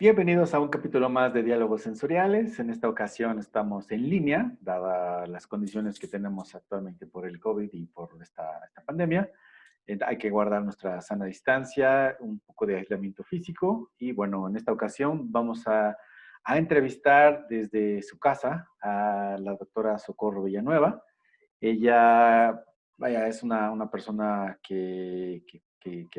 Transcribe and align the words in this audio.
Bienvenidos 0.00 0.54
a 0.54 0.60
un 0.60 0.68
capítulo 0.68 1.10
más 1.10 1.34
de 1.34 1.42
Diálogos 1.42 1.82
Sensoriales. 1.82 2.58
En 2.58 2.70
esta 2.70 2.88
ocasión 2.88 3.38
estamos 3.38 3.90
en 3.90 4.08
línea, 4.08 4.50
dadas 4.62 5.28
las 5.28 5.46
condiciones 5.46 6.00
que 6.00 6.06
tenemos 6.06 6.54
actualmente 6.54 7.06
por 7.06 7.26
el 7.26 7.38
COVID 7.38 7.68
y 7.70 7.84
por 7.84 8.08
esta, 8.22 8.70
pandemia. 8.86 9.30
Eh, 9.86 9.98
hay 10.06 10.16
que 10.16 10.30
guardar 10.30 10.62
nuestra 10.62 11.02
sana 11.02 11.26
distancia, 11.26 12.16
un 12.20 12.40
poco 12.40 12.64
de 12.64 12.78
aislamiento 12.78 13.22
físico 13.24 13.92
y 13.98 14.12
bueno, 14.12 14.48
en 14.48 14.56
esta 14.56 14.72
ocasión 14.72 15.30
vamos 15.30 15.68
a, 15.68 15.94
entrevistar 16.46 17.44
desde 17.50 18.00
su 18.00 18.18
casa 18.18 18.70
a 18.80 19.36
la 19.38 19.54
doctora 19.54 19.98
Socorro 19.98 20.44
Villanueva. 20.44 21.04
Ella, 21.60 22.64
vaya, 22.96 23.26
es 23.28 23.42
una, 23.42 23.90
persona 23.90 24.58
que 24.62 25.44
que, 25.46 25.60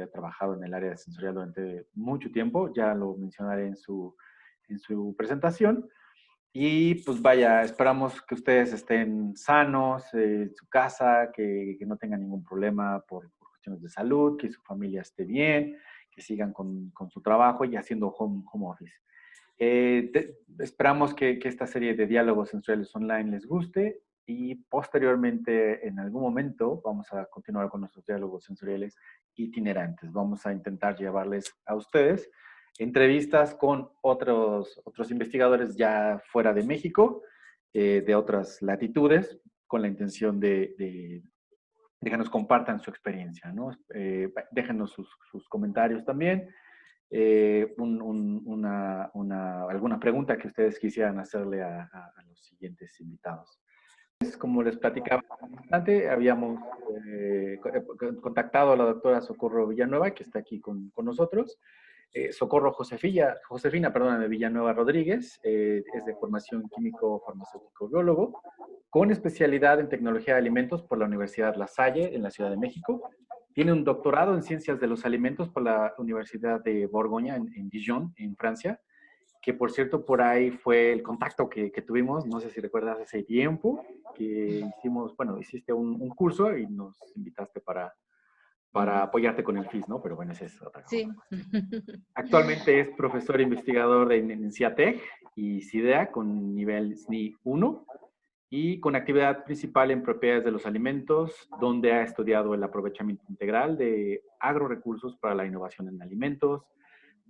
ha 0.01 0.07
trabajado 0.07 0.55
en 0.55 0.63
el 0.63 0.73
área 0.73 0.97
sensorial 0.97 1.35
durante 1.35 1.87
mucho 1.93 2.31
tiempo, 2.31 2.73
ya 2.73 2.93
lo 2.93 3.15
mencionaré 3.17 3.67
en 3.67 3.75
su, 3.75 4.15
en 4.67 4.79
su 4.79 5.15
presentación. 5.17 5.87
Y 6.53 6.95
pues 7.03 7.21
vaya, 7.21 7.61
esperamos 7.61 8.21
que 8.23 8.35
ustedes 8.35 8.73
estén 8.73 9.35
sanos 9.37 10.13
en 10.13 10.53
su 10.53 10.67
casa, 10.67 11.31
que, 11.33 11.77
que 11.79 11.85
no 11.85 11.97
tengan 11.97 12.21
ningún 12.21 12.43
problema 12.43 13.01
por, 13.07 13.31
cuestiones 13.39 13.81
de 13.81 13.89
salud, 13.89 14.37
que 14.37 14.49
su 14.49 14.61
familia 14.63 15.01
esté 15.01 15.23
bien, 15.23 15.77
que 16.09 16.21
sigan 16.21 16.51
con, 16.51 16.89
con 16.91 17.09
su 17.09 17.21
trabajo 17.21 17.63
y 17.63 17.75
haciendo 17.75 18.09
home, 18.09 18.43
home 18.51 18.67
office. 18.67 18.93
Eh, 19.59 20.11
esperamos 20.59 21.13
que, 21.13 21.37
que, 21.37 21.47
esta 21.47 21.67
serie 21.67 21.93
de 21.93 22.07
diálogos 22.07 22.49
sensoriales 22.49 22.93
online 22.95 23.29
les 23.31 23.45
guste 23.45 24.01
y 24.25 24.55
posteriormente, 24.55 25.87
en 25.87 25.99
algún 25.99 26.21
momento, 26.21 26.81
vamos 26.83 27.11
a 27.13 27.25
continuar 27.25 27.69
con 27.69 27.81
nuestros 27.81 28.05
diálogos 28.05 28.45
sensoriales 28.45 28.95
itinerantes. 29.35 30.11
Vamos 30.11 30.45
a 30.45 30.53
intentar 30.53 30.95
llevarles 30.97 31.53
a 31.65 31.75
ustedes 31.75 32.29
entrevistas 32.77 33.53
con 33.55 33.89
otros, 34.01 34.81
otros 34.85 35.11
investigadores 35.11 35.75
ya 35.75 36.21
fuera 36.31 36.53
de 36.53 36.63
México, 36.63 37.23
eh, 37.73 38.03
de 38.05 38.15
otras 38.15 38.61
latitudes, 38.61 39.39
con 39.67 39.81
la 39.81 39.87
intención 39.87 40.39
de, 40.39 40.75
de, 40.77 41.23
que 42.03 42.17
nos 42.17 42.29
compartan 42.29 42.79
su 42.79 42.89
experiencia. 42.89 43.51
¿no? 43.51 43.71
Eh, 43.93 44.33
déjenos 44.51 44.91
sus, 44.91 45.47
comentarios 45.47 46.03
también. 46.03 46.49
Eh, 47.09 47.73
una, 47.77 49.11
una, 49.13 49.63
alguna 49.69 49.99
pregunta 49.99 50.37
que 50.37 50.47
ustedes 50.47 50.79
quisieran 50.79 51.19
hacerle 51.19 51.61
a 51.61 51.89
los 52.27 52.39
siguientes 52.45 52.99
invitados. 53.01 53.59
Como 54.37 54.61
les 54.63 54.77
platicaba 54.77 55.23
antes, 55.71 56.09
habíamos 56.09 56.59
eh, 57.07 57.59
contactado 58.21 58.73
a 58.73 58.77
la 58.77 58.85
doctora 58.85 59.21
Socorro 59.21 59.67
Villanueva, 59.67 60.11
que 60.11 60.23
está 60.23 60.39
aquí 60.39 60.59
con, 60.59 60.91
nosotros. 60.97 61.59
Eh, 62.13 62.31
Socorro 62.31 62.71
Josefina, 62.73 63.35
Josefina 63.47 63.93
perdón, 63.93 64.19
de 64.19 64.27
Villanueva 64.27 64.73
Rodríguez, 64.73 65.39
eh, 65.43 65.83
es 65.93 66.05
de 66.05 66.15
formación 66.15 66.67
químico 66.69 67.23
farmacéutico 67.25 67.87
biólogo, 67.87 68.41
con 68.89 69.11
especialidad 69.11 69.79
en 69.79 69.89
tecnología 69.89 70.33
de 70.33 70.39
alimentos 70.39 70.83
por 70.83 70.97
la 70.97 71.05
Universidad 71.05 71.55
La 71.55 71.67
Salle 71.67 72.13
en 72.13 72.21
la 72.21 72.31
Ciudad 72.31 72.49
de 72.49 72.57
México. 72.57 73.09
Tiene 73.53 73.71
un 73.71 73.83
doctorado 73.83 74.35
en 74.35 74.43
ciencias 74.43 74.79
de 74.79 74.87
los 74.87 75.05
alimentos 75.05 75.49
por 75.49 75.63
la 75.63 75.93
Universidad 75.97 76.61
de 76.63 76.85
Borgoña 76.85 77.35
en 77.35 77.69
Dijon, 77.69 78.13
en 78.17 78.35
Francia 78.35 78.79
que 79.41 79.53
por 79.53 79.71
cierto 79.71 80.05
por 80.05 80.21
ahí 80.21 80.51
fue 80.51 80.91
el 80.91 81.01
contacto 81.01 81.49
que, 81.49 81.71
que, 81.71 81.81
tuvimos, 81.81 82.27
no 82.27 82.39
sé 82.39 82.51
si 82.51 82.61
recuerdas 82.61 82.99
hace 82.99 83.23
tiempo, 83.23 83.83
que 84.13 84.63
hicimos, 84.77 85.15
bueno, 85.17 85.39
hiciste 85.39 85.73
un, 85.73 85.99
un, 85.99 86.09
curso 86.09 86.55
y 86.55 86.67
nos 86.67 86.95
invitaste 87.15 87.59
para, 87.59 87.93
para 88.71 89.01
apoyarte 89.01 89.43
con 89.43 89.57
el 89.57 89.67
FIS, 89.67 89.89
¿no? 89.89 90.01
Pero 90.01 90.15
bueno, 90.15 90.33
esa 90.33 90.45
es 90.45 90.61
otra 90.61 90.83
cosa. 90.83 90.95
Sí. 90.95 91.09
Actualmente 92.13 92.79
es 92.79 92.89
profesor 92.89 93.41
investigador 93.41 94.13
en, 94.13 94.29
en 94.29 94.51
CIATEC 94.51 95.01
y 95.35 95.61
CIDEA 95.63 96.11
con 96.11 96.53
nivel 96.53 96.95
SNI 96.95 97.35
1 97.43 97.85
y 98.51 98.79
con 98.79 98.95
actividad 98.95 99.43
principal 99.45 99.91
en 99.91 100.03
propiedades 100.03 100.43
de 100.43 100.51
los 100.51 100.65
alimentos, 100.67 101.49
donde 101.59 101.93
ha 101.93 102.03
estudiado 102.03 102.53
el 102.53 102.63
aprovechamiento 102.63 103.23
integral 103.29 103.77
de 103.77 104.21
agrorecursos 104.39 105.15
para 105.15 105.33
la 105.33 105.45
innovación 105.45 105.87
en 105.87 106.01
alimentos, 106.01 106.63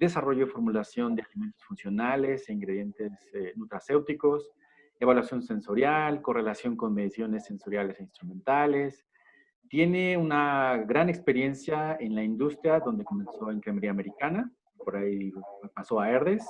desarrollo 0.01 0.45
y 0.45 0.49
formulación 0.49 1.15
de 1.15 1.21
alimentos 1.21 1.63
funcionales 1.63 2.49
e 2.49 2.53
ingredientes 2.53 3.11
eh, 3.33 3.53
nutracéuticos, 3.55 4.51
evaluación 4.99 5.43
sensorial, 5.43 6.23
correlación 6.23 6.75
con 6.75 6.93
mediciones 6.93 7.45
sensoriales 7.45 7.99
e 7.99 8.03
instrumentales. 8.03 9.05
Tiene 9.69 10.17
una 10.17 10.77
gran 10.87 11.07
experiencia 11.07 11.95
en 11.99 12.15
la 12.15 12.23
industria, 12.23 12.79
donde 12.79 13.03
comenzó 13.03 13.51
en 13.51 13.61
cremería 13.61 13.91
americana, 13.91 14.51
por 14.75 14.97
ahí 14.97 15.31
pasó 15.75 15.99
a 15.99 16.09
Herdes, 16.09 16.43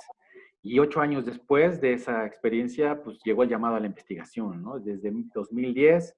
y 0.64 0.80
ocho 0.80 1.02
años 1.02 1.26
después 1.26 1.82
de 1.82 1.94
esa 1.94 2.26
experiencia, 2.26 3.04
pues 3.04 3.20
llegó 3.26 3.44
el 3.44 3.50
llamado 3.50 3.76
a 3.76 3.82
la 3.82 3.88
investigación, 3.88 4.64
¿no? 4.64 4.80
Desde 4.80 5.12
2010 5.34 6.16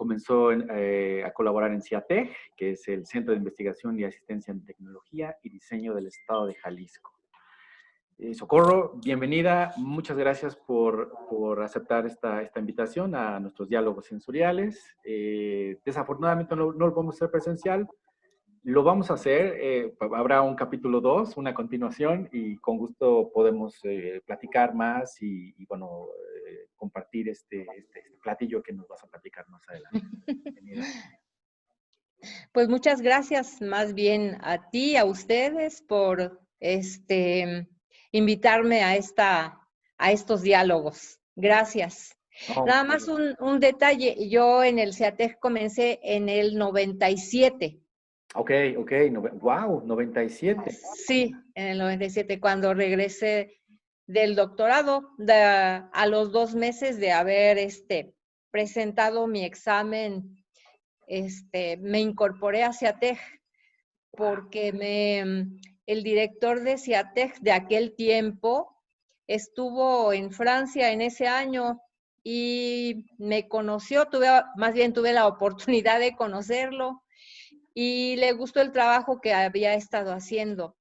comenzó 0.00 0.50
eh, 0.50 1.22
a 1.26 1.30
colaborar 1.34 1.72
en 1.72 1.82
CIATEG, 1.82 2.30
que 2.56 2.70
es 2.70 2.88
el 2.88 3.04
Centro 3.04 3.32
de 3.32 3.38
Investigación 3.38 3.98
y 3.98 4.04
Asistencia 4.04 4.50
en 4.50 4.64
Tecnología 4.64 5.36
y 5.42 5.50
Diseño 5.50 5.94
del 5.94 6.06
Estado 6.06 6.46
de 6.46 6.54
Jalisco. 6.54 7.12
Eh, 8.16 8.32
Socorro, 8.32 8.94
bienvenida. 9.04 9.74
Muchas 9.76 10.16
gracias 10.16 10.56
por, 10.56 11.12
por 11.28 11.60
aceptar 11.60 12.06
esta, 12.06 12.40
esta, 12.40 12.60
invitación 12.60 13.14
a 13.14 13.38
nuestros 13.40 13.68
diálogos 13.68 14.06
sensoriales. 14.06 14.96
Eh, 15.04 15.78
desafortunadamente 15.84 16.56
no, 16.56 16.72
no, 16.72 16.86
lo 16.86 16.94
podemos 16.94 17.16
hacer 17.16 17.30
presencial. 17.30 17.86
Lo 18.62 18.82
vamos 18.82 19.10
a 19.10 19.14
hacer. 19.14 19.92
habrá 20.00 20.40
un 20.40 20.54
capítulo 20.54 21.02
2, 21.02 21.36
una 21.36 21.52
continuación, 21.52 22.26
y 22.32 22.56
con 22.56 22.78
gusto 22.78 23.30
podemos 23.34 23.78
platicar 24.24 24.74
más 24.74 25.20
y, 25.20 25.54
y 25.58 25.66
bueno, 25.66 26.08
compartir 26.80 27.28
este, 27.28 27.60
este, 27.76 28.00
este, 28.00 28.18
platillo 28.22 28.62
que 28.62 28.72
nos 28.72 28.88
vas 28.88 29.04
a 29.04 29.06
platicar 29.06 29.48
más 29.48 29.62
adelante. 29.68 30.00
Pues 32.52 32.68
muchas 32.68 33.00
gracias 33.00 33.62
más 33.62 33.94
bien 33.94 34.36
a 34.42 34.68
ti, 34.68 34.94
a 34.94 35.06
ustedes 35.06 35.80
por 35.80 36.38
este, 36.58 37.66
invitarme 38.12 38.82
a, 38.82 38.94
esta, 38.94 39.58
a 39.96 40.12
estos 40.12 40.42
diálogos. 40.42 41.18
Gracias. 41.34 42.14
Nada 42.66 42.84
más 42.84 43.08
un, 43.08 43.34
un, 43.40 43.58
detalle, 43.58 44.28
yo 44.28 44.62
en 44.62 44.78
el 44.78 44.92
CEATEC 44.92 45.38
comencé 45.38 45.98
en 46.02 46.28
el 46.28 46.58
97. 46.58 47.80
Ok, 48.34 48.50
ok, 48.76 48.92
wow, 49.40 49.82
97. 49.86 50.70
Sí, 50.94 51.32
en 51.54 51.66
el 51.68 51.78
97, 51.78 52.38
cuando 52.38 52.74
regresé 52.74 53.59
del 54.10 54.34
doctorado, 54.34 55.10
a 55.28 56.06
los 56.08 56.32
dos 56.32 56.56
meses 56.56 56.98
de 56.98 57.12
haber 57.12 57.58
este, 57.58 58.12
presentado 58.50 59.28
mi 59.28 59.44
examen, 59.44 60.44
este, 61.06 61.76
me 61.76 62.00
incorporé 62.00 62.64
a 62.64 62.72
CIATEG 62.72 63.18
porque 64.10 64.72
me, 64.72 65.20
el 65.86 66.02
director 66.02 66.60
de 66.62 66.76
CIATEG 66.76 67.38
de 67.40 67.52
aquel 67.52 67.94
tiempo 67.94 68.76
estuvo 69.28 70.12
en 70.12 70.32
Francia 70.32 70.90
en 70.90 71.02
ese 71.02 71.28
año 71.28 71.80
y 72.24 73.06
me 73.16 73.46
conoció, 73.46 74.06
tuve, 74.06 74.26
más 74.56 74.74
bien 74.74 74.92
tuve 74.92 75.12
la 75.12 75.26
oportunidad 75.28 76.00
de 76.00 76.16
conocerlo 76.16 77.04
y 77.74 78.16
le 78.16 78.32
gustó 78.32 78.60
el 78.60 78.72
trabajo 78.72 79.20
que 79.20 79.32
había 79.32 79.74
estado 79.74 80.12
haciendo. 80.12 80.76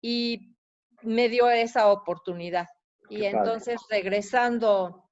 Y 0.00 0.57
me 1.02 1.28
dio 1.28 1.48
esa 1.50 1.90
oportunidad. 1.90 2.66
y 3.10 3.24
entonces 3.24 3.80
regresando, 3.90 5.08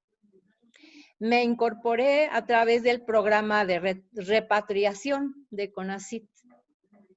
me 1.19 1.43
incorporé 1.43 2.29
a 2.31 2.45
través 2.45 2.83
del 2.83 3.03
programa 3.03 3.65
de 3.65 4.05
repatriación 4.13 5.47
de 5.51 5.73
CONACIT. 5.73 6.29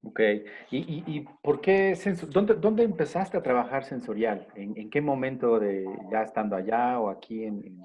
Ok. 0.04 0.22
¿Y, 0.72 1.04
y, 1.06 1.26
por 1.42 1.60
qué, 1.60 1.98
dónde, 2.30 2.54
dónde, 2.56 2.84
empezaste 2.84 3.38
a 3.38 3.44
trabajar 3.44 3.84
sensorial? 3.84 4.48
¿En, 4.56 4.90
qué 4.90 5.02
momento 5.02 5.60
de 5.60 5.86
ya 6.10 6.24
estando 6.24 6.56
allá 6.56 7.00
o 7.00 7.10
aquí 7.10 7.44
en...? 7.44 7.82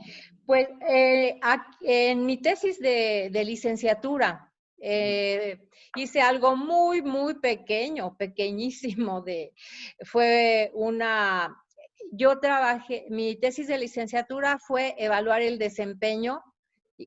Pues 0.46 0.68
eh, 0.88 1.40
en 1.80 2.24
mi 2.24 2.36
tesis 2.40 2.78
de, 2.78 3.30
de 3.32 3.44
licenciatura, 3.44 4.52
eh, 4.78 5.58
hice 5.96 6.20
algo 6.20 6.56
muy, 6.56 7.02
muy 7.02 7.34
pequeño, 7.34 8.16
pequeñísimo 8.16 9.22
de, 9.22 9.52
fue 10.04 10.70
una, 10.74 11.56
yo 12.10 12.38
trabajé, 12.40 13.06
mi 13.10 13.36
tesis 13.36 13.68
de 13.68 13.78
licenciatura 13.78 14.58
fue 14.58 14.94
evaluar 14.98 15.42
el 15.42 15.58
desempeño, 15.58 16.42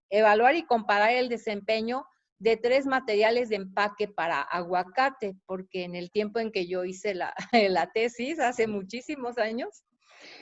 evaluar 0.10 0.56
y 0.56 0.66
comparar 0.66 1.12
el 1.12 1.30
desempeño 1.30 2.06
de 2.40 2.58
tres 2.58 2.86
materiales 2.86 3.50
de 3.50 3.56
empaque 3.56 4.08
para 4.08 4.42
aguacate, 4.42 5.36
porque 5.46 5.84
en 5.84 5.96
el 5.96 6.12
tiempo 6.12 6.40
en 6.40 6.52
que 6.52 6.68
yo 6.68 6.84
hice 6.84 7.16
la, 7.16 7.34
la 7.69 7.92
tesis, 7.92 8.40
hace 8.40 8.68
muchísimos 8.68 9.38
años, 9.38 9.84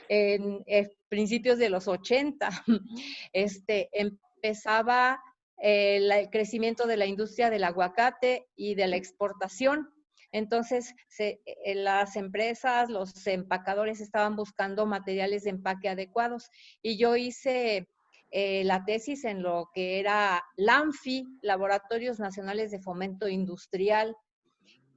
en, 0.09 0.63
en, 0.65 0.91
principios 1.09 1.57
de 1.57 1.69
los 1.69 1.87
80, 1.87 2.49
este, 3.33 3.89
empezaba 3.93 5.21
el 5.57 6.29
crecimiento 6.29 6.87
de 6.87 6.97
la 6.97 7.05
industria 7.05 7.49
del 7.49 7.63
aguacate 7.63 8.47
y 8.55 8.75
de 8.75 8.87
la 8.87 8.97
exportación. 8.97 9.89
Entonces, 10.31 10.93
eh, 11.17 11.39
las 11.75 12.17
empresas, 12.17 12.89
los 12.89 13.25
empacadores 13.25 14.01
estaban 14.01 14.35
buscando 14.35 14.85
materiales 14.85 15.43
de 15.43 15.51
empaque 15.51 15.87
adecuados 15.87 16.49
y 16.81 16.97
yo 16.97 17.15
hice 17.15 17.87
eh, 18.31 18.65
la 18.65 18.83
tesis 18.83 19.23
en 19.23 19.41
lo 19.41 19.69
que 19.73 19.99
era 19.99 20.43
LANFI, 20.57 21.25
Laboratorios 21.41 22.19
Nacionales 22.19 22.69
de 22.69 22.81
Fomento 22.81 23.29
Industrial. 23.29 24.13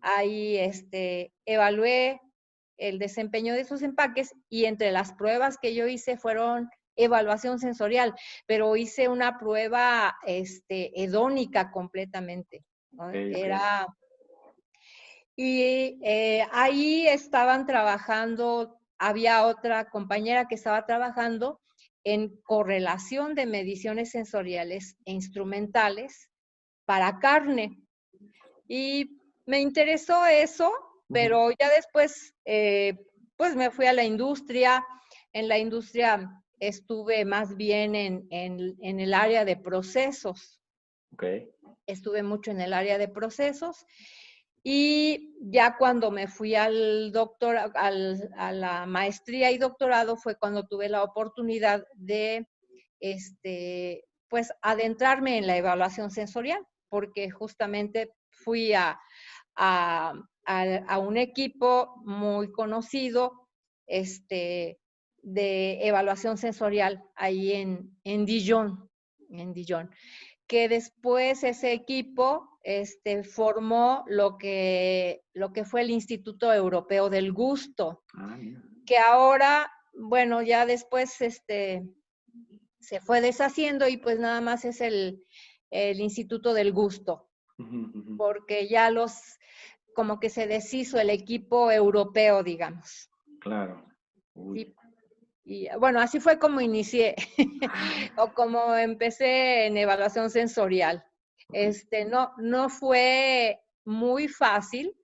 Ahí 0.00 0.56
este, 0.56 1.32
evalué 1.44 2.20
el 2.78 2.98
desempeño 2.98 3.54
de 3.54 3.60
esos 3.60 3.82
empaques 3.82 4.34
y 4.48 4.64
entre 4.64 4.90
las 4.90 5.12
pruebas 5.12 5.56
que 5.56 5.74
yo 5.74 5.86
hice 5.86 6.16
fueron 6.16 6.68
evaluación 6.98 7.58
sensorial, 7.58 8.14
pero 8.46 8.76
hice 8.76 9.08
una 9.08 9.38
prueba 9.38 10.18
este, 10.26 10.90
hedónica 11.02 11.70
completamente. 11.70 12.64
Era, 13.12 13.86
y 15.36 16.00
eh, 16.02 16.44
ahí 16.50 17.06
estaban 17.06 17.64
trabajando, 17.64 18.80
había 18.98 19.46
otra 19.46 19.88
compañera 19.88 20.48
que 20.48 20.56
estaba 20.56 20.84
trabajando 20.84 21.60
en 22.02 22.40
correlación 22.42 23.34
de 23.34 23.46
mediciones 23.46 24.10
sensoriales 24.10 24.96
e 25.04 25.12
instrumentales 25.12 26.28
para 26.86 27.20
carne. 27.20 27.78
Y 28.66 29.20
me 29.46 29.60
interesó 29.60 30.26
eso, 30.26 30.72
pero 31.08 31.50
ya 31.50 31.70
después, 31.70 32.34
eh, 32.44 32.94
pues 33.36 33.54
me 33.54 33.70
fui 33.70 33.86
a 33.86 33.92
la 33.92 34.04
industria. 34.04 34.84
En 35.32 35.46
la 35.46 35.58
industria 35.58 36.42
estuve 36.60 37.24
más 37.24 37.56
bien 37.56 37.94
en, 37.94 38.28
el 38.80 39.14
área 39.14 39.44
de 39.44 39.56
procesos. 39.56 40.60
Okay. 41.12 41.50
Estuve 41.86 42.22
mucho 42.22 42.50
en 42.50 42.60
el 42.60 42.72
área 42.72 42.98
de 42.98 43.08
procesos. 43.08 43.86
Y 44.62 45.34
ya 45.40 45.76
cuando 45.78 46.10
me 46.10 46.26
fui 46.26 46.54
al 46.54 47.12
doctor, 47.12 47.56
a 47.56 48.52
la 48.52 48.86
maestría 48.86 49.50
y 49.50 49.58
doctorado 49.58 50.16
fue 50.16 50.36
cuando 50.36 50.66
tuve 50.66 50.88
la 50.88 51.02
oportunidad 51.02 51.86
de, 51.94 52.46
este, 53.00 54.04
pues, 54.28 54.52
adentrarme 54.60 55.38
en 55.38 55.46
la 55.46 55.56
evaluación 55.56 56.10
sensorial, 56.10 56.66
porque 56.88 57.30
justamente 57.30 58.12
fui 58.30 58.72
a, 58.74 59.00
a, 59.56 60.98
un 60.98 61.16
equipo 61.16 61.94
muy 62.04 62.50
conocido 62.52 63.48
este, 63.86 64.78
de 65.22 65.86
evaluación 65.86 66.38
sensorial 66.38 67.04
ahí 67.14 67.52
en, 67.52 67.96
en 68.04 68.24
Dijon, 68.24 68.88
en 69.30 69.52
Dijon, 69.52 69.90
que 70.46 70.68
después 70.68 71.44
ese 71.44 71.72
equipo 71.72 72.58
este, 72.62 73.22
formó 73.24 74.04
lo 74.08 74.38
que, 74.38 75.22
lo 75.34 75.52
que 75.52 75.64
fue 75.64 75.82
el 75.82 75.90
Instituto 75.90 76.52
Europeo 76.52 77.10
del 77.10 77.32
Gusto, 77.32 78.02
ah, 78.14 78.38
que 78.86 78.98
ahora, 78.98 79.70
bueno, 79.92 80.42
ya 80.42 80.64
después 80.66 81.20
este, 81.20 81.86
se 82.80 83.00
fue 83.00 83.20
deshaciendo 83.20 83.88
y 83.88 83.98
pues 83.98 84.18
nada 84.18 84.40
más 84.40 84.64
es 84.64 84.80
el, 84.80 85.22
el 85.70 86.00
Instituto 86.00 86.54
del 86.54 86.72
Gusto, 86.72 87.28
porque 88.16 88.68
ya 88.68 88.90
los 88.90 89.12
como 89.94 90.20
que 90.20 90.30
se 90.30 90.46
deshizo 90.46 91.00
el 91.00 91.10
equipo 91.10 91.72
europeo, 91.72 92.44
digamos. 92.44 93.10
Claro. 93.40 93.84
Y, 95.50 95.66
bueno, 95.78 95.98
así 95.98 96.20
fue 96.20 96.38
como 96.38 96.60
inicié 96.60 97.16
o 98.18 98.34
como 98.34 98.76
empecé 98.76 99.64
en 99.64 99.78
evaluación 99.78 100.28
sensorial. 100.28 101.02
Este, 101.54 102.04
no, 102.04 102.32
no 102.36 102.68
fue 102.68 103.58
muy 103.86 104.28
fácil 104.28 104.94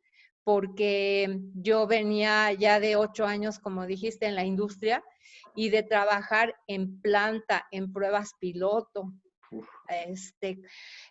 porque 0.44 1.38
yo 1.55 1.87
venía 1.87 2.52
ya 2.52 2.79
de 2.79 2.96
ocho 2.96 3.25
años, 3.25 3.58
como 3.58 3.87
dijiste, 3.87 4.26
en 4.26 4.35
la 4.35 4.44
industria 4.44 5.02
y 5.55 5.70
de 5.70 5.82
trabajar 5.82 6.55
en 6.67 7.00
planta, 7.00 7.67
en 7.70 7.90
pruebas 7.90 8.35
piloto. 8.38 9.14
Este, 9.88 10.61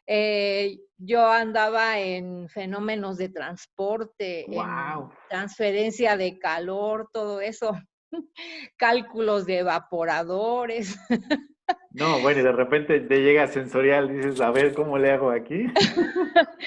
eh, 0.06 0.78
yo 0.98 1.26
andaba 1.28 1.98
en 1.98 2.50
fenómenos 2.50 3.18
de 3.18 3.30
transporte, 3.30 4.46
en 4.46 5.10
transferencia 5.28 6.18
de 6.18 6.38
calor, 6.38 7.10
todo 7.12 7.42
eso, 7.42 7.76
cálculos 8.78 9.46
de 9.46 9.60
evaporadores. 9.60 10.98
No, 11.92 12.20
bueno, 12.22 12.42
y 12.42 12.44
de 12.44 12.52
repente 12.52 13.00
te 13.00 13.22
llega 13.22 13.48
sensorial, 13.48 14.10
dices, 14.10 14.42
a 14.42 14.52
ver 14.52 14.74
cómo 14.74 14.98
le 14.98 15.12
hago 15.12 15.30
aquí. 15.30 15.68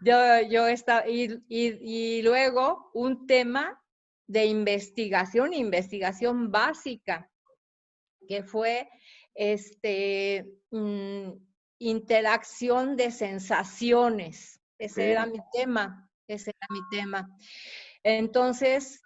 yo, 0.00 0.16
yo 0.48 0.68
estaba, 0.68 1.06
y, 1.08 1.42
y, 1.48 2.22
luego 2.22 2.90
un 2.94 3.26
tema 3.26 3.82
de 4.28 4.46
investigación, 4.46 5.52
investigación 5.52 6.50
básica, 6.50 7.28
que 8.28 8.44
fue 8.44 8.88
este, 9.34 10.46
mm, 10.70 11.32
interacción 11.80 12.96
de 12.96 13.10
sensaciones. 13.10 14.60
Ese 14.78 15.10
era 15.10 15.26
mi 15.26 15.40
tema, 15.52 16.08
ese 16.28 16.52
era 16.56 16.66
mi 16.70 16.80
tema. 16.90 17.28
Entonces, 18.04 19.02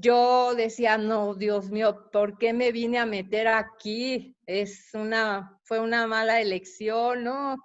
yo 0.00 0.54
decía, 0.54 0.96
no, 0.96 1.34
Dios 1.34 1.70
mío, 1.70 2.08
¿por 2.12 2.38
qué 2.38 2.52
me 2.52 2.72
vine 2.72 2.98
a 2.98 3.06
meter 3.06 3.48
aquí? 3.48 4.36
Es 4.46 4.90
una, 4.94 5.58
fue 5.64 5.80
una 5.80 6.06
mala 6.06 6.40
elección, 6.40 7.24
¿no? 7.24 7.56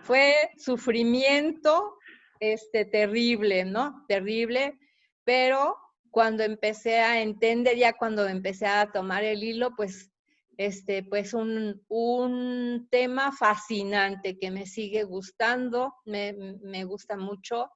Fue 0.00 0.34
sufrimiento, 0.56 1.98
este, 2.40 2.84
terrible, 2.84 3.64
¿no? 3.64 4.04
Terrible, 4.08 4.78
pero 5.24 5.76
cuando 6.10 6.44
empecé 6.44 7.00
a 7.00 7.20
entender, 7.20 7.76
ya 7.76 7.92
cuando 7.92 8.26
empecé 8.26 8.66
a 8.66 8.90
tomar 8.90 9.22
el 9.24 9.44
hilo, 9.44 9.72
pues 9.76 10.10
este, 10.56 11.02
pues 11.02 11.34
un, 11.34 11.84
un, 11.88 12.88
tema 12.90 13.32
fascinante 13.32 14.38
que 14.38 14.50
me 14.50 14.64
sigue 14.64 15.04
gustando, 15.04 15.92
me, 16.06 16.32
me 16.62 16.84
gusta 16.84 17.18
mucho 17.18 17.70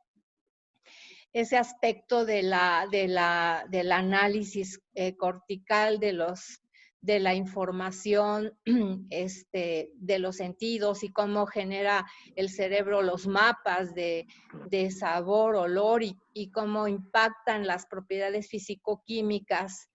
ese 1.33 1.57
aspecto 1.57 2.25
de 2.25 2.43
la, 2.43 2.87
de 2.91 3.09
la, 3.09 3.65
del 3.69 3.93
análisis 3.93 4.81
eh, 4.95 5.17
cortical 5.17 6.01
de, 6.01 6.13
los, 6.13 6.61
de 7.01 7.21
la 7.21 7.35
información 7.35 8.53
este, 9.11 9.93
de 9.95 10.19
los 10.19 10.37
sentidos 10.37 11.05
y 11.05 11.13
cómo 11.13 11.47
genera 11.47 12.05
el 12.35 12.49
cerebro 12.49 13.03
los 13.03 13.27
mapas 13.27 13.95
de, 13.95 14.27
de 14.69 14.91
sabor, 14.91 15.55
olor 15.55 16.03
y, 16.03 16.19
y, 16.33 16.51
cómo 16.51 16.89
impactan 16.89 17.67
las 17.67 17.87
propiedades 17.87 18.49
físico-químicas 18.49 19.89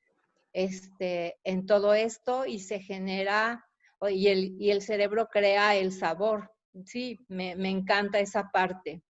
este, 0.53 1.35
en 1.43 1.65
todo 1.65 1.93
esto 1.93 2.45
y 2.45 2.59
se 2.59 2.79
genera, 2.79 3.65
y 4.09 4.27
el, 4.27 4.55
y 4.59 4.71
el 4.71 4.81
cerebro 4.81 5.27
crea 5.27 5.75
el 5.75 5.91
sabor. 5.91 6.49
Sí, 6.85 7.19
me, 7.27 7.55
me 7.55 7.69
encanta 7.69 8.19
esa 8.19 8.49
parte. 8.51 9.01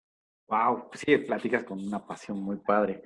Wow, 0.47 0.89
sí, 0.93 1.17
platicas 1.17 1.63
con 1.63 1.79
una 1.79 2.05
pasión 2.05 2.41
muy 2.41 2.57
padre. 2.57 3.03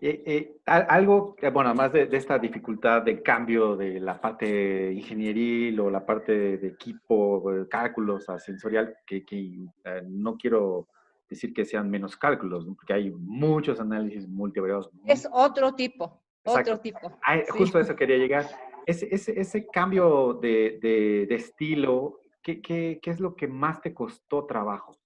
Eh, 0.00 0.22
eh, 0.26 0.60
algo, 0.64 1.34
bueno, 1.52 1.70
además 1.70 1.92
de, 1.92 2.08
esta 2.12 2.38
dificultad 2.38 3.02
de 3.02 3.20
cambio 3.20 3.76
de 3.76 3.98
la 3.98 4.20
parte 4.20 4.92
ingenieril 4.92 5.80
o 5.80 5.90
la 5.90 6.06
parte 6.06 6.56
de, 6.56 6.68
equipo, 6.68 7.50
de 7.52 7.68
cálculos 7.68 8.28
a 8.28 8.38
sensorial, 8.38 8.94
que, 9.04 9.24
eh, 9.28 10.02
no 10.06 10.36
quiero 10.36 10.86
decir 11.28 11.52
que 11.52 11.64
sean 11.64 11.90
menos 11.90 12.16
cálculos, 12.16 12.64
porque 12.76 12.92
hay 12.92 13.10
muchos 13.10 13.80
análisis 13.80 14.28
multivariados. 14.28 14.88
Es 15.04 15.28
otro 15.32 15.74
tipo. 15.74 16.22
Otro 16.44 16.78
tipo. 16.78 17.18
Justo 17.50 17.78
a 17.78 17.80
eso 17.80 17.96
quería 17.96 18.16
llegar. 18.16 18.46
Ese, 18.86 19.12
ese, 19.12 19.38
ese 19.38 19.66
cambio 19.66 20.34
de, 20.34 20.78
de, 20.80 21.34
estilo, 21.34 22.20
¿qué, 22.40 22.62
¿qué, 22.62 23.00
qué, 23.02 23.10
es 23.10 23.20
lo 23.20 23.34
que 23.34 23.48
más 23.48 23.82
te 23.82 23.92
costó 23.92 24.46
trabajo? 24.46 24.97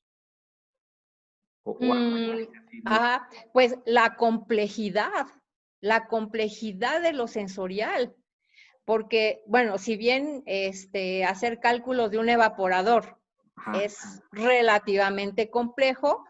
Mm, 1.64 2.46
ajá, 2.84 3.28
pues 3.52 3.76
la 3.86 4.16
complejidad, 4.16 5.26
la 5.80 6.06
complejidad 6.08 7.00
de 7.02 7.12
lo 7.12 7.28
sensorial. 7.28 8.14
Porque, 8.84 9.42
bueno, 9.46 9.78
si 9.78 9.96
bien 9.96 10.42
este, 10.46 11.24
hacer 11.24 11.60
cálculos 11.60 12.10
de 12.10 12.18
un 12.18 12.28
evaporador 12.28 13.18
es 13.80 14.22
relativamente 14.32 15.50
complejo, 15.50 16.24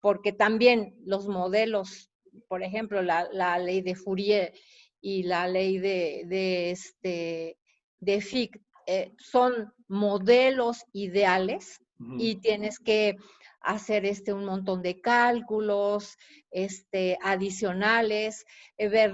porque 0.00 0.32
también 0.32 0.94
los 1.04 1.28
modelos 1.28 2.10
por 2.48 2.62
ejemplo, 2.62 3.02
la, 3.02 3.58
ley 3.58 3.80
de 3.80 3.94
Fourier 3.94 4.52
y 5.00 5.22
la 5.24 5.48
ley 5.48 5.78
de, 5.78 6.70
este, 6.70 7.58
de 8.00 8.20
Fick 8.20 8.60
eh, 8.86 9.12
son 9.18 9.72
modelos 9.88 10.84
ideales 10.92 11.80
y 12.18 12.36
tienes 12.36 12.78
que 12.78 13.16
hacer 13.60 14.04
este, 14.06 14.32
un 14.32 14.44
montón 14.44 14.82
de 14.82 15.00
cálculos 15.00 16.16
este, 16.50 17.18
adicionales, 17.22 18.44
eh, 18.76 18.88
ver 18.88 19.12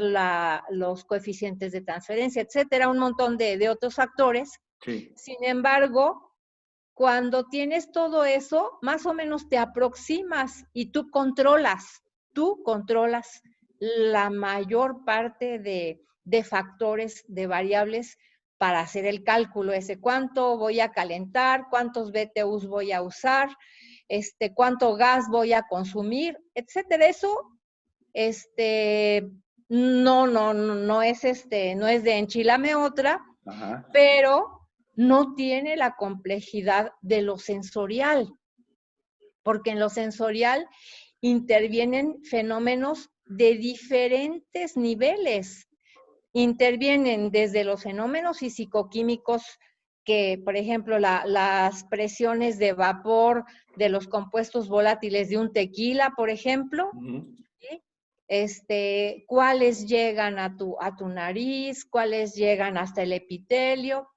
los 0.71 1.05
coeficientes 1.05 1.73
de 1.73 1.81
transferencia, 1.81 2.43
etcétera, 2.43 2.89
un 2.89 2.99
montón 2.99 3.37
de, 3.37 3.69
otros 3.69 3.95
factores. 3.95 4.61
Sin 4.85 5.43
embargo, 5.43 6.33
cuando 6.95 7.47
tienes 7.47 7.91
todo 7.91 8.25
eso, 8.25 8.79
más 8.83 9.05
o 9.07 9.15
menos 9.15 9.49
te 9.49 9.59
aproximas 9.59 10.65
y 10.73 10.93
tú 10.93 11.11
controlas 11.11 12.03
tú 12.37 12.63
controlas 12.63 13.43
la 13.79 14.29
mayor 14.29 15.07
parte 15.07 15.59
de, 15.59 16.05
de 16.25 16.45
factores, 16.45 17.25
de 17.29 17.47
variables 17.47 18.19
para 18.59 18.81
hacer 18.81 19.07
el 19.07 19.25
cálculo 19.25 19.73
ese, 19.73 19.99
cuánto 19.99 20.59
voy 20.59 20.81
a 20.81 20.93
calentar, 20.93 21.69
cuántos 21.71 22.13
BTUs 22.13 22.67
voy 22.67 22.93
a 22.93 23.01
usar, 23.01 23.49
este, 24.09 24.55
cuánto 24.55 24.97
gas 24.97 25.29
voy 25.31 25.53
a 25.53 25.63
consumir, 25.63 26.39
etcétera. 26.55 27.07
Eso, 27.07 27.39
este, 28.13 29.29
no, 29.69 30.27
no, 30.27 30.55
no 30.55 31.03
es 31.03 31.25
este, 31.25 31.75
no 31.75 31.87
es 31.87 32.05
de 32.05 32.19
enchilame 32.19 32.75
otra, 32.75 33.25
pero 33.93 34.69
no 34.95 35.35
tiene 35.35 35.77
la 35.77 35.95
complejidad 35.97 36.93
de 37.03 37.23
lo 37.23 37.39
sensorial, 37.39 38.33
porque 39.43 39.71
en 39.71 39.81
lo 39.81 39.89
sensorial 39.89 40.67
intervienen 41.21 42.23
fenómenos 42.25 43.11
de 43.25 43.57
diferentes 43.57 44.77
niveles. 44.77 45.69
Intervienen 46.33 47.31
desde 47.31 47.65
los 47.65 47.83
fenómenos 47.83 48.39
fisicoquímicos 48.39 49.43
que, 50.07 50.41
por 50.43 50.57
ejemplo, 50.57 50.99
las 50.99 51.85
presiones 51.85 52.59
de 52.59 52.73
vapor 52.73 53.45
de 53.77 53.91
los 53.91 54.07
compuestos 54.07 54.69
volátiles 54.69 55.29
de 55.29 55.37
un 55.37 55.53
tequila, 55.53 56.13
por 56.17 56.31
ejemplo, 56.31 56.91
este, 58.29 59.25
cuáles 59.27 59.87
llegan 59.87 60.39
a 60.39 60.57
tu, 60.57 60.77
a 60.81 60.97
tu 60.97 61.09
nariz, 61.09 61.85
cuáles 61.85 62.35
llegan 62.35 62.79
hasta 62.79 63.03
el 63.03 63.13
epitelio, 63.13 64.09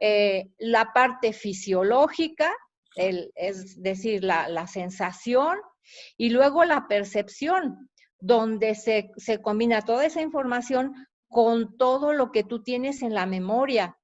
eh, 0.00 0.48
la 0.58 0.92
parte 0.92 1.32
fisiológica, 1.32 2.52
es 2.94 3.80
decir, 3.82 4.22
la, 4.22 4.66
sensación, 4.66 5.58
y 6.16 6.30
luego 6.30 6.64
la 6.64 6.86
percepción, 6.86 7.88
donde 8.20 8.74
se, 8.74 9.10
combina 9.42 9.82
toda 9.82 10.06
esa 10.06 10.20
información 10.20 10.94
con 11.28 11.76
todo 11.76 12.12
lo 12.12 12.30
que 12.30 12.44
tú 12.44 12.62
tienes 12.62 13.02
en 13.02 13.14
la 13.14 13.26
memoria. 13.26 13.96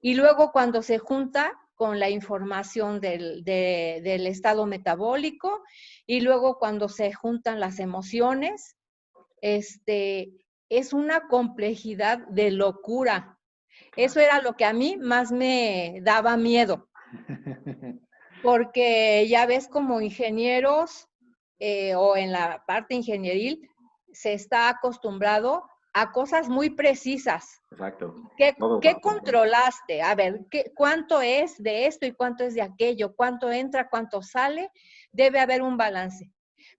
Y 0.00 0.14
luego 0.14 0.52
cuando 0.52 0.82
se 0.82 0.98
junta 0.98 1.58
con 1.74 1.98
la 1.98 2.10
información 2.10 3.00
del, 3.00 3.42
del 3.44 4.26
estado 4.26 4.66
metabólico 4.66 5.62
y 6.06 6.20
luego 6.20 6.58
cuando 6.58 6.88
se 6.88 7.12
juntan 7.12 7.58
las 7.58 7.78
emociones, 7.78 8.76
este, 9.40 10.46
es 10.68 10.92
una 10.92 11.26
complejidad 11.28 12.18
de 12.28 12.50
locura. 12.50 13.38
Eso 13.96 14.20
era 14.20 14.40
lo 14.40 14.56
que 14.56 14.64
a 14.64 14.72
mí 14.72 14.96
más 14.96 15.32
me 15.32 16.00
daba 16.02 16.36
miedo. 16.36 16.88
Porque 18.42 19.26
ya 19.28 19.46
ves 19.46 19.68
como 19.68 20.00
ingenieros 20.00 21.08
eh, 21.58 21.94
o 21.94 22.16
en 22.16 22.32
la 22.32 22.64
parte 22.66 22.94
ingenieril 22.94 23.68
se 24.12 24.32
está 24.32 24.68
acostumbrado 24.68 25.69
a 25.92 26.12
cosas 26.12 26.48
muy 26.48 26.70
precisas. 26.70 27.60
Exacto. 27.70 28.14
¿Qué, 28.36 28.54
controlaste? 29.00 30.02
A 30.02 30.14
ver, 30.14 30.46
¿qué, 30.50 30.72
¿cuánto 30.74 31.20
es 31.20 31.60
de 31.62 31.86
esto 31.86 32.06
y 32.06 32.12
cuánto 32.12 32.44
es 32.44 32.54
de 32.54 32.62
aquello? 32.62 33.14
¿Cuánto 33.14 33.50
entra, 33.50 33.88
cuánto 33.88 34.22
sale? 34.22 34.70
Debe 35.12 35.40
haber 35.40 35.62
un 35.62 35.76
balance. 35.76 36.30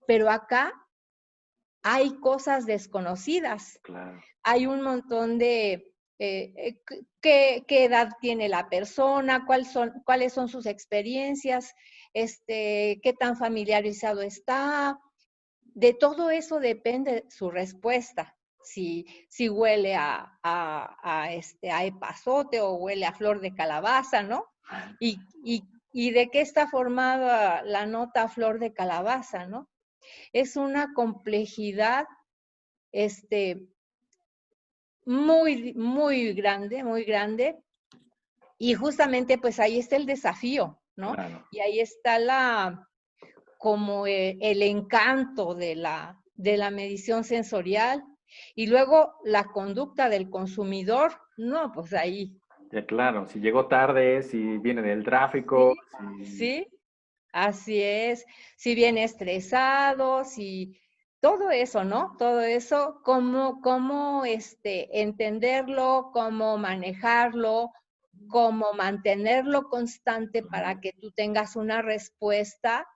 Pero 0.06 0.30
acá 0.30 0.72
hay 1.82 2.18
cosas 2.20 2.64
desconocidas. 2.66 3.80
Hay 4.42 4.66
un 4.66 4.82
montón 4.82 5.38
de 5.38 5.92
eh, 6.18 6.52
eh, 6.56 6.80
qué, 7.20 7.64
edad 7.68 8.10
tiene 8.20 8.48
la 8.48 8.68
persona, 8.68 9.44
son, 9.70 10.02
cuáles 10.04 10.32
son 10.32 10.48
sus 10.48 10.66
experiencias, 10.66 11.74
este, 12.14 13.00
qué 13.02 13.12
tan 13.12 13.36
familiarizado 13.36 14.22
está. 14.22 15.00
De 15.74 15.94
todo 15.94 16.30
eso 16.30 16.60
depende 16.60 17.24
su 17.28 17.50
respuesta. 17.50 18.36
Si, 18.62 19.06
si 19.28 19.48
huele 19.48 19.94
a, 19.96 20.38
a, 20.42 21.32
este, 21.32 21.70
a 21.70 21.84
epazote 21.84 22.60
o 22.60 22.74
huele 22.74 23.06
a 23.06 23.12
flor 23.12 23.40
de 23.40 23.54
calabaza, 23.54 24.22
¿no? 24.22 24.46
Y, 25.00 25.18
y, 25.44 25.64
y 25.92 26.10
de 26.12 26.30
qué 26.30 26.40
está 26.40 26.68
formada 26.68 27.62
la 27.62 27.86
nota 27.86 28.28
flor 28.28 28.58
de 28.58 28.72
calabaza, 28.72 29.46
¿no? 29.46 29.68
Es 30.32 30.56
una 30.56 30.94
complejidad 30.94 32.06
este, 32.92 33.66
muy, 35.04 35.74
muy 35.74 36.32
grande, 36.34 36.84
muy 36.84 37.04
grande. 37.04 37.58
Y 38.58 38.74
justamente 38.74 39.38
pues 39.38 39.58
ahí 39.58 39.78
está 39.78 39.96
el 39.96 40.06
desafío, 40.06 40.80
¿no? 40.96 41.14
Y 41.50 41.60
ahí 41.60 41.80
está 41.80 42.18
la, 42.18 42.88
como 43.58 44.06
eh, 44.06 44.38
el, 44.40 44.62
encanto 44.62 45.54
de 45.54 45.74
la, 45.74 46.20
de 46.34 46.56
la 46.56 46.70
medición 46.70 47.24
sensorial. 47.24 48.04
Y 48.54 48.66
luego 48.66 49.14
la 49.24 49.44
conducta 49.44 50.08
del 50.08 50.30
consumidor, 50.30 51.12
no, 51.36 51.72
pues 51.72 51.92
ahí. 51.92 52.36
Ya, 52.70 52.86
claro, 52.86 53.26
si 53.28 53.40
llegó 53.40 53.66
tarde, 53.66 54.22
si 54.22 54.58
viene 54.58 54.82
del 54.82 55.04
tráfico. 55.04 55.74
sí 56.24 56.66
Así 57.32 57.82
es, 57.82 58.26
si 58.56 58.74
viene 58.74 59.04
estresado, 59.04 60.22
si 60.24 60.78
todo 61.20 61.50
eso, 61.50 61.82
¿no? 61.82 62.14
Todo 62.18 62.42
eso, 62.42 63.00
cómo, 63.04 63.62
cómo 63.62 64.26
este, 64.26 65.00
entenderlo, 65.00 66.10
cómo 66.12 66.58
manejarlo, 66.58 67.72
cómo 68.28 68.74
mantenerlo 68.74 69.70
constante 69.70 70.42
para 70.42 70.80
que 70.80 70.92
tú 71.00 71.10
tengas 71.12 71.56
una 71.56 71.80
respuesta 71.80 72.86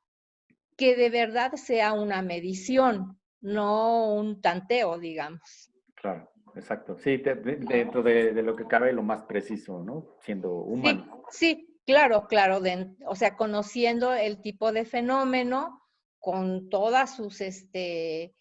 que 0.77 0.97
de 0.97 1.09
verdad 1.09 1.55
sea 1.55 1.95
una 1.95 2.21
medición, 2.21 3.19
no 3.47 4.15
un 4.15 4.41
tanteo, 4.41 4.99
digamos. 4.99 5.71
Claro, 5.95 6.31
exacto. 6.55 6.99
Sí, 6.99 7.17
dentro 7.17 8.03
de, 8.03 8.33
lo 8.43 8.55
que 8.55 8.67
cabe, 8.67 8.93
lo 8.93 9.03
más 9.03 9.23
preciso, 9.23 9.83
¿no? 9.83 10.17
Siendo 10.21 10.53
humano. 10.53 11.25
sí, 11.31 11.77
Claro, 11.87 12.27
claro, 12.27 12.61
o 13.07 13.15
sea, 13.15 13.37
conociendo 13.37 14.13
el 14.13 14.41
tipo 14.43 14.73
de 14.73 14.85
fenómeno 14.85 15.81
con 16.19 16.69
todas 16.69 17.15
sus, 17.15 17.41
este, 17.41 18.35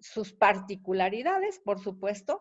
sus 0.00 0.32
particularidades, 0.32 1.58
por 1.58 1.80
supuesto, 1.80 2.40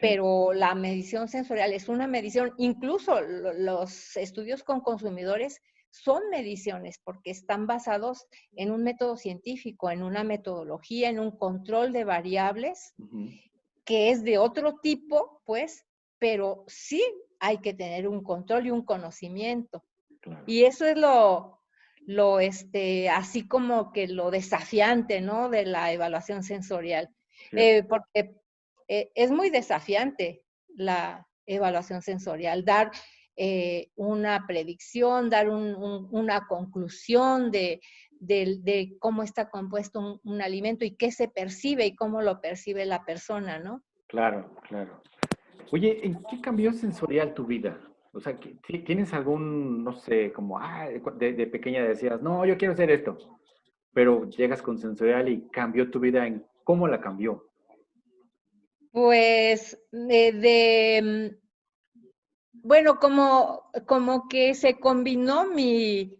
pero 0.00 0.52
la 0.54 0.74
medición 0.74 1.28
sensorial 1.28 1.72
es 1.72 1.88
una 1.88 2.08
medición, 2.08 2.52
incluso 2.58 3.20
los 3.20 4.16
estudios 4.16 4.64
con 4.64 4.80
consumidores 4.80 5.62
son 5.92 6.30
mediciones 6.30 6.98
porque 7.04 7.30
están 7.30 7.66
basados 7.66 8.26
en 8.56 8.70
un 8.72 8.82
método 8.82 9.16
científico, 9.16 9.90
en 9.90 10.02
una 10.02 10.24
metodología, 10.24 11.10
en 11.10 11.20
un 11.20 11.30
control 11.30 11.92
de 11.92 12.04
variables 12.04 12.94
que 13.84 14.10
es 14.10 14.24
de 14.24 14.38
otro 14.38 14.76
tipo, 14.82 15.42
pues, 15.44 15.84
pero 16.18 16.64
sí 16.66 17.04
hay 17.40 17.58
que 17.58 17.74
tener 17.74 18.08
un 18.08 18.22
control 18.22 18.66
y 18.66 18.70
un 18.70 18.84
conocimiento. 18.84 19.84
Y 20.46 20.64
eso 20.64 20.86
es 20.86 20.96
lo, 20.96 21.60
lo, 22.06 22.40
este, 22.40 23.10
así 23.10 23.46
como 23.46 23.92
que 23.92 24.06
lo 24.08 24.30
desafiante, 24.30 25.20
¿no? 25.20 25.48
De 25.48 25.66
la 25.66 25.92
evaluación 25.92 26.42
sensorial. 26.42 27.10
Eh, 27.50 27.82
porque 27.82 28.36
eh, 28.88 29.10
es 29.14 29.30
muy 29.30 29.50
desafiante 29.50 30.44
la 30.68 31.26
evaluación 31.44 32.02
sensorial, 32.02 32.64
dar 32.64 32.92
eh, 33.36 33.90
una 33.96 34.46
predicción, 34.46 35.30
dar 35.30 35.48
una 35.48 36.46
conclusión 36.46 37.50
de, 37.50 37.80
de, 38.20 38.96
cómo 38.98 39.22
está 39.22 39.50
compuesto 39.50 40.00
un, 40.00 40.20
un, 40.24 40.42
alimento 40.42 40.84
y 40.84 40.96
qué 40.96 41.10
se 41.10 41.28
percibe 41.28 41.86
y 41.86 41.96
cómo 41.96 42.22
lo 42.22 42.40
percibe 42.40 42.84
la 42.84 43.04
persona, 43.04 43.58
¿no? 43.58 43.82
Claro, 44.06 44.54
claro. 44.68 45.02
Oye, 45.72 46.06
¿en 46.06 46.22
qué 46.28 46.40
cambió 46.40 46.72
sensorial 46.72 47.32
tu 47.32 47.46
vida? 47.46 47.80
O 48.12 48.20
sea, 48.20 48.38
¿tienes 48.84 49.14
algún, 49.14 49.82
no 49.82 49.94
sé, 49.94 50.32
como, 50.32 50.58
ah, 50.58 50.86
de, 51.16 51.46
pequeña 51.46 51.82
decías, 51.82 52.20
no, 52.20 52.44
yo 52.44 52.58
quiero 52.58 52.74
hacer 52.74 52.90
esto, 52.90 53.16
pero 53.94 54.28
llegas 54.28 54.60
con 54.60 54.78
sensorial 54.78 55.30
y 55.30 55.48
cambió 55.48 55.90
tu 55.90 55.98
vida 55.98 56.26
en 56.26 56.44
cómo 56.62 56.86
la 56.86 57.00
cambió? 57.00 57.48
Pues 58.90 59.82
de, 59.90 61.32
mm, 61.32 61.41
bueno, 62.62 62.98
como, 62.98 63.70
como 63.86 64.28
que 64.28 64.54
se 64.54 64.78
combinó 64.78 65.46
mi, 65.46 66.18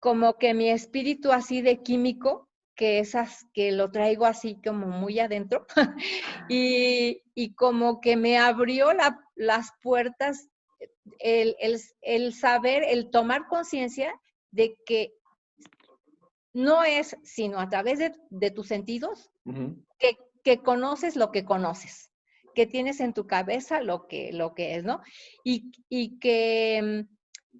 como 0.00 0.34
que 0.38 0.54
mi 0.54 0.70
espíritu 0.70 1.32
así 1.32 1.62
de 1.62 1.82
químico, 1.82 2.48
que 2.74 2.98
esas 2.98 3.46
que 3.54 3.72
lo 3.72 3.90
traigo 3.90 4.26
así 4.26 4.60
como 4.62 4.86
muy 4.86 5.18
adentro, 5.18 5.66
y, 6.48 7.22
y 7.34 7.54
como 7.54 8.00
que 8.00 8.16
me 8.16 8.38
abrió 8.38 8.92
la, 8.92 9.18
las 9.34 9.70
puertas 9.82 10.48
el, 11.20 12.32
saber, 12.32 12.82
el 12.84 13.10
tomar 13.10 13.46
conciencia 13.48 14.20
de 14.50 14.76
que 14.86 15.12
no 16.52 16.84
es 16.84 17.16
sino 17.22 17.60
a 17.60 17.68
través 17.68 17.98
de, 17.98 18.50
tus 18.50 18.68
sentidos 18.68 19.30
que, 19.98 20.62
conoces 20.62 21.16
lo 21.16 21.32
que 21.32 21.44
conoces, 21.44 22.12
que 22.56 22.66
tienes 22.66 23.00
en 23.00 23.12
tu 23.12 23.26
cabeza 23.26 23.82
lo 23.82 24.08
que, 24.08 24.32
lo 24.32 24.54
que 24.54 24.76
es, 24.76 24.82
¿no? 24.82 25.02
Y, 25.44 25.70
y, 25.90 26.18
que, 26.18 27.04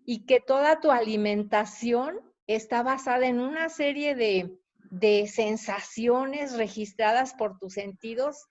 y 0.06 0.24
que 0.24 0.40
toda 0.40 0.80
tu 0.80 0.90
alimentación 0.90 2.18
está 2.46 2.82
basada 2.82 3.26
en 3.26 3.38
una 3.38 3.68
serie 3.68 4.14
de, 4.14 4.56
de 4.90 5.26
sensaciones 5.28 6.56
registradas 6.56 7.34
por 7.34 7.58
tus 7.58 7.74
sentidos, 7.74 8.46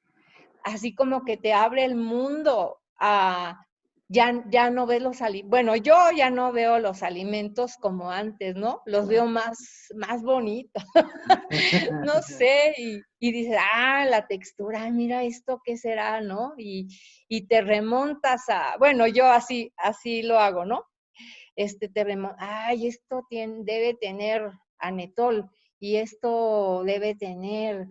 así 0.63 0.93
como 0.93 1.25
que 1.25 1.35
te 1.35 1.51
abre 1.51 1.83
el 1.83 1.95
mundo 1.95 2.77
a, 2.99 3.65
ya, 4.07 4.43
ya 4.49 4.69
no 4.69 4.85
ves 4.85 5.01
los 5.01 5.21
alimentos, 5.21 5.49
bueno, 5.49 5.75
yo 5.75 5.95
ya 6.15 6.29
no 6.29 6.51
veo 6.51 6.79
los 6.79 7.01
alimentos 7.01 7.75
como 7.77 8.11
antes, 8.11 8.55
¿no? 8.55 8.81
Los 8.85 9.07
veo 9.07 9.25
más, 9.25 9.57
más 9.95 10.21
bonitos, 10.21 10.83
no 12.05 12.21
sé, 12.21 12.73
y, 12.77 13.01
y, 13.19 13.31
dices, 13.31 13.57
ah, 13.73 14.05
la 14.05 14.27
textura, 14.27 14.89
mira 14.91 15.23
esto, 15.23 15.59
¿qué 15.63 15.77
será, 15.77 16.21
no? 16.21 16.53
Y, 16.57 16.87
y 17.27 17.47
te 17.47 17.61
remontas 17.61 18.43
a, 18.49 18.77
bueno, 18.77 19.07
yo 19.07 19.25
así, 19.25 19.73
así 19.77 20.21
lo 20.21 20.39
hago, 20.39 20.65
¿no? 20.65 20.85
Este, 21.55 21.89
te 21.89 22.03
remontas, 22.03 22.47
ay, 22.47 22.87
esto 22.87 23.25
tiene, 23.29 23.63
debe 23.63 23.95
tener 23.95 24.51
anetol, 24.77 25.49
y 25.79 25.97
esto 25.97 26.83
debe 26.85 27.15
tener 27.15 27.87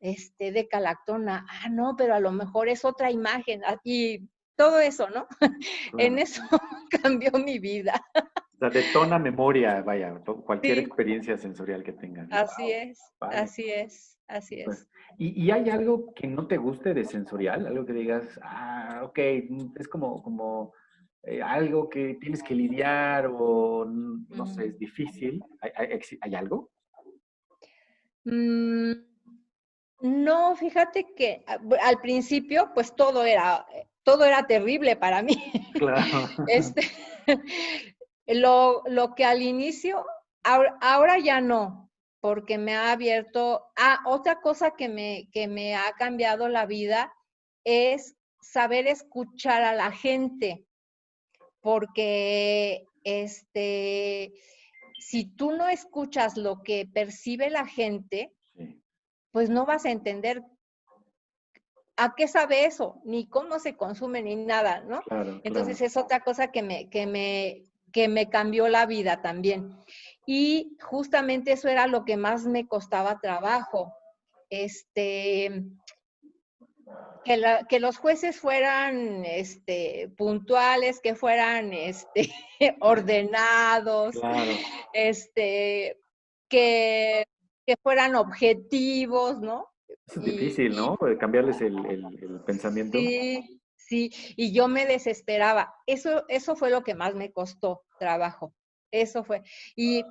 este 0.00 0.52
de 0.52 0.68
calactona, 0.68 1.46
ah, 1.48 1.68
no, 1.68 1.94
pero 1.96 2.14
a 2.14 2.20
lo 2.20 2.30
mejor 2.30 2.68
es 2.68 2.84
otra 2.84 3.10
imagen, 3.10 3.64
ah, 3.64 3.80
y 3.82 4.28
todo 4.56 4.80
eso, 4.80 5.08
¿no? 5.10 5.26
en 5.98 6.18
eso 6.18 6.42
cambió 7.02 7.30
mi 7.32 7.58
vida. 7.58 8.04
O 8.14 8.58
sea, 8.58 8.70
detona 8.70 9.18
memoria, 9.18 9.82
vaya, 9.82 10.18
cualquier 10.44 10.78
experiencia 10.78 11.36
sensorial 11.36 11.82
que 11.82 11.92
tengas. 11.92 12.28
Así 12.32 12.72
es, 12.72 12.98
así 13.20 13.70
es, 13.70 14.18
así 14.28 14.62
pues, 14.64 14.80
es. 14.80 14.88
¿y, 15.18 15.44
¿y, 15.44 15.50
hay 15.50 15.68
algo 15.68 16.14
que 16.14 16.26
no 16.26 16.46
te 16.46 16.56
guste 16.56 16.94
de 16.94 17.04
sensorial? 17.04 17.66
Algo 17.66 17.84
que 17.84 17.92
digas, 17.92 18.40
ah, 18.42 19.02
ok, 19.04 19.18
es 19.78 19.88
como, 19.88 20.22
como 20.22 20.72
eh, 21.22 21.42
algo 21.42 21.88
que 21.90 22.16
tienes 22.20 22.42
que 22.42 22.54
lidiar 22.54 23.30
o, 23.30 23.84
no 23.84 24.46
sé, 24.46 24.68
es 24.68 24.78
difícil. 24.78 25.42
¿Hay, 25.60 25.70
hay, 25.76 26.00
hay 26.22 26.34
algo? 26.34 26.70
Mm, 28.24 28.92
no, 30.00 30.56
fíjate 30.56 31.14
que 31.14 31.44
al 31.46 32.00
principio, 32.00 32.70
pues 32.74 32.94
todo 32.94 33.24
era, 33.24 33.66
todo 34.06 34.24
era 34.24 34.46
terrible 34.46 34.94
para 34.94 35.20
mí. 35.22 35.36
Claro. 35.74 36.00
Este, 36.48 36.82
lo, 38.26 38.84
lo, 38.86 39.14
que 39.16 39.24
al 39.24 39.42
inicio, 39.42 40.06
ahora, 40.44 40.78
ahora, 40.80 41.18
ya 41.18 41.40
no, 41.40 41.90
porque 42.20 42.56
me 42.56 42.76
ha 42.76 42.92
abierto. 42.92 43.66
Ah, 43.76 44.00
otra 44.06 44.40
cosa 44.40 44.76
que 44.76 44.88
me, 44.88 45.28
que 45.32 45.48
me 45.48 45.74
ha 45.74 45.92
cambiado 45.98 46.48
la 46.48 46.66
vida 46.66 47.12
es 47.64 48.16
saber 48.40 48.86
escuchar 48.86 49.64
a 49.64 49.74
la 49.74 49.90
gente, 49.90 50.64
porque 51.60 52.86
este 53.02 54.32
si 54.98 55.24
tú 55.24 55.52
no 55.52 55.68
escuchas 55.68 56.36
lo 56.36 56.62
que 56.62 56.88
percibe 56.92 57.50
la 57.50 57.66
gente, 57.66 58.32
pues 59.30 59.50
no 59.50 59.66
vas 59.66 59.84
a 59.84 59.90
entender 59.90 60.42
a 61.96 62.14
qué 62.14 62.28
sabe 62.28 62.66
eso, 62.66 63.00
ni 63.04 63.26
cómo 63.26 63.58
se 63.58 63.76
consume, 63.76 64.22
ni 64.22 64.36
nada, 64.36 64.80
¿no? 64.80 65.02
Entonces 65.44 65.80
es 65.80 65.96
otra 65.96 66.20
cosa 66.20 66.52
que 66.52 66.62
me, 66.62 66.90
que, 66.90 67.06
me, 67.06 67.64
que 67.92 68.08
me 68.08 68.28
cambió 68.28 68.68
la 68.68 68.86
vida 68.86 69.22
también. 69.22 69.76
Y 70.26 70.76
justamente 70.82 71.52
eso 71.52 71.68
era 71.68 71.86
lo 71.86 72.04
que 72.04 72.16
más 72.16 72.44
me 72.44 72.66
costaba 72.66 73.20
trabajo. 73.20 73.94
Este, 74.50 75.64
que, 77.68 77.80
los 77.80 77.98
jueces 77.98 78.38
fueran 78.38 79.24
este, 79.24 80.10
puntuales, 80.16 81.00
que 81.00 81.14
fueran 81.14 81.72
este, 81.72 82.32
ordenados, 82.80 84.14
este, 84.92 85.98
que, 86.48 87.26
fueran 87.82 88.14
objetivos, 88.14 89.40
¿no? 89.40 89.72
Es 90.06 90.22
difícil, 90.22 90.76
¿no? 90.76 90.96
Cambiarles 91.18 91.60
el, 91.60 91.76
pensamiento. 92.46 92.98
Sí, 92.98 93.60
sí, 93.76 94.10
y 94.36 94.52
yo 94.52 94.68
me 94.68 94.86
desesperaba. 94.86 95.74
Eso, 95.86 96.24
eso 96.28 96.56
fue 96.56 96.70
lo 96.70 96.82
que 96.82 96.94
más 96.94 97.14
me 97.14 97.32
costó 97.32 97.82
trabajo. 97.98 98.54
Eso 98.90 99.24
fue. 99.24 99.42
y, 99.74 100.04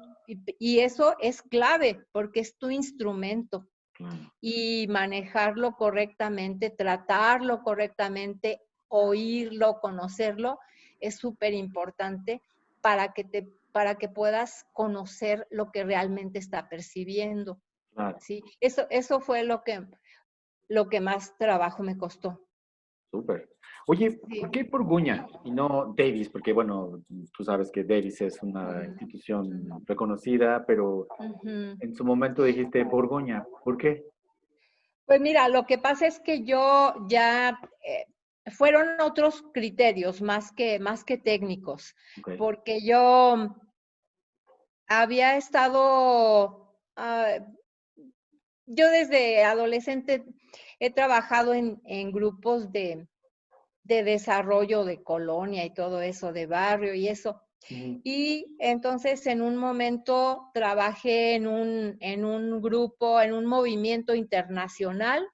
y 0.60 0.80
eso 0.80 1.16
es 1.20 1.42
clave 1.42 2.06
porque 2.12 2.42
es 2.42 2.58
tu 2.58 2.70
instrumento 2.70 3.68
y 4.42 4.88
manejarlo 4.90 5.76
correctamente, 5.76 6.70
tratarlo 6.70 7.64
correctamente, 7.64 8.62
oírlo, 8.90 9.80
conocerlo, 9.80 10.60
es 11.00 11.16
súper 11.16 11.54
importante 11.54 12.42
para 12.82 13.14
que 13.14 13.24
te 13.24 13.48
para 13.72 13.96
que 13.96 14.08
puedas 14.08 14.66
conocer 14.72 15.48
lo 15.52 15.70
que 15.70 15.84
realmente 15.84 16.40
está 16.40 16.70
percibiendo. 16.70 17.60
¿Sí? 18.20 18.44
Eso, 18.60 18.88
eso 18.90 19.20
fue 19.20 19.44
lo 19.44 19.64
que, 19.64 19.86
lo 20.70 20.90
que 20.90 21.00
más 21.02 21.38
trabajo 21.38 21.84
me 21.84 21.98
costó. 21.98 22.42
Súper. 23.12 23.50
Oye, 23.88 24.20
¿por 24.42 24.52
qué 24.52 24.64
Borgoña 24.64 25.28
y 25.44 25.52
no 25.52 25.94
Davis? 25.96 26.30
Porque, 26.30 26.54
bueno, 26.54 27.04
tú 27.38 27.44
sabes 27.44 27.72
que 27.72 27.84
Davis 27.84 28.20
es 28.22 28.42
una 28.42 28.84
institución 28.84 29.70
reconocida, 29.86 30.66
pero 30.66 31.08
en 31.20 31.94
su 31.94 32.04
momento 32.04 32.44
dijiste 32.44 32.84
Borgoña. 32.84 33.46
¿Por 33.64 33.78
qué? 33.78 34.06
Pues 35.06 35.22
mira, 35.22 35.48
lo 35.50 35.68
que 35.68 35.78
pasa 35.78 36.08
es 36.08 36.20
que 36.20 36.44
yo 36.44 36.96
ya 37.08 37.60
eh, 37.88 38.06
fueron 38.52 39.00
otros 39.02 39.44
criterios 39.54 40.22
más 40.22 40.52
que, 40.52 40.80
más 40.80 41.04
que 41.04 41.20
técnicos, 41.20 41.96
porque 42.40 42.84
yo 42.84 43.56
había 44.88 45.38
estado, 45.38 46.76
ah, 46.96 47.38
yo 48.66 48.90
desde 48.90 49.44
adolescente 49.44 50.26
he 50.80 50.92
trabajado 50.92 51.54
en, 51.54 51.82
en 51.86 52.12
grupos 52.12 52.72
de, 52.72 53.08
de 53.84 54.04
desarrollo 54.04 54.84
de 54.84 55.04
colonia 55.04 55.64
y 55.66 55.74
todo 55.74 56.02
eso, 56.02 56.34
de 56.34 56.48
barrio 56.48 56.94
y 56.94 57.08
eso. 57.08 57.42
Y 57.68 58.56
entonces 58.60 59.26
en 59.26 59.42
un 59.42 59.56
momento 59.56 60.52
trabajé 60.54 61.34
en 61.34 61.48
un, 61.48 61.98
en 62.00 62.24
un 62.24 62.62
grupo, 62.62 63.20
en 63.22 63.34
un 63.34 63.46
movimiento 63.46 64.14
internacional, 64.14 65.28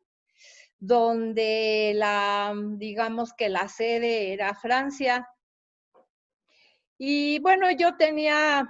donde 0.79 1.91
la, 1.95 2.53
digamos 2.77 3.33
que 3.33 3.49
la 3.49 3.67
sede 3.67 4.31
era 4.31 4.55
Francia. 4.55 5.27
Y 6.97 7.39
bueno, 7.39 7.69
yo 7.71 7.97
tenía 7.97 8.69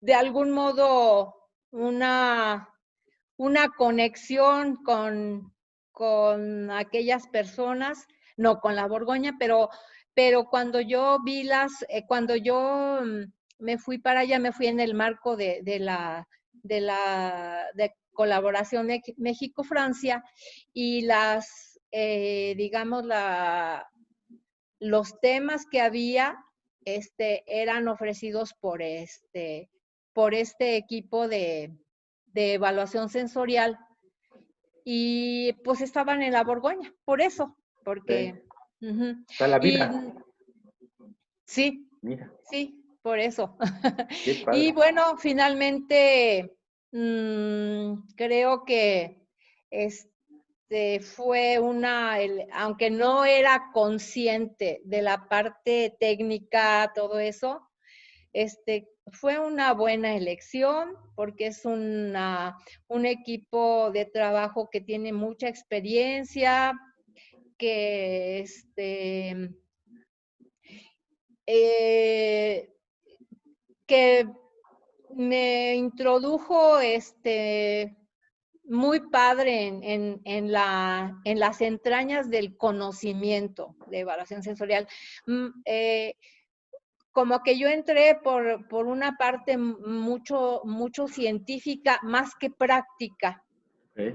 de 0.00 0.14
algún 0.14 0.50
modo 0.50 1.50
una, 1.70 2.68
una 3.38 3.70
conexión 3.70 4.76
con, 4.84 5.54
con 5.90 6.70
aquellas 6.70 7.26
personas 7.28 8.06
no 8.36 8.60
con 8.60 8.76
la 8.76 8.86
Borgoña, 8.86 9.36
pero, 9.38 9.68
pero 10.14 10.48
cuando 10.48 10.80
yo 10.80 11.18
vi 11.24 11.42
las, 11.42 11.72
eh, 11.88 12.04
cuando 12.06 12.36
yo 12.36 13.00
mm, 13.02 13.32
me 13.58 13.78
fui 13.78 13.98
para 13.98 14.20
allá, 14.20 14.38
me 14.38 14.52
fui 14.52 14.66
en 14.66 14.80
el 14.80 14.94
marco 14.94 15.36
de, 15.36 15.62
la, 15.80 16.28
de 16.52 16.80
la 16.80 17.66
de 17.74 17.94
colaboración 18.12 18.88
México-Francia 19.16 20.24
y 20.72 21.02
las, 21.02 21.80
eh, 21.90 22.54
digamos, 22.56 23.04
la, 23.04 23.88
los 24.78 25.18
temas 25.20 25.66
que 25.66 25.80
había 25.80 26.36
este, 26.84 27.42
eran 27.46 27.88
ofrecidos 27.88 28.54
por 28.54 28.82
este, 28.82 29.68
por 30.12 30.34
este 30.34 30.76
equipo 30.76 31.26
de, 31.26 31.72
de 32.38 32.52
evaluación 32.52 33.08
sensorial 33.08 33.76
y 34.84 35.54
pues 35.64 35.80
estaban 35.80 36.22
en 36.22 36.32
la 36.32 36.44
Borgoña, 36.44 36.94
por 37.04 37.20
eso, 37.20 37.56
porque... 37.84 38.44
Está 39.28 39.48
la 39.48 39.58
vida. 39.58 40.14
sí, 41.44 41.90
sí, 42.48 42.80
por 43.02 43.18
eso. 43.18 43.56
y 44.52 44.70
bueno, 44.70 45.16
finalmente 45.18 46.56
mm, 46.92 48.06
creo 48.14 48.64
que 48.64 49.26
este 49.70 51.00
fue 51.00 51.58
una, 51.58 52.18
aunque 52.52 52.88
no 52.88 53.24
era 53.24 53.70
consciente 53.72 54.80
de 54.84 55.02
la 55.02 55.28
parte 55.28 55.96
técnica, 55.98 56.92
todo 56.94 57.18
eso, 57.18 57.68
este, 58.32 58.88
fue 59.12 59.38
una 59.38 59.72
buena 59.72 60.14
elección 60.16 60.94
porque 61.14 61.48
es 61.48 61.64
un 61.64 62.14
equipo 63.04 63.90
de 63.92 64.04
trabajo 64.04 64.68
que 64.70 64.80
tiene 64.80 65.12
mucha 65.12 65.48
experiencia, 65.48 66.72
que 67.56 68.40
este, 68.40 69.50
eh, 71.46 72.72
que 73.86 74.28
me 75.14 75.74
introdujo 75.74 76.78
este, 76.78 77.96
muy 78.64 79.00
padre 79.10 79.66
en, 79.66 80.52
la, 80.52 81.20
en, 81.24 81.38
las 81.40 81.60
entrañas 81.62 82.28
del 82.30 82.56
conocimiento 82.56 83.74
de 83.86 84.00
evaluación 84.00 84.42
sensorial. 84.42 84.86
Mm, 85.26 85.48
eh, 85.64 86.14
como 87.18 87.42
que 87.42 87.58
yo 87.58 87.66
entré 87.66 88.14
por, 88.14 88.68
por 88.68 88.86
una 88.86 89.16
parte 89.16 89.58
mucho, 89.58 90.62
mucho 90.62 91.08
científica 91.08 91.98
más 92.04 92.36
que 92.36 92.48
práctica. 92.48 93.44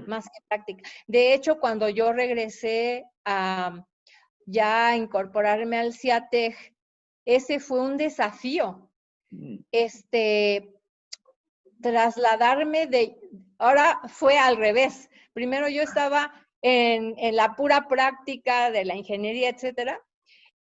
Más 0.06 0.24
que 0.24 0.40
práctica. 0.48 0.88
De 1.06 1.34
hecho, 1.34 1.60
cuando 1.60 1.90
yo 1.90 2.14
regresé 2.14 3.04
a 3.26 3.84
ya 4.46 4.96
incorporarme 4.96 5.76
al 5.76 5.92
CIATEG, 5.92 6.56
ese 7.26 7.60
fue 7.60 7.82
un 7.82 7.98
desafío. 7.98 8.90
Mm. 9.28 9.56
Este, 9.70 10.72
trasladarme 11.82 12.86
de, 12.86 13.18
ahora 13.58 14.00
fue 14.08 14.38
al 14.38 14.56
revés. 14.56 15.10
Primero 15.34 15.68
yo 15.68 15.82
estaba 15.82 16.32
en, 16.62 17.14
la 17.36 17.54
pura 17.54 17.86
práctica 17.86 18.70
de 18.70 18.86
la 18.86 18.96
ingeniería, 18.96 19.50
etcétera, 19.50 20.00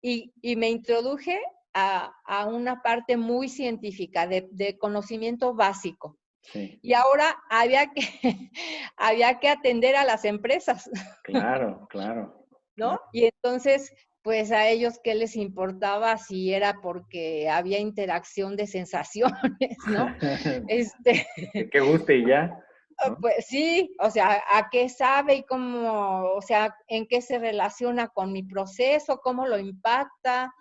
y, 0.03 0.31
me 0.55 0.69
introduje 0.69 1.41
a, 1.77 2.45
una 2.47 2.81
parte 2.81 3.17
muy 3.17 3.49
científica, 3.49 4.27
de, 4.27 4.77
conocimiento 4.79 5.53
básico. 5.53 6.17
Y 6.53 6.93
ahora 6.93 7.37
había 7.49 7.91
que, 7.91 8.01
había 8.97 9.39
que 9.39 9.49
atender 9.49 9.95
a 9.95 10.05
las 10.05 10.25
empresas. 10.25 10.89
Claro, 11.23 11.87
claro. 11.89 12.45
¿No? 12.77 12.99
Y 13.11 13.25
entonces 13.25 13.91
pues 14.21 14.51
a 14.51 14.67
ellos 14.67 14.99
qué 15.01 15.15
les 15.15 15.37
importaba 15.37 16.17
si 16.17 16.53
era 16.53 16.81
porque 16.81 17.49
había 17.49 17.79
interacción 17.79 18.57
de 18.57 18.67
sensaciones, 18.67 19.77
¿no? 19.87 20.13
este, 20.67 21.25
que 21.71 21.79
guste 21.79 22.17
y 22.17 22.27
ya. 22.27 22.59
Ah, 22.99 23.15
pues 23.21 23.45
sí, 23.47 23.95
o 23.99 24.09
sea, 24.09 24.43
a 24.51 24.69
qué 24.69 24.89
sabe 24.89 25.35
y 25.35 25.43
cómo, 25.43 26.23
o 26.35 26.41
sea, 26.41 26.75
en 26.89 27.07
qué 27.07 27.21
se 27.21 27.39
relaciona 27.39 28.09
con 28.09 28.33
mi 28.33 28.43
proceso, 28.43 29.21
cómo 29.23 29.47
lo 29.47 29.59
impacta, 29.59 30.53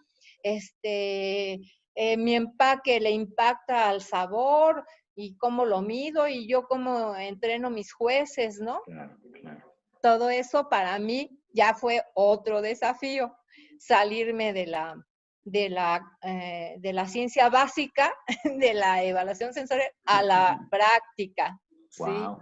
este, 0.46 1.60
eh, 1.94 2.16
mi 2.16 2.36
empaque 2.36 3.00
le 3.00 3.10
impacta 3.10 3.88
al 3.88 4.00
sabor 4.00 4.84
y 5.16 5.36
cómo 5.38 5.64
lo 5.64 5.82
mido 5.82 6.28
y 6.28 6.46
yo 6.46 6.68
cómo 6.68 7.16
entreno 7.16 7.68
mis 7.68 7.92
jueces, 7.92 8.60
¿no? 8.60 8.80
Claro, 8.84 9.16
claro. 9.32 9.74
Todo 10.02 10.30
eso 10.30 10.68
para 10.68 10.98
mí 11.00 11.30
ya 11.52 11.74
fue 11.74 12.02
otro 12.14 12.62
desafío 12.62 13.34
salirme 13.78 14.52
de 14.52 14.66
la, 14.66 14.94
de 15.42 15.68
la, 15.68 16.00
eh, 16.22 16.76
de 16.78 16.92
la 16.92 17.06
ciencia 17.06 17.48
básica, 17.48 18.14
de 18.44 18.74
la 18.74 19.02
evaluación 19.02 19.52
sensorial, 19.52 19.90
a 20.04 20.22
la 20.22 20.68
práctica. 20.70 21.58
Wow. 21.98 22.38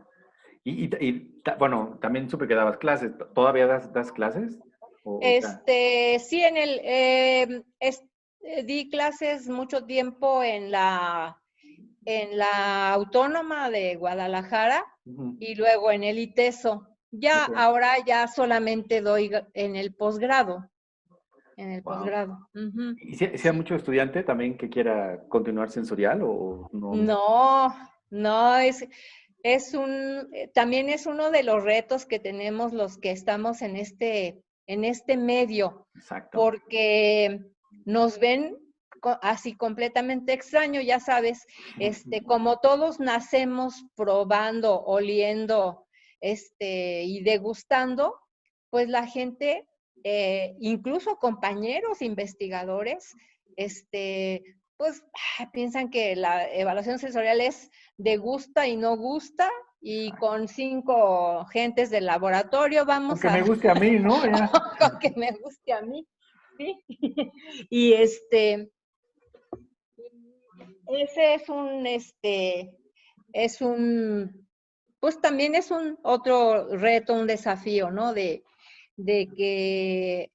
Y, 0.64 0.88
bueno, 1.58 1.98
también 2.00 2.28
supe 2.28 2.48
que 2.48 2.54
dabas 2.54 2.78
clases. 2.78 3.12
¿Todavía 3.34 3.66
das, 3.66 3.92
das 3.92 4.10
clases? 4.10 4.58
Este, 5.20 6.18
sí, 6.18 6.42
en 6.42 6.56
el, 6.56 6.80
em, 6.82 7.62
eh, 7.80 8.62
di 8.64 8.88
clases 8.90 9.48
mucho 9.48 9.84
tiempo 9.84 10.42
en 10.42 10.70
la, 10.70 11.40
en 12.04 12.38
la 12.38 12.92
Autónoma 12.92 13.70
de 13.70 13.96
Guadalajara 13.96 14.84
y 15.38 15.54
luego 15.54 15.90
en 15.90 16.04
el 16.04 16.18
ITESO. 16.18 16.88
Ya 17.10 17.44
ahora 17.56 18.04
ya 18.04 18.26
solamente 18.26 19.00
doy 19.00 19.30
en 19.54 19.76
el 19.76 19.94
posgrado 19.94 20.68
en 21.56 21.70
el 21.70 21.82
posgrado. 21.82 22.48
¿Y 23.00 23.14
si, 23.14 23.26
hay 23.26 23.52
mucho 23.54 23.74
estudiante 23.74 24.22
también 24.22 24.56
que 24.56 24.68
quiera 24.68 25.22
continuar 25.28 25.70
sensorial 25.70 26.20
o 26.22 26.68
no? 26.72 26.94
No, 26.94 27.74
no, 28.10 28.56
es, 28.56 28.86
es 29.42 29.74
un, 29.74 30.28
eh, 30.32 30.50
también 30.52 30.88
es 30.88 31.06
uno 31.06 31.30
de 31.30 31.42
los 31.42 31.62
retos 31.62 32.06
que 32.06 32.18
tenemos 32.18 32.72
los 32.72 32.98
que 32.98 33.10
estamos 33.10 33.62
en 33.62 33.76
este, 33.76 34.42
en 34.66 34.84
este 34.84 35.16
medio. 35.16 35.86
Exacto. 35.94 36.38
Porque 36.38 37.40
nos 37.84 38.18
ven 38.18 38.56
así 39.20 39.54
completamente 39.56 40.32
extraño, 40.32 40.80
ya 40.80 40.98
sabes, 40.98 41.46
este, 41.78 42.22
como 42.22 42.60
todos 42.60 43.00
nacemos 43.00 43.84
probando, 43.94 44.82
oliendo, 44.82 45.86
este, 46.20 47.02
y 47.02 47.22
degustando, 47.22 48.18
pues 48.70 48.88
la 48.88 49.06
gente 49.06 49.66
eh, 50.04 50.54
incluso 50.60 51.16
compañeros 51.16 52.02
investigadores, 52.02 53.14
este, 53.56 54.42
pues 54.76 55.02
ah, 55.38 55.50
piensan 55.50 55.90
que 55.90 56.14
la 56.14 56.50
evaluación 56.52 56.98
sensorial 56.98 57.40
es 57.40 57.70
de 57.96 58.18
gusta 58.18 58.68
y 58.68 58.76
no 58.76 58.96
gusta 58.96 59.50
y 59.86 60.12
con 60.12 60.48
cinco 60.48 61.44
gentes 61.44 61.90
del 61.90 62.06
laboratorio 62.06 62.86
vamos 62.86 63.22
a... 63.22 63.28
Que 63.28 63.40
me 63.42 63.46
guste 63.46 63.68
a 63.68 63.74
mí, 63.74 63.90
¿no? 63.98 64.14
que 64.98 65.12
me 65.14 65.30
guste 65.32 65.74
a 65.74 65.82
mí, 65.82 66.08
¿sí? 66.56 66.82
y 67.68 67.92
este, 67.92 68.72
ese 70.86 71.34
es 71.34 71.48
un, 71.50 71.86
este, 71.86 72.74
es 73.34 73.60
un, 73.60 74.48
pues 75.00 75.20
también 75.20 75.54
es 75.54 75.70
un 75.70 75.98
otro 76.02 76.66
reto, 76.78 77.12
un 77.12 77.26
desafío, 77.26 77.90
¿no? 77.90 78.14
De, 78.14 78.42
de 78.96 79.28
que, 79.36 80.32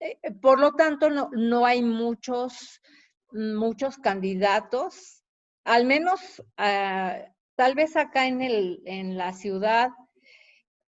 eh, 0.00 0.18
por 0.42 0.58
lo 0.58 0.72
tanto, 0.72 1.08
no, 1.08 1.30
no, 1.30 1.66
hay 1.66 1.84
muchos, 1.84 2.82
muchos 3.30 3.96
candidatos, 3.98 5.22
al 5.62 5.84
menos 5.86 6.42
ah, 6.56 7.16
tal 7.56 7.74
vez 7.74 7.96
acá 7.96 8.26
en, 8.26 8.42
el, 8.42 8.82
en 8.84 9.16
la 9.16 9.32
ciudad, 9.32 9.90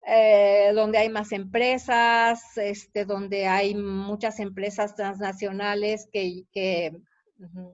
eh, 0.07 0.71
donde 0.75 0.97
hay 0.97 1.09
más 1.09 1.31
empresas, 1.31 2.57
este, 2.57 3.05
donde 3.05 3.47
hay 3.47 3.73
muchas 3.75 4.39
empresas 4.39 4.95
transnacionales 4.95 6.07
que, 6.11 6.43
que 6.51 6.91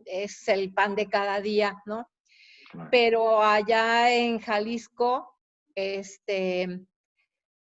es 0.06 0.48
el 0.48 0.74
pan 0.74 0.96
de 0.96 1.08
cada 1.08 1.42
día, 1.42 1.82
¿no? 1.86 2.08
Pero 2.90 3.42
allá 3.42 4.14
en 4.16 4.40
Jalisco, 4.40 5.38
este, 5.76 6.82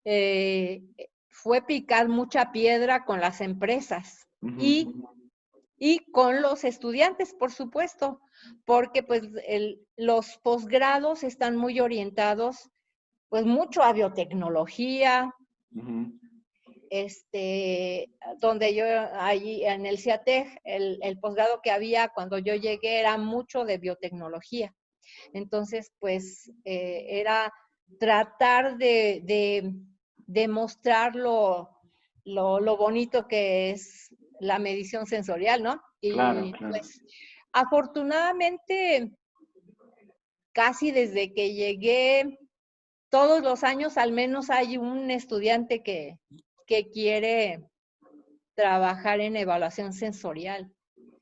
eh, 0.05 0.83
fue 1.29 1.61
picar 1.65 2.07
mucha 2.09 2.51
piedra 2.51 3.05
con 3.05 3.19
las 3.19 3.41
empresas 3.41 4.27
y, 4.59 4.93
y, 5.79 6.11
con 6.11 6.41
los 6.41 6.63
estudiantes, 6.63 7.33
por 7.33 7.51
supuesto, 7.51 8.19
porque 8.65 9.01
pues 9.01 9.23
los 9.95 10.37
posgrados 10.43 11.23
están 11.23 11.55
muy 11.55 11.79
orientados 11.79 12.69
pues 13.29 13.45
mucho 13.45 13.83
a 13.83 13.93
biotecnología, 13.93 15.33
este, 16.89 18.11
donde 18.39 18.73
yo 18.73 18.85
allí 19.13 19.63
en 19.63 19.85
el 19.85 19.99
CIATEG, 19.99 20.59
el, 20.63 20.99
el 21.03 21.19
posgrado 21.19 21.61
que 21.61 21.71
había 21.71 22.09
cuando 22.09 22.39
yo 22.39 22.55
llegué 22.55 22.99
era 22.99 23.17
mucho 23.17 23.65
de 23.65 23.77
biotecnología. 23.77 24.73
Entonces, 25.33 25.91
pues 25.99 26.51
eh, 26.65 27.05
era 27.19 27.53
tratar 27.99 28.77
de 28.77 29.73
demostrar 30.17 31.15
lo, 31.15 31.69
lo, 32.29 32.77
bonito 32.77 33.27
que 33.27 33.71
es 33.71 34.15
la 34.39 34.59
medición 34.59 35.05
sensorial, 35.05 35.63
¿no? 35.63 35.81
Y 36.01 36.13
pues 36.59 37.01
afortunadamente, 37.51 39.11
casi 40.53 40.91
desde 40.91 41.33
que 41.33 41.53
llegué, 41.53 42.39
todos 43.09 43.41
los 43.41 43.63
años 43.63 43.97
al 43.97 44.11
menos 44.11 44.49
hay 44.49 44.77
un 44.77 45.11
estudiante 45.11 45.81
que, 45.81 46.19
que 46.67 46.89
quiere 46.89 47.65
trabajar 48.55 49.19
en 49.19 49.35
evaluación 49.35 49.93
sensorial. 49.93 50.71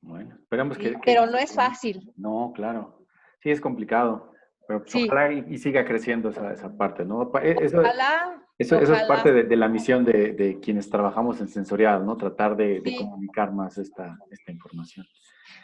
Bueno, 0.01 0.36
esperamos 0.39 0.77
que... 0.77 0.95
Pero 1.06 1.25
no 1.25 1.38
es 1.38 1.53
fácil. 1.53 2.12
No, 2.15 2.51
claro. 2.56 3.06
Sí, 3.41 3.51
es 3.51 3.62
complicado. 3.62 4.34
Pero 4.67 4.84
pues, 4.84 4.95
ojalá 4.95 5.32
y, 5.32 5.58
siga 5.58 5.86
creciendo 5.86 6.30
esa, 6.30 6.51
esa 6.51 6.75
parte, 6.75 7.06
¿no? 7.06 7.32
E, 7.41 7.56
eso, 7.62 7.80
ojalá. 7.80 8.37
Eso, 8.58 8.80
eso 8.80 8.93
es 8.96 9.04
parte 9.04 9.32
de, 9.32 9.56
la 9.56 9.67
misión 9.67 10.04
de, 10.04 10.34
de, 10.34 10.60
quienes 10.60 10.89
trabajamos 10.89 11.39
en 11.41 11.48
sensorial, 11.48 12.04
¿no? 12.04 12.17
Tratar 12.17 12.58
de, 12.58 12.82
comunicar 12.98 13.54
más 13.54 13.78
esta, 13.78 14.17
esta, 14.32 14.52
información. 14.52 15.06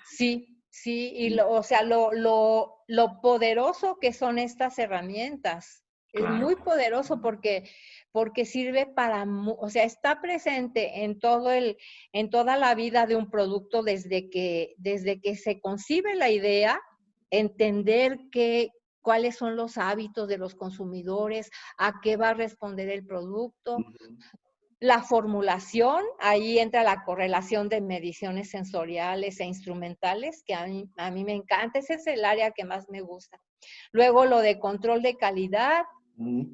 Sí, 0.05 0.61
sí, 0.69 1.11
y 1.15 1.31
lo, 1.31 1.49
o 1.49 1.63
sea, 1.63 1.81
lo, 1.81 2.11
lo, 2.13 2.83
lo, 2.87 3.19
poderoso 3.19 3.97
que 3.99 4.13
son 4.13 4.37
estas 4.37 4.77
herramientas. 4.77 5.83
Es 6.11 6.29
muy 6.29 6.55
poderoso 6.55 7.19
porque, 7.19 7.67
porque 8.11 8.45
sirve 8.45 8.85
para, 8.85 9.25
o 9.57 9.69
sea, 9.71 9.83
está 9.83 10.21
presente 10.21 11.03
en 11.03 11.17
todo 11.17 11.51
el, 11.51 11.77
en 12.11 12.29
toda 12.29 12.55
la 12.55 12.75
vida 12.75 13.07
de 13.07 13.15
un 13.15 13.31
producto 13.31 13.81
desde 13.81 14.29
que, 14.29 14.75
desde 14.77 15.19
que 15.19 15.35
se 15.35 15.59
concibe 15.59 16.13
la 16.13 16.29
idea, 16.29 16.79
entender 17.31 18.19
qué, 18.31 18.69
cuáles 19.03 19.35
son 19.35 19.55
los 19.55 19.77
hábitos 19.77 20.27
de 20.27 20.39
los 20.39 20.55
consumidores, 20.55 21.51
a 21.77 22.01
qué 22.01 22.17
va 22.17 22.29
a 22.29 22.33
responder 22.33 22.89
el 22.89 23.05
producto. 23.05 23.77
La 24.79 25.03
formulación, 25.03 26.03
ahí 26.19 26.57
entra 26.57 26.83
la 26.83 27.03
correlación 27.03 27.69
de 27.69 27.79
mediciones 27.79 28.49
sensoriales 28.49 29.39
e 29.39 29.45
instrumentales, 29.45 30.43
que 30.45 30.55
a 30.55 30.65
mí, 30.65 30.89
a 30.97 31.11
mí 31.11 31.23
me 31.23 31.33
encanta, 31.33 31.79
ese 31.79 31.93
es 31.93 32.07
el 32.07 32.25
área 32.25 32.51
que 32.51 32.65
más 32.65 32.89
me 32.89 33.01
gusta. 33.01 33.37
Luego 33.91 34.25
lo 34.25 34.39
de 34.39 34.59
control 34.59 35.01
de 35.01 35.15
calidad, 35.15 35.83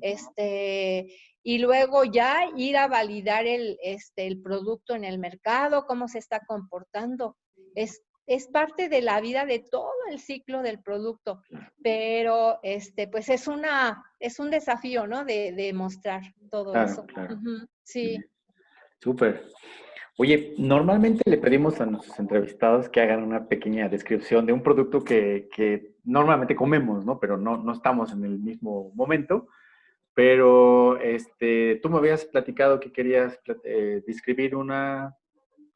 este, 0.01 1.07
y 1.43 1.57
luego 1.59 2.03
ya 2.03 2.49
ir 2.55 2.77
a 2.77 2.87
validar 2.87 3.47
el, 3.47 3.77
este, 3.81 4.27
el 4.27 4.41
producto 4.41 4.95
en 4.95 5.03
el 5.03 5.19
mercado, 5.19 5.85
cómo 5.85 6.07
se 6.07 6.19
está 6.19 6.41
comportando. 6.45 7.35
Es, 7.75 8.01
es 8.29 8.47
parte 8.47 8.89
de 8.89 9.01
la 9.01 9.19
vida 9.21 9.45
de 9.45 9.57
todo 9.57 9.91
el 10.11 10.19
ciclo 10.19 10.61
del 10.61 10.79
producto, 10.79 11.41
pero 11.81 12.59
este, 12.61 13.07
pues 13.07 13.27
es 13.27 13.47
una, 13.47 14.05
es 14.19 14.39
un 14.39 14.51
desafío, 14.51 15.07
¿no? 15.07 15.25
De, 15.25 15.51
de 15.51 15.73
mostrar 15.73 16.21
todo 16.51 16.75
eso. 16.75 17.07
Sí. 17.83 18.19
Súper. 18.99 19.47
Oye, 20.19 20.53
normalmente 20.59 21.23
le 21.27 21.39
pedimos 21.39 21.81
a 21.81 21.87
nuestros 21.87 22.19
entrevistados 22.19 22.87
que 22.87 23.01
hagan 23.01 23.23
una 23.23 23.47
pequeña 23.47 23.89
descripción 23.89 24.45
de 24.45 24.53
un 24.53 24.61
producto 24.61 25.03
que, 25.03 25.49
que 25.51 25.95
normalmente 26.03 26.55
comemos, 26.55 27.03
¿no? 27.03 27.19
Pero 27.19 27.35
no, 27.35 27.57
no 27.57 27.73
estamos 27.73 28.13
en 28.13 28.25
el 28.25 28.37
mismo 28.37 28.91
momento. 28.93 29.47
Pero 30.13 30.99
este, 30.99 31.79
tú 31.81 31.89
me 31.89 31.97
habías 31.97 32.25
platicado 32.25 32.79
que 32.79 32.91
querías 32.91 33.39
eh, 33.63 34.03
describir 34.05 34.55
una 34.55 35.15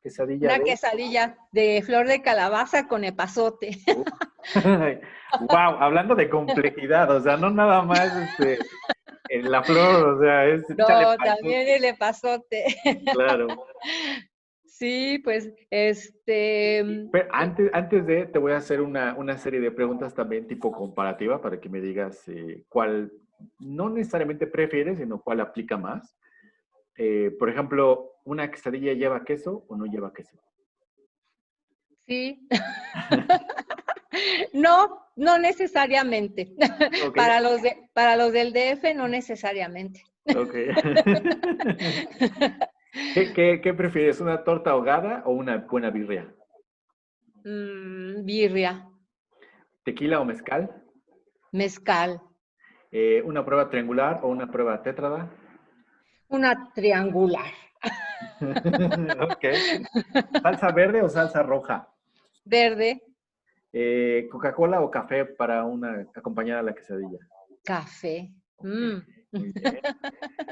quesadilla. 0.04 0.54
Una 0.54 0.64
quesadilla 0.64 1.38
de 1.52 1.82
flor 1.84 2.08
de 2.08 2.22
calabaza 2.22 2.88
con 2.88 3.04
epazote. 3.04 3.72
wow, 4.54 5.48
hablando 5.80 6.14
de 6.14 6.30
complejidad, 6.30 7.10
o 7.10 7.22
sea, 7.22 7.38
no 7.38 7.50
nada 7.50 7.82
más 7.82 8.16
este, 8.16 8.60
en 9.30 9.50
la 9.50 9.64
flor, 9.64 10.10
o 10.10 10.20
sea, 10.20 10.46
es. 10.46 10.70
No, 10.70 10.86
también 11.18 11.68
el 11.68 11.86
epazote. 11.86 12.66
Claro. 13.14 13.48
Sí, 14.66 15.20
pues 15.24 15.54
este. 15.70 17.08
Pero 17.12 17.30
antes, 17.32 17.70
antes 17.74 18.06
de, 18.06 18.26
te 18.26 18.40
voy 18.40 18.52
a 18.52 18.58
hacer 18.58 18.82
una, 18.82 19.16
una 19.16 19.38
serie 19.38 19.62
de 19.62 19.72
preguntas 19.72 20.14
también 20.14 20.48
tipo 20.48 20.72
comparativa 20.72 21.42
para 21.42 21.62
que 21.62 21.70
me 21.70 21.80
digas 21.80 22.28
eh, 22.28 22.64
cuál 22.68 23.12
no 23.60 23.90
necesariamente 23.90 24.48
prefieres, 24.48 24.98
sino 24.98 25.22
cuál 25.22 25.42
aplica 25.42 25.78
más. 25.78 26.18
Eh, 26.98 27.32
por 27.40 27.50
ejemplo, 27.50 28.13
¿una 28.26 28.50
quesadilla 28.50 28.94
lleva 28.94 29.24
queso 29.24 29.66
o 29.68 29.76
no 29.76 29.86
lleva 29.86 30.14
queso? 30.14 30.38
Sí. 32.08 32.48
no, 34.54 35.04
no 35.16 35.38
necesariamente. 35.38 36.56
Para, 37.16 37.40
los 37.40 37.62
de, 37.62 37.90
para 37.94 38.16
los 38.16 38.32
del 38.32 38.54
DF, 38.54 38.96
no 38.96 39.08
necesariamente. 39.08 40.04
¿Qué, 43.14 43.74
prefieres, 43.76 44.22
una 44.22 44.44
torta 44.44 44.72
ahogada 44.72 45.24
o 45.26 45.32
una 45.32 45.58
buena 45.58 45.90
birria? 45.90 46.34
Mm, 47.44 48.26
birria. 48.26 48.88
¿Tequila 49.84 50.22
o 50.22 50.26
mezcal? 50.26 50.84
Mezcal. 51.52 52.22
Eh, 52.92 53.22
¿Una 53.26 53.44
prueba 53.44 53.70
triangular 53.70 54.20
o 54.24 54.30
una 54.30 54.50
prueba 54.52 54.82
tétrada? 54.82 55.30
Una 56.30 56.72
triangular. 56.74 57.52
ok. 59.22 59.46
¿Salsa 60.42 60.72
verde 60.72 61.02
o 61.02 61.10
salsa 61.10 61.44
roja? 61.44 61.88
Verde. 62.46 63.02
Eh, 63.72 64.28
¿Coca-Cola 64.32 64.82
o 64.82 64.92
café 64.92 65.26
para 65.26 65.64
una 65.64 66.06
acompañada 66.16 66.60
a 66.60 66.64
la 66.64 66.76
quesadilla? 66.76 67.20
Café. 67.64 68.32
Mm. 68.60 68.98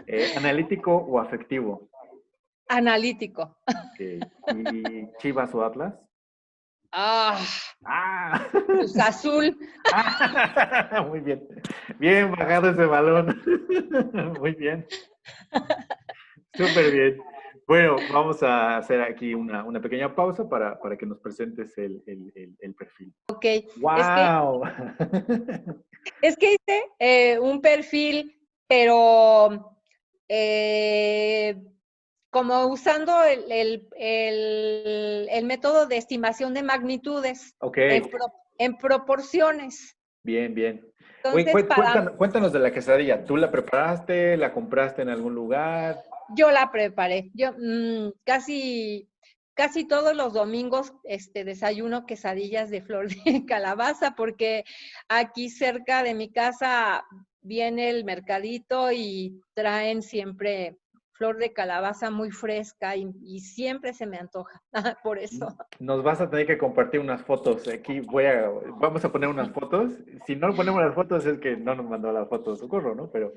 Eh, 0.08 0.34
¿Analítico 0.38 0.96
o 0.96 1.20
afectivo? 1.20 1.90
Analítico. 2.68 3.58
¿Y 4.00 5.08
Chivas 5.20 5.54
o 5.54 5.64
Atlas? 5.64 5.94
Ah, 6.94 7.40
ah. 7.86 8.48
Azul. 9.02 9.58
muy 11.08 11.22
bien. 11.22 11.48
Bien 12.00 12.32
bajado 12.32 12.70
ese 12.70 12.86
balón. 12.86 13.42
muy 14.40 14.54
bien. 14.56 14.86
Súper 16.54 16.92
bien. 16.92 17.24
Bueno, 17.72 17.96
vamos 18.12 18.44
a 18.44 18.76
hacer 18.76 19.02
aquí 19.02 19.34
una, 19.34 19.64
pequeña 19.82 20.14
pausa 20.14 20.50
para, 20.50 20.78
que 21.00 21.06
nos 21.06 21.20
presentes 21.20 21.78
el, 21.78 22.04
perfil. 22.78 23.14
Ok. 23.30 23.46
¡Wow! 23.78 24.64
Es 26.22 26.36
que, 26.36 26.56
hice 26.56 26.84
eh, 27.00 27.40
un 27.40 27.62
perfil, 27.62 28.38
pero 28.68 29.78
eh, 30.28 31.64
como 32.30 32.66
usando 32.66 33.14
el, 33.24 33.88
método 35.46 35.88
de 35.88 35.96
estimación 35.96 36.54
de 36.54 36.64
magnitudes 36.64 37.56
en, 38.58 38.78
proporciones. 38.80 39.98
Bien, 40.24 40.54
bien. 40.54 40.86
cuéntanos, 42.18 42.52
de 42.52 42.60
la 42.60 42.74
quesadilla. 42.74 43.24
¿Tú 43.24 43.38
la 43.38 43.50
preparaste? 43.50 44.36
¿La 44.36 44.52
compraste 44.52 45.04
en 45.04 45.08
algún 45.08 45.34
lugar? 45.34 46.04
Yo 46.36 46.52
la 46.52 46.72
preparé. 46.72 47.32
Yo 47.34 47.54
mm, 47.54 48.14
casi, 48.24 49.10
casi 49.54 49.88
todos 49.88 50.16
los 50.16 50.34
domingos 50.34 50.94
este, 51.04 51.44
desayuno 51.44 52.06
quesadillas 52.06 52.70
de 52.70 52.82
flor 52.82 53.10
de 53.10 53.46
calabaza 53.48 54.16
porque 54.16 54.66
aquí 55.08 55.50
cerca 55.50 56.04
de 56.04 56.14
mi 56.14 56.32
casa 56.32 57.06
viene 57.42 57.90
el 57.90 58.06
mercadito 58.06 58.92
y 58.92 59.42
traen 59.54 60.02
siempre 60.02 60.78
flor 61.22 61.38
de 61.38 61.54
calabaza 61.54 62.10
muy 62.10 62.32
fresca 62.32 62.96
y, 62.96 63.40
siempre 63.42 63.94
se 63.94 64.08
me 64.08 64.18
antoja, 64.18 64.60
por 65.04 65.20
eso. 65.20 65.56
Nos 65.80 66.02
vas 66.02 66.20
a 66.20 66.28
tener 66.28 66.48
que 66.48 66.58
compartir 66.58 67.00
unas 67.00 67.22
fotos. 67.22 67.68
Aquí 67.68 68.00
voy 68.00 68.26
a, 68.26 68.50
vamos 68.80 69.06
a 69.06 69.12
poner 69.12 69.30
unas 69.30 69.52
fotos. 69.52 69.92
Si 70.26 70.36
no 70.36 70.52
ponemos 70.56 70.82
las 70.82 70.96
fotos 70.96 71.24
es 71.28 71.38
que 71.38 71.56
no 71.58 71.76
nos 71.76 71.86
mandó 71.86 72.12
las 72.12 72.28
fotos 72.28 72.58
de 72.58 72.66
socorro, 72.66 72.96
¿no? 72.96 73.12
Pero, 73.12 73.34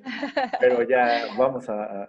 pero 0.61 0.83
ya 0.85 1.27
vamos 1.37 1.69
a, 1.69 2.05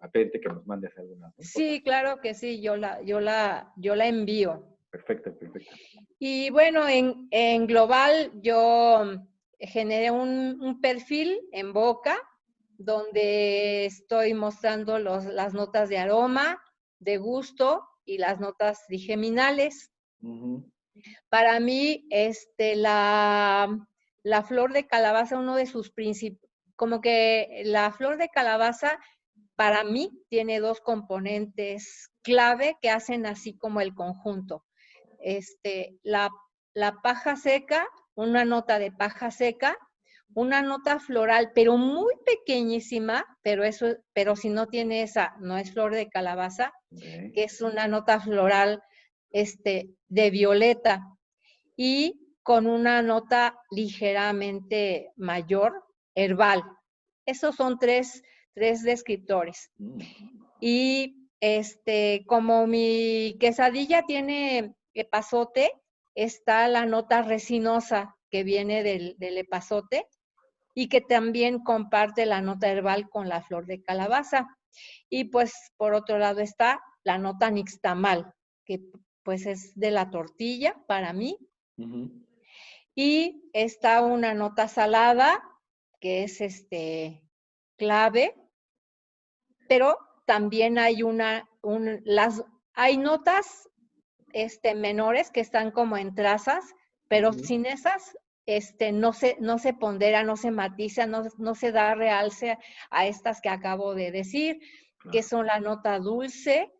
a, 0.00 0.08
pedirte 0.10 0.40
que 0.40 0.48
nos 0.48 0.66
mandes 0.66 0.96
algunas. 0.96 1.34
Sí, 1.38 1.82
claro 1.84 2.22
que 2.22 2.32
sí, 2.32 2.62
yo 2.62 2.74
la, 2.76 3.02
yo 3.02 3.20
la, 3.20 3.74
yo 3.76 3.94
la 3.94 4.06
envío. 4.06 4.64
Perfecto, 4.90 5.36
perfecto. 5.36 5.70
Y 6.18 6.48
bueno, 6.48 6.88
en, 6.88 7.28
en 7.30 7.66
global 7.66 8.30
yo 8.40 9.18
generé 9.58 10.10
un, 10.10 10.58
un 10.62 10.80
perfil 10.80 11.38
en 11.52 11.74
Boca 11.74 12.16
donde 12.84 13.86
estoy 13.86 14.34
mostrando 14.34 14.98
las 14.98 15.54
notas 15.54 15.88
de 15.88 15.98
aroma, 15.98 16.62
de 16.98 17.18
gusto 17.18 17.86
y 18.04 18.18
las 18.18 18.40
notas 18.40 18.84
digeminales. 18.88 19.92
Para 21.28 21.60
mí, 21.60 22.06
este, 22.10 22.76
la, 22.76 23.68
la, 24.22 24.42
flor 24.42 24.72
de 24.72 24.86
calabaza, 24.86 25.38
uno 25.38 25.56
de 25.56 25.66
sus 25.66 25.90
principios, 25.90 26.50
como 26.76 27.00
que 27.00 27.62
la 27.64 27.90
flor 27.92 28.18
de 28.18 28.28
calabaza, 28.28 28.98
para 29.56 29.84
mí, 29.84 30.10
tiene 30.28 30.60
dos 30.60 30.80
componentes 30.80 32.10
clave 32.22 32.76
que 32.80 32.90
hacen 32.90 33.26
así 33.26 33.56
como 33.56 33.80
el 33.80 33.94
conjunto. 33.94 34.64
Este, 35.18 35.96
la, 36.02 36.30
la 36.74 37.00
paja 37.02 37.36
seca, 37.36 37.86
una 38.14 38.44
nota 38.44 38.78
de 38.78 38.92
paja 38.92 39.30
seca 39.30 39.76
una 40.34 40.62
nota 40.62 40.98
floral, 40.98 41.52
pero 41.54 41.76
muy 41.76 42.14
pequeñísima, 42.24 43.24
pero 43.42 43.64
eso, 43.64 43.96
pero 44.12 44.36
si 44.36 44.48
no 44.48 44.66
tiene 44.66 45.02
esa, 45.02 45.34
no 45.40 45.58
es 45.58 45.72
flor 45.72 45.94
de 45.94 46.08
calabaza, 46.08 46.72
que 46.90 47.44
es 47.44 47.60
una 47.60 47.88
nota 47.88 48.20
floral 48.20 48.82
este, 49.30 49.90
de 50.08 50.30
violeta 50.30 51.02
y 51.76 52.34
con 52.42 52.66
una 52.66 53.02
nota 53.02 53.58
ligeramente 53.70 55.12
mayor, 55.16 55.84
herbal. 56.14 56.62
Esos 57.24 57.54
son 57.54 57.78
tres, 57.78 58.22
tres 58.54 58.82
descriptores. 58.82 59.70
Mm. 59.78 60.00
Y 60.60 61.28
este, 61.40 62.24
como 62.26 62.66
mi 62.66 63.36
quesadilla 63.40 64.02
tiene 64.02 64.74
epazote, 64.94 65.72
está 66.14 66.68
la 66.68 66.84
nota 66.84 67.22
resinosa 67.22 68.16
que 68.30 68.44
viene 68.44 68.82
del, 68.82 69.16
del 69.18 69.38
epazote 69.38 70.06
y 70.74 70.88
que 70.88 71.00
también 71.00 71.62
comparte 71.62 72.26
la 72.26 72.40
nota 72.40 72.68
herbal 72.68 73.08
con 73.08 73.28
la 73.28 73.42
flor 73.42 73.66
de 73.66 73.82
calabaza. 73.82 74.56
Y 75.08 75.24
pues 75.24 75.52
por 75.76 75.94
otro 75.94 76.18
lado 76.18 76.40
está 76.40 76.80
la 77.04 77.18
nota 77.18 77.50
nixtamal, 77.50 78.32
que 78.64 78.80
pues 79.22 79.46
es 79.46 79.74
de 79.74 79.90
la 79.90 80.10
tortilla 80.10 80.76
para 80.86 81.12
mí. 81.12 81.38
Y 82.94 83.50
está 83.52 84.02
una 84.02 84.34
nota 84.34 84.68
salada, 84.68 85.42
que 86.00 86.24
es 86.24 86.40
este 86.40 87.22
clave, 87.76 88.34
pero 89.68 89.98
también 90.26 90.78
hay 90.78 91.02
una, 91.02 91.48
las, 92.04 92.44
hay 92.74 92.96
notas 92.96 93.68
este, 94.32 94.74
menores 94.74 95.30
que 95.30 95.40
están 95.40 95.70
como 95.70 95.96
en 95.96 96.14
trazas, 96.14 96.64
pero 97.08 97.32
sin 97.32 97.66
esas 97.66 98.16
este, 98.46 98.92
no, 98.92 99.12
se, 99.12 99.36
no 99.40 99.58
se 99.58 99.74
pondera, 99.74 100.24
no 100.24 100.36
se 100.36 100.50
matiza, 100.50 101.06
no, 101.06 101.54
se 101.54 101.72
da 101.72 101.94
realce 101.94 102.58
a 102.90 103.06
estas 103.06 103.40
que 103.40 103.48
acabo 103.48 103.94
de 103.94 104.10
decir, 104.10 104.60
que 105.10 105.22
son 105.22 105.46
la 105.46 105.60
nota 105.60 105.98
dulce, 105.98 106.72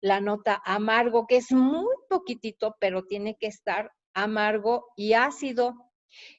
la 0.00 0.20
nota 0.20 0.60
amargo, 0.64 1.26
que 1.26 1.36
es 1.36 1.52
muy 1.52 1.94
poquitito, 2.08 2.76
pero 2.80 3.04
tiene 3.04 3.36
que 3.38 3.46
estar 3.46 3.92
amargo 4.14 4.86
y 4.96 5.14
ácido. 5.14 5.74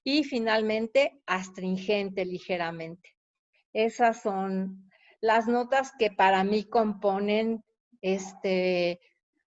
Y 0.03 0.23
finalmente, 0.23 1.19
astringente 1.25 2.25
ligeramente. 2.25 3.15
Esas 3.73 4.21
son 4.21 4.89
las 5.19 5.47
notas 5.47 5.93
que 5.97 6.11
para 6.11 6.43
mí 6.43 6.65
componen 6.65 7.63
este, 8.01 8.99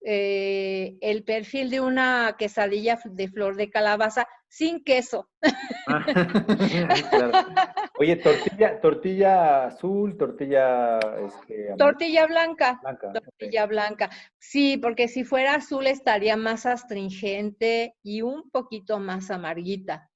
eh, 0.04 0.96
el 1.00 1.24
perfil 1.24 1.70
de 1.70 1.80
una 1.80 2.36
quesadilla 2.38 3.00
de 3.04 3.28
flor 3.28 3.56
de 3.56 3.70
calabaza 3.70 4.28
sin 4.52 4.84
queso. 4.84 5.30
Oye, 7.98 8.16
tortilla, 8.16 8.80
tortilla 8.82 9.64
azul, 9.64 10.18
tortilla... 10.18 10.98
Este, 10.98 11.74
tortilla 11.78 12.26
blanca. 12.26 12.78
tortilla 13.00 13.66
blanca. 13.66 14.10
Sí, 14.38 14.76
porque 14.76 15.08
si 15.08 15.24
fuera 15.24 15.54
azul 15.54 15.86
estaría 15.86 16.36
más 16.36 16.66
astringente 16.66 17.94
y 18.02 18.20
un 18.20 18.50
poquito 18.50 18.98
más 18.98 19.30
amarguita. 19.30 20.10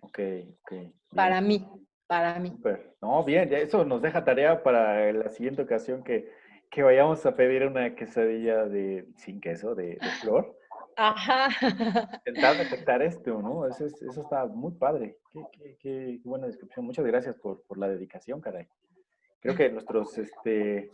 Ok, 0.00 0.18
ok. 0.60 0.92
Para 1.14 1.40
mí, 1.40 1.66
para 2.06 2.38
mí. 2.38 2.54
No, 3.00 3.24
bien, 3.24 3.48
ya 3.48 3.56
eso 3.56 3.86
nos 3.86 4.02
deja 4.02 4.22
tarea 4.22 4.62
para 4.62 5.10
la 5.14 5.30
siguiente 5.30 5.62
ocasión 5.62 6.04
que 6.04 6.30
que 6.70 6.82
vayamos 6.82 7.24
a 7.24 7.34
pedir 7.34 7.64
una 7.64 7.94
quesadilla 7.94 8.66
de, 8.66 9.06
sin 9.16 9.40
queso, 9.40 9.74
de, 9.74 9.96
flor. 10.20 10.57
Ajá. 11.00 11.48
Intentar 12.26 12.56
detectar 12.58 13.00
esto, 13.02 13.40
¿no? 13.40 13.68
Eso, 13.68 13.86
eso 13.86 14.20
está 14.20 14.46
muy 14.46 14.72
padre. 14.72 15.16
Qué, 15.32 15.40
qué, 15.52 15.76
qué, 15.80 16.20
buena 16.24 16.48
descripción. 16.48 16.84
Muchas 16.86 17.06
gracias 17.06 17.36
por, 17.36 17.62
por, 17.62 17.78
la 17.78 17.88
dedicación, 17.88 18.40
caray. 18.40 18.66
Creo 19.40 19.54
que 19.54 19.70
nuestros, 19.70 20.18
este, 20.18 20.90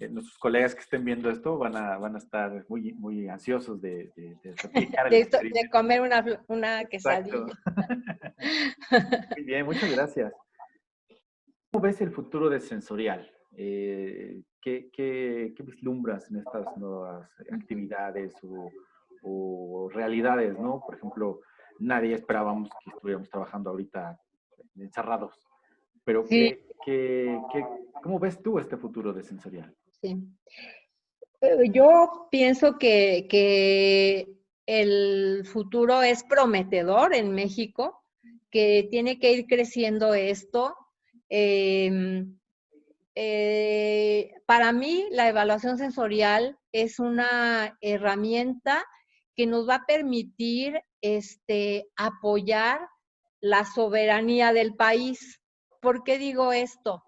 eh, 0.00 0.08
nuestros 0.08 0.36
colegas 0.38 0.74
que 0.74 0.80
estén 0.80 1.04
viendo 1.04 1.30
esto 1.30 1.56
van 1.56 1.76
a, 1.76 1.96
van 1.98 2.16
a 2.16 2.18
estar 2.18 2.64
muy, 2.68 2.94
muy 2.94 3.28
ansiosos 3.28 3.80
de, 3.80 4.10
de, 4.16 4.36
de 4.42 4.54
de, 5.52 5.70
comer 5.70 6.00
una, 6.00 6.24
una 6.48 6.84
quesadilla. 6.86 7.46
muy 9.36 9.44
bien, 9.44 9.64
muchas 9.66 9.92
gracias. 9.92 10.32
¿Cómo 11.70 11.84
ves 11.84 12.00
el 12.00 12.10
futuro 12.10 12.50
de 12.50 12.58
sensorial? 12.58 13.30
Eh, 13.56 14.42
¿qué, 14.60 14.90
qué, 14.92 15.54
vislumbras 15.60 16.28
en 16.28 16.38
estas 16.38 16.76
nuevas 16.76 17.30
actividades 17.52 18.34
o, 18.42 18.68
realidades, 19.92 20.58
no? 20.58 20.82
Por 20.84 20.96
ejemplo, 20.96 21.40
nadie 21.78 22.14
esperábamos 22.14 22.70
que 22.84 22.90
estuviéramos 22.90 23.28
trabajando 23.28 23.70
ahorita 23.70 24.18
encerrados. 24.76 25.34
Pero, 26.04 26.24
¿qué, 26.24 26.62
qué, 26.84 27.38
cómo 28.02 28.18
ves 28.18 28.42
tú 28.42 28.58
este 28.58 28.76
futuro 28.76 29.12
de 29.12 29.22
sensorial? 29.22 29.74
Sí. 30.00 30.16
Eh, 31.40 31.70
yo 31.72 32.28
pienso 32.30 32.78
que, 32.78 33.26
que 33.28 34.28
el 34.66 35.44
futuro 35.46 36.02
es 36.02 36.24
prometedor 36.24 37.14
en 37.14 37.32
México, 37.32 38.02
que 38.50 38.86
tiene 38.90 39.18
que 39.18 39.32
ir 39.32 39.46
creciendo 39.46 40.14
esto. 40.14 40.76
Eh, 41.28 42.24
eh, 43.14 44.34
para 44.46 44.72
mí 44.72 45.06
la 45.10 45.28
evaluación 45.28 45.78
sensorial 45.78 46.58
es 46.72 46.98
una 46.98 47.78
herramienta 47.80 48.84
que 49.36 49.46
nos 49.46 49.68
va 49.68 49.76
a 49.76 49.86
permitir 49.86 50.80
este, 51.00 51.88
apoyar 51.96 52.80
la 53.40 53.64
soberanía 53.64 54.52
del 54.52 54.74
país. 54.74 55.40
¿Por 55.80 56.04
qué 56.04 56.18
digo 56.18 56.52
esto? 56.52 57.04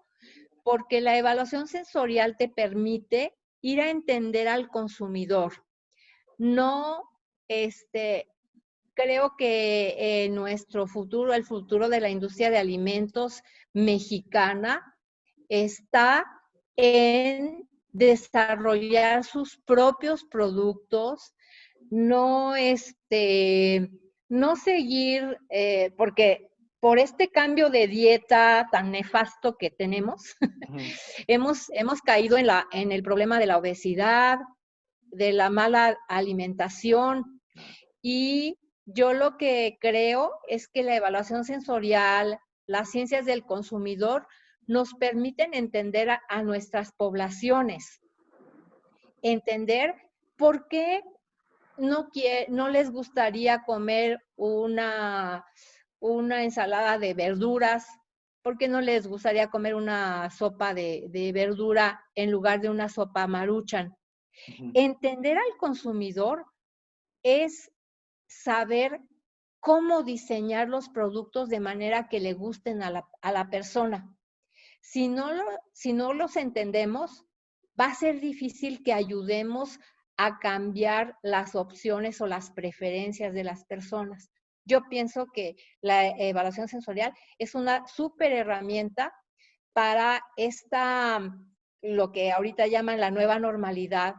Porque 0.63 1.01
la 1.01 1.17
evaluación 1.17 1.67
sensorial 1.67 2.35
te 2.37 2.49
permite 2.49 3.33
ir 3.61 3.81
a 3.81 3.89
entender 3.89 4.47
al 4.47 4.69
consumidor. 4.69 5.65
No, 6.37 7.01
este, 7.47 8.29
creo 8.93 9.35
que 9.37 10.27
nuestro 10.31 10.87
futuro, 10.87 11.33
el 11.33 11.45
futuro 11.45 11.89
de 11.89 12.01
la 12.01 12.09
industria 12.09 12.49
de 12.49 12.57
alimentos 12.57 13.41
mexicana, 13.73 14.95
está 15.49 16.25
en 16.75 17.67
desarrollar 17.91 19.23
sus 19.23 19.57
propios 19.57 20.23
productos, 20.23 21.33
no, 21.89 22.55
este, 22.55 23.89
no 24.29 24.55
seguir, 24.55 25.37
eh, 25.49 25.91
porque 25.97 26.49
por 26.79 26.99
este 26.99 27.29
cambio 27.29 27.69
de 27.69 27.87
dieta 27.87 28.67
tan 28.71 28.91
nefasto 28.91 29.57
que 29.57 29.69
tenemos, 29.69 30.35
hemos, 31.27 31.69
hemos 31.71 32.01
caído 32.01 32.37
en, 32.37 32.47
la, 32.47 32.67
en 32.71 32.91
el 32.91 33.03
problema 33.03 33.39
de 33.39 33.47
la 33.47 33.57
obesidad, 33.57 34.39
de 35.11 35.33
la 35.33 35.49
mala 35.49 35.97
alimentación. 36.07 37.41
Y 38.01 38.57
yo 38.85 39.13
lo 39.13 39.37
que 39.37 39.77
creo 39.81 40.33
es 40.47 40.67
que 40.67 40.83
la 40.83 40.95
evaluación 40.95 41.43
sensorial, 41.43 42.39
las 42.67 42.89
ciencias 42.91 43.25
del 43.25 43.43
consumidor, 43.43 44.27
nos 44.67 44.93
permiten 44.93 45.53
entender 45.53 46.09
a, 46.09 46.43
nuestras 46.43 46.91
poblaciones, 46.91 48.01
entender 49.21 49.95
por 50.37 50.67
qué 50.67 51.01
no, 51.77 52.09
no 52.49 52.69
les 52.69 52.91
gustaría 52.91 53.63
comer 53.63 54.19
una, 54.35 55.45
una 55.99 56.43
ensalada 56.43 56.97
de 56.97 57.13
verduras, 57.13 57.87
por 58.41 58.57
qué 58.57 58.67
no 58.67 58.81
les 58.81 59.07
gustaría 59.07 59.49
comer 59.49 59.75
una 59.75 60.29
sopa 60.29 60.73
de, 60.73 61.31
verdura 61.33 62.03
en 62.15 62.31
lugar 62.31 62.61
de 62.61 62.69
una 62.69 62.89
sopa 62.89 63.27
maruchan. 63.27 63.95
Entender 64.73 65.37
al 65.37 65.57
consumidor 65.57 66.45
es 67.23 67.71
saber 68.27 69.01
cómo 69.59 70.03
diseñar 70.03 70.69
los 70.69 70.89
productos 70.89 71.49
de 71.49 71.59
manera 71.59 72.07
que 72.07 72.19
le 72.19 72.33
gusten 72.33 72.83
a 72.83 72.91
la, 72.91 73.07
a 73.21 73.31
la 73.31 73.49
persona. 73.49 74.15
Si 74.81 75.09
no, 75.09 75.29
si 75.73 75.91
no 75.91 76.13
los 76.13 76.37
entendemos, 76.37 77.25
va 77.79 77.87
a 77.87 77.95
ser 77.95 78.21
difícil 78.21 78.83
que 78.83 78.93
ayudemos 78.93 79.79
a 80.17 80.39
cambiar 80.39 81.17
las 81.21 81.55
opciones 81.55 82.19
o 82.21 82.27
las 82.27 82.51
preferencias 82.51 83.33
de 83.33 83.43
las 83.43 83.65
personas. 83.65 84.29
Yo 84.65 84.81
pienso 84.89 85.27
que 85.33 85.55
la 85.81 86.07
evaluación 86.07 86.67
sensorial 86.67 87.13
es 87.37 87.55
una 87.55 87.87
súper 87.87 88.33
herramienta 88.33 89.13
para 89.73 90.21
esta, 90.35 91.21
lo 91.81 92.11
que 92.11 92.31
ahorita 92.31 92.67
llaman 92.67 92.99
la 92.99 93.11
nueva 93.11 93.39
normalidad 93.39 94.15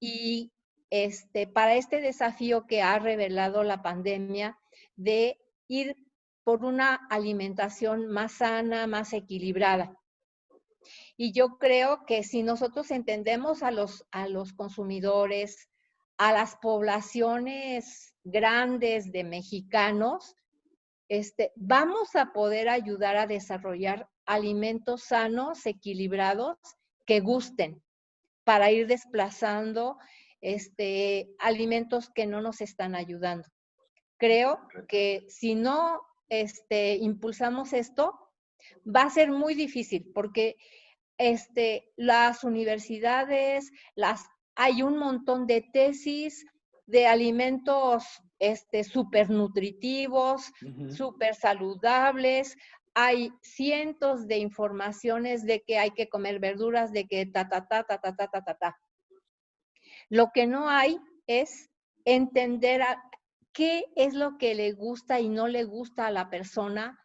y 0.00 0.50
este, 0.90 1.46
para 1.46 1.74
este 1.74 2.00
desafío 2.00 2.66
que 2.66 2.82
ha 2.82 2.98
revelado 2.98 3.62
la 3.62 3.82
pandemia 3.82 4.58
de 4.96 5.38
ir 5.68 5.96
por 6.42 6.64
una 6.64 6.94
alimentación 7.10 8.06
más 8.06 8.32
sana, 8.32 8.86
más 8.86 9.12
equilibrada. 9.12 9.94
Y 11.20 11.32
yo 11.32 11.58
creo 11.58 12.06
que 12.06 12.22
si 12.22 12.44
nosotros 12.44 12.92
entendemos 12.92 13.64
a 13.64 13.72
los, 13.72 14.06
a 14.12 14.28
los 14.28 14.52
consumidores, 14.52 15.68
a 16.16 16.32
las 16.32 16.54
poblaciones 16.56 18.14
grandes 18.22 19.10
de 19.10 19.24
mexicanos, 19.24 20.36
este, 21.08 21.50
vamos 21.56 22.14
a 22.14 22.32
poder 22.32 22.68
ayudar 22.68 23.16
a 23.16 23.26
desarrollar 23.26 24.08
alimentos 24.26 25.02
sanos, 25.02 25.66
equilibrados, 25.66 26.56
que 27.04 27.18
gusten, 27.18 27.82
para 28.44 28.70
ir 28.70 28.86
desplazando 28.86 29.98
este, 30.40 31.34
alimentos 31.40 32.10
que 32.10 32.26
no 32.26 32.40
nos 32.40 32.60
están 32.60 32.94
ayudando. 32.94 33.48
Creo 34.18 34.60
que 34.86 35.26
si 35.28 35.56
no 35.56 36.00
este, 36.28 36.94
impulsamos 36.94 37.72
esto, 37.72 38.14
va 38.86 39.02
a 39.02 39.10
ser 39.10 39.32
muy 39.32 39.54
difícil 39.54 40.12
porque 40.14 40.56
este, 41.18 41.92
las 41.96 42.44
universidades, 42.44 43.70
las, 43.94 44.26
hay 44.54 44.82
un 44.82 44.98
montón 44.98 45.46
de 45.46 45.62
tesis 45.72 46.46
de 46.86 47.06
alimentos 47.06 48.04
este, 48.38 48.84
súper 48.84 49.28
nutritivos, 49.28 50.50
súper 50.88 51.34
saludables. 51.34 52.56
Hay 52.94 53.32
cientos 53.42 54.26
de 54.26 54.38
informaciones 54.38 55.44
de 55.44 55.62
que 55.62 55.78
hay 55.78 55.90
que 55.90 56.08
comer 56.08 56.38
verduras, 56.38 56.92
de 56.92 57.06
que 57.06 57.26
ta, 57.26 57.48
ta, 57.48 57.66
ta, 57.66 57.84
ta, 57.84 58.00
ta, 58.00 58.16
ta, 58.16 58.28
ta, 58.28 58.42
ta, 58.42 58.54
ta. 58.54 58.78
Lo 60.08 60.30
que 60.32 60.46
no 60.46 60.70
hay 60.70 60.98
es 61.26 61.68
entender 62.04 62.80
a, 62.82 63.02
qué 63.52 63.84
es 63.96 64.14
lo 64.14 64.38
que 64.38 64.54
le 64.54 64.72
gusta 64.72 65.20
y 65.20 65.28
no 65.28 65.48
le 65.48 65.64
gusta 65.64 66.06
a 66.06 66.10
la 66.10 66.30
persona 66.30 66.98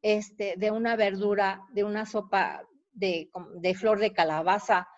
este, 0.00 0.54
de 0.56 0.70
una 0.70 0.96
verdura, 0.96 1.62
de 1.72 1.84
una 1.84 2.06
sopa 2.06 2.66
de, 2.92 3.28
flor 3.74 3.98
de 4.00 4.12
calabaza, 4.12 4.88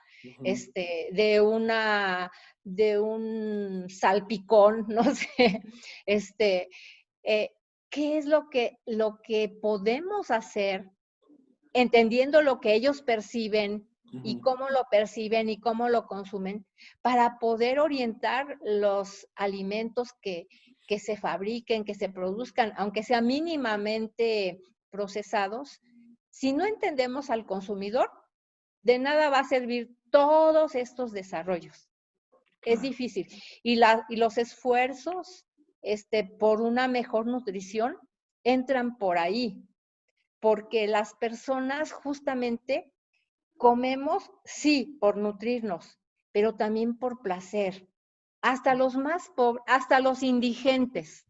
este, 0.42 1.08
de 1.12 1.40
una 1.40 2.30
de 2.64 2.98
un 2.98 3.86
salpicón, 3.88 4.86
no 4.88 5.04
sé, 5.14 5.62
este, 6.06 6.68
eh, 7.22 7.50
¿qué 7.90 8.18
es 8.18 8.26
lo 8.26 8.48
que, 8.48 8.78
lo 8.86 9.20
que 9.22 9.48
podemos 9.48 10.30
hacer 10.30 10.90
entendiendo 11.74 12.40
lo 12.40 12.60
que 12.60 12.74
ellos 12.74 13.02
perciben 13.02 13.86
y 14.22 14.40
cómo 14.40 14.70
lo 14.70 14.86
perciben 14.90 15.48
y 15.48 15.58
cómo 15.58 15.88
lo 15.88 16.06
consumen 16.06 16.64
para 17.02 17.38
poder 17.40 17.80
orientar 17.80 18.58
los 18.62 19.26
alimentos 19.34 20.12
que, 20.22 20.46
que 20.86 21.00
se 21.00 21.16
fabriquen, 21.16 21.84
que 21.84 21.94
se 21.94 22.08
produzcan, 22.08 22.72
aunque 22.76 23.02
sean 23.02 23.26
mínimamente 23.26 24.60
procesados, 24.90 25.80
si 26.34 26.52
no 26.52 26.66
entendemos 26.66 27.30
al 27.30 27.46
consumidor, 27.46 28.10
de 28.82 28.98
nada 28.98 29.30
va 29.30 29.38
a 29.38 29.48
servir 29.48 29.96
todos 30.10 30.74
estos 30.74 31.12
desarrollos. 31.12 31.88
es 32.62 32.82
difícil. 32.82 33.28
Y, 33.62 33.76
la, 33.76 34.04
y 34.08 34.16
los 34.16 34.36
esfuerzos 34.36 35.46
este, 35.80 36.24
por 36.24 36.60
una 36.60 36.88
mejor 36.88 37.26
nutrición 37.26 37.96
entran 38.42 38.98
por 38.98 39.16
ahí, 39.16 39.62
porque 40.40 40.88
las 40.88 41.14
personas 41.14 41.92
justamente 41.92 42.92
comemos, 43.56 44.28
sí, 44.44 44.98
por 45.00 45.16
nutrirnos, 45.16 46.00
pero 46.32 46.56
también 46.56 46.98
por 46.98 47.22
placer. 47.22 47.88
Hasta 48.42 48.74
los 48.74 48.96
más 48.96 49.28
pobres, 49.36 49.62
hasta 49.68 50.00
los 50.00 50.24
indigentes. 50.24 51.26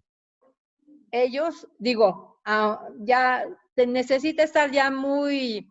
Ellos, 1.11 1.69
digo, 1.79 2.41
ah, 2.47 2.89
ya 3.01 3.45
necesita 3.77 4.43
estar 4.43 4.71
ya 4.71 4.91
muy 4.91 5.71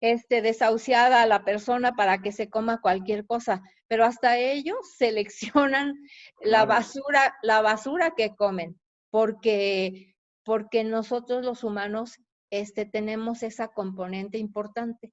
este, 0.00 0.42
desahuciada 0.42 1.26
la 1.26 1.44
persona 1.44 1.92
para 1.94 2.18
que 2.18 2.32
se 2.32 2.50
coma 2.50 2.80
cualquier 2.80 3.26
cosa, 3.26 3.62
pero 3.88 4.04
hasta 4.04 4.38
ellos 4.38 4.76
seleccionan 4.98 5.94
la 6.40 6.64
basura, 6.64 7.36
la 7.42 7.60
basura 7.60 8.12
que 8.16 8.34
comen, 8.34 8.78
porque, 9.10 10.14
porque 10.44 10.84
nosotros 10.84 11.44
los 11.44 11.64
humanos 11.64 12.18
este, 12.50 12.86
tenemos 12.86 13.42
esa 13.42 13.68
componente 13.68 14.38
importante. 14.38 15.12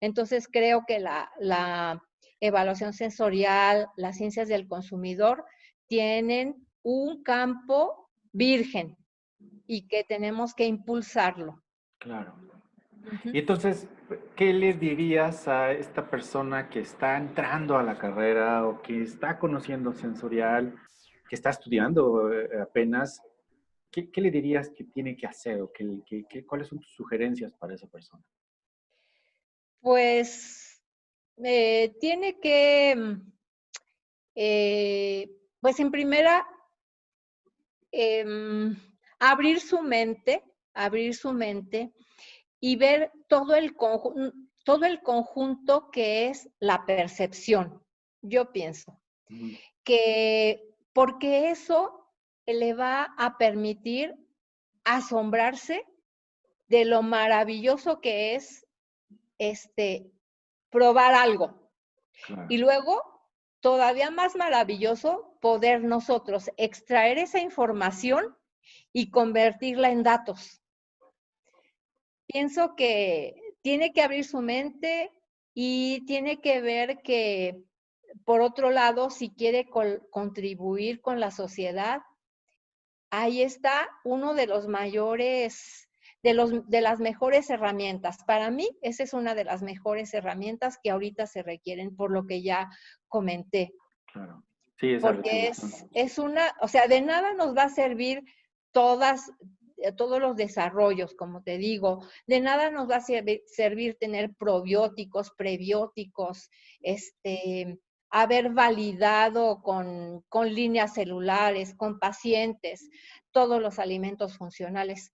Entonces 0.00 0.48
creo 0.50 0.84
que 0.86 1.00
la, 1.00 1.30
la 1.40 2.02
evaluación 2.40 2.92
sensorial, 2.92 3.88
las 3.96 4.16
ciencias 4.16 4.48
del 4.48 4.68
consumidor 4.68 5.44
tienen 5.88 6.66
un 6.82 7.22
campo 7.24 8.10
virgen 8.30 8.96
y 9.66 9.86
que 9.86 10.04
tenemos 10.04 10.54
que 10.54 10.66
impulsarlo. 10.66 11.62
Claro. 11.98 12.34
Y 13.24 13.38
entonces, 13.38 13.88
¿qué 14.36 14.52
le 14.52 14.74
dirías 14.74 15.48
a 15.48 15.72
esta 15.72 16.10
persona 16.10 16.68
que 16.68 16.80
está 16.80 17.16
entrando 17.16 17.78
a 17.78 17.82
la 17.82 17.98
carrera 17.98 18.66
o 18.66 18.82
que 18.82 19.02
está 19.02 19.38
conociendo 19.38 19.92
sensorial, 19.92 20.74
que 21.28 21.36
está 21.36 21.50
estudiando 21.50 22.32
eh, 22.32 22.60
apenas? 22.60 23.22
¿Qué, 23.90 24.10
le 24.20 24.30
dirías 24.30 24.70
que 24.70 24.84
tiene 24.84 25.16
que 25.16 25.26
hacer 25.26 25.60
o 25.60 25.72
cuáles 26.46 26.68
son 26.68 26.78
tus 26.78 26.92
sugerencias 26.92 27.52
para 27.54 27.74
esa 27.74 27.88
persona? 27.88 28.22
Pues 29.80 30.82
eh, 31.42 31.96
tiene 32.00 32.38
que, 32.38 32.94
mm, 32.96 33.32
eh, 34.34 35.30
pues 35.60 35.80
en 35.80 35.90
primera, 35.90 36.46
em, 37.90 38.76
abrir 39.18 39.60
su 39.60 39.82
mente, 39.82 40.44
abrir 40.74 41.14
su 41.14 41.32
mente 41.32 41.92
y 42.60 42.76
ver 42.76 43.12
todo 43.28 43.54
el, 43.54 43.74
todo 44.64 44.84
el 44.84 45.02
conjunto 45.02 45.90
que 45.90 46.28
es 46.28 46.48
la 46.58 46.84
percepción. 46.86 47.82
Yo 48.22 48.52
pienso 48.52 49.00
que 49.84 50.74
porque 50.92 51.50
eso 51.50 52.12
le 52.46 52.74
va 52.74 53.14
a 53.16 53.38
permitir 53.38 54.14
asombrarse 54.84 55.84
de 56.68 56.84
lo 56.84 57.02
maravilloso 57.02 58.00
que 58.00 58.34
es 58.34 58.66
este 59.38 60.10
probar 60.70 61.14
algo. 61.14 61.70
Y 62.48 62.58
luego, 62.58 63.02
todavía 63.60 64.10
más 64.10 64.34
maravilloso, 64.34 65.38
poder 65.40 65.84
nosotros 65.84 66.50
extraer 66.56 67.18
esa 67.18 67.38
información 67.38 68.36
y 68.92 69.10
convertirla 69.10 69.90
en 69.90 70.02
datos 70.02 70.62
pienso 72.28 72.76
que 72.76 73.34
tiene 73.62 73.92
que 73.92 74.02
abrir 74.02 74.24
su 74.24 74.40
mente 74.40 75.10
y 75.54 76.04
tiene 76.06 76.40
que 76.40 76.60
ver 76.60 76.98
que, 77.02 77.60
por 78.24 78.42
otro 78.42 78.70
lado, 78.70 79.10
si 79.10 79.30
quiere 79.30 79.66
contribuir 80.10 81.00
con 81.00 81.18
la 81.18 81.32
sociedad, 81.32 82.02
ahí 83.10 83.42
está 83.42 83.88
uno 84.04 84.34
de 84.34 84.46
los 84.46 84.68
mayores, 84.68 85.88
de, 86.22 86.34
los, 86.34 86.68
de 86.68 86.80
las 86.80 87.00
mejores 87.00 87.50
herramientas. 87.50 88.18
Para 88.24 88.50
mí, 88.50 88.68
esa 88.82 89.02
es 89.02 89.14
una 89.14 89.34
de 89.34 89.44
las 89.44 89.62
mejores 89.62 90.14
herramientas 90.14 90.78
que 90.82 90.90
ahorita 90.90 91.26
se 91.26 91.42
requieren, 91.42 91.96
por 91.96 92.12
lo 92.12 92.26
que 92.26 92.42
ya 92.42 92.68
comenté. 93.08 93.72
Claro. 94.12 94.44
Sí, 94.78 94.96
Porque 95.00 95.48
es, 95.48 95.86
es 95.92 96.18
una, 96.18 96.54
o 96.60 96.68
sea, 96.68 96.86
de 96.86 97.00
nada 97.00 97.34
nos 97.34 97.56
va 97.56 97.64
a 97.64 97.68
servir 97.68 98.22
todas, 98.72 99.30
eh, 99.78 99.92
todos 99.92 100.20
los 100.20 100.36
desarrollos, 100.36 101.14
como 101.14 101.42
te 101.42 101.58
digo. 101.58 102.06
De 102.26 102.40
nada 102.40 102.70
nos 102.70 102.88
va 102.88 102.96
a 102.96 103.00
servir, 103.46 103.96
tener 103.98 104.34
probióticos, 104.34 105.30
prebióticos, 105.36 106.50
este, 106.80 107.78
haber 108.10 108.50
validado 108.50 109.62
con, 109.62 110.24
con 110.28 110.54
líneas 110.54 110.94
celulares, 110.94 111.74
con 111.74 111.98
pacientes, 111.98 112.88
todos 113.30 113.60
los 113.60 113.78
alimentos 113.78 114.36
funcionales. 114.36 115.12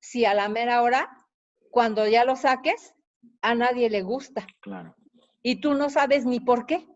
Si 0.00 0.24
a 0.24 0.34
la 0.34 0.48
mera 0.48 0.82
hora, 0.82 1.10
cuando 1.70 2.06
ya 2.06 2.24
lo 2.24 2.36
saques, 2.36 2.94
a 3.42 3.54
nadie 3.54 3.90
le 3.90 4.02
gusta. 4.02 4.46
Claro. 4.60 4.96
Y 5.42 5.60
tú 5.60 5.74
no 5.74 5.90
sabes 5.90 6.24
ni 6.24 6.40
por 6.40 6.66
qué. 6.66 6.86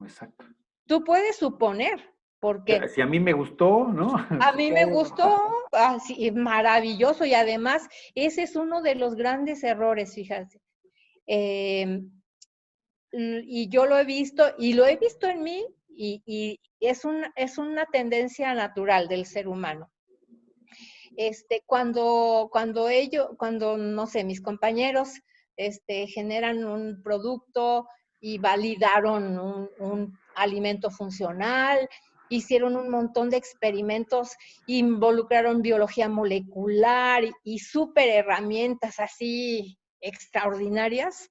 Exacto. 0.00 0.44
Tú 0.86 1.04
puedes 1.04 1.36
suponer, 1.36 2.12
porque... 2.42 2.88
Si 2.88 3.00
a 3.00 3.06
mí 3.06 3.20
me 3.20 3.32
gustó, 3.32 3.84
¿no? 3.84 4.16
A 4.44 4.52
mí 4.54 4.72
me 4.72 4.84
gustó, 4.84 5.40
así, 5.70 6.32
maravilloso, 6.32 7.24
y 7.24 7.34
además 7.34 7.88
ese 8.16 8.42
es 8.42 8.56
uno 8.56 8.82
de 8.82 8.96
los 8.96 9.14
grandes 9.14 9.62
errores, 9.62 10.12
fíjate. 10.12 10.60
Em, 11.24 12.10
y 13.12 13.68
yo 13.68 13.86
lo 13.86 13.96
he 13.96 14.04
visto, 14.04 14.42
y 14.58 14.72
lo 14.72 14.84
he 14.86 14.96
visto 14.96 15.28
en 15.28 15.44
mí, 15.44 15.64
y, 15.88 16.58
es, 16.80 17.04
un, 17.04 17.22
es 17.36 17.58
una 17.58 17.86
tendencia 17.86 18.52
natural 18.54 19.06
del 19.06 19.24
ser 19.24 19.46
humano. 19.46 19.92
Este, 21.16 21.62
cuando, 21.64 22.48
cuando 22.50 22.88
ellos, 22.88 23.28
cuando, 23.38 23.76
no 23.76 24.08
sé, 24.08 24.24
mis 24.24 24.40
compañeros 24.40 25.10
este, 25.56 26.08
generan 26.08 26.64
un 26.64 27.02
producto 27.04 27.86
y 28.20 28.38
validaron 28.38 29.38
un, 29.38 29.70
un 29.78 30.18
alimento 30.34 30.90
funcional 30.90 31.88
hicieron 32.36 32.76
un 32.76 32.88
montón 32.88 33.30
de 33.30 33.36
experimentos, 33.36 34.32
involucraron 34.66 35.62
biología 35.62 36.08
molecular 36.08 37.24
y, 37.44 37.58
súper 37.58 38.08
herramientas 38.08 38.98
así 38.98 39.78
extraordinarias. 40.00 41.30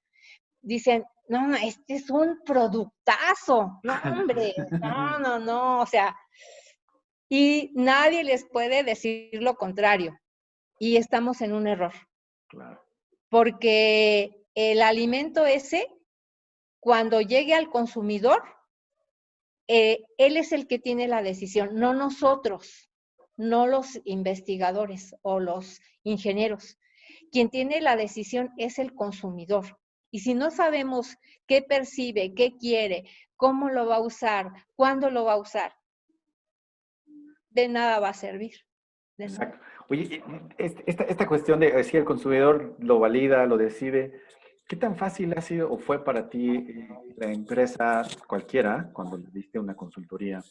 Dicen, 0.62 1.04
no, 1.28 1.56
este 1.56 1.96
es 1.96 2.10
un 2.10 2.42
productazo. 2.46 3.80
No, 3.84 3.94
hombre, 4.06 4.54
no, 4.80 5.20
no, 5.20 5.40
no, 5.40 5.82
o 5.82 5.86
sea, 5.86 6.16
y 7.30 7.72
nadie 7.74 8.24
les 8.24 8.46
puede 8.46 8.84
decir 8.84 9.42
lo 9.42 9.56
contrario. 9.56 10.20
Y 10.78 10.98
estamos 10.98 11.42
en 11.42 11.54
un 11.54 11.68
error. 11.68 11.94
Claro. 12.48 12.84
Porque 13.30 14.46
el 14.56 14.82
alimento 14.82 15.46
ese, 15.46 15.88
cuando 16.80 17.22
llegue 17.22 17.54
al 17.54 17.70
consumidor, 17.70 18.44
eh, 19.74 20.04
él 20.18 20.36
es 20.36 20.52
el 20.52 20.68
que 20.68 20.80
tiene 20.80 21.08
la 21.08 21.24
decisión, 21.24 21.76
no 21.76 21.94
nosotros, 21.94 22.92
no 23.38 23.68
los 23.68 24.02
investigadores 24.04 25.16
o 25.22 25.40
los 25.40 25.80
ingenieros. 26.04 26.78
Quien 27.32 27.50
tiene 27.50 27.80
la 27.80 27.96
decisión 27.96 28.50
es 28.58 28.80
el 28.80 28.94
consumidor. 28.94 29.80
Y 30.12 30.20
si 30.20 30.34
no 30.34 30.52
sabemos 30.52 31.16
qué 31.48 31.62
percibe, 31.62 32.34
qué 32.34 32.58
quiere, 32.58 33.06
cómo 33.38 33.70
lo 33.70 33.86
va 33.86 33.96
a 33.96 34.02
usar, 34.02 34.52
cuándo 34.76 35.10
lo 35.10 35.24
va 35.24 35.34
a 35.34 35.40
usar, 35.40 35.74
de 37.50 37.70
nada 37.70 38.02
va 38.02 38.10
a 38.10 38.14
servir. 38.14 38.56
Exacto. 39.18 39.58
Oye, 39.88 40.22
esta, 40.58 41.06
esta 41.06 41.26
cuestión 41.26 41.62
de 41.62 41.82
si 41.86 41.96
el 41.96 42.04
consumidor 42.04 42.76
lo 42.80 43.00
valida, 43.00 43.46
lo 43.46 43.56
decide, 43.56 44.20
¿Qué 44.72 44.78
tan 44.78 44.96
fácil 44.96 45.34
ha 45.38 45.42
sido 45.42 45.70
o 45.70 45.78
fue 45.78 46.02
para 46.02 46.30
ti 46.30 46.56
eh, 46.56 46.88
la 47.18 47.30
empresa 47.30 48.04
cualquiera 48.26 48.90
cuando 48.94 49.18
le 49.18 49.30
diste 49.30 49.60
una 49.60 49.76
consultoría? 49.76 50.42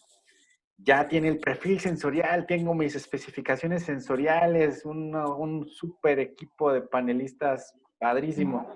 Ya 0.76 1.08
tiene 1.08 1.28
el 1.28 1.38
perfil 1.38 1.80
sensorial, 1.80 2.44
tengo 2.46 2.74
mis 2.74 2.94
especificaciones 2.94 3.82
sensoriales, 3.84 4.84
un 4.84 5.66
super 5.66 6.18
equipo 6.18 6.70
de 6.70 6.82
panelistas 6.82 7.74
padrísimo, 7.98 8.68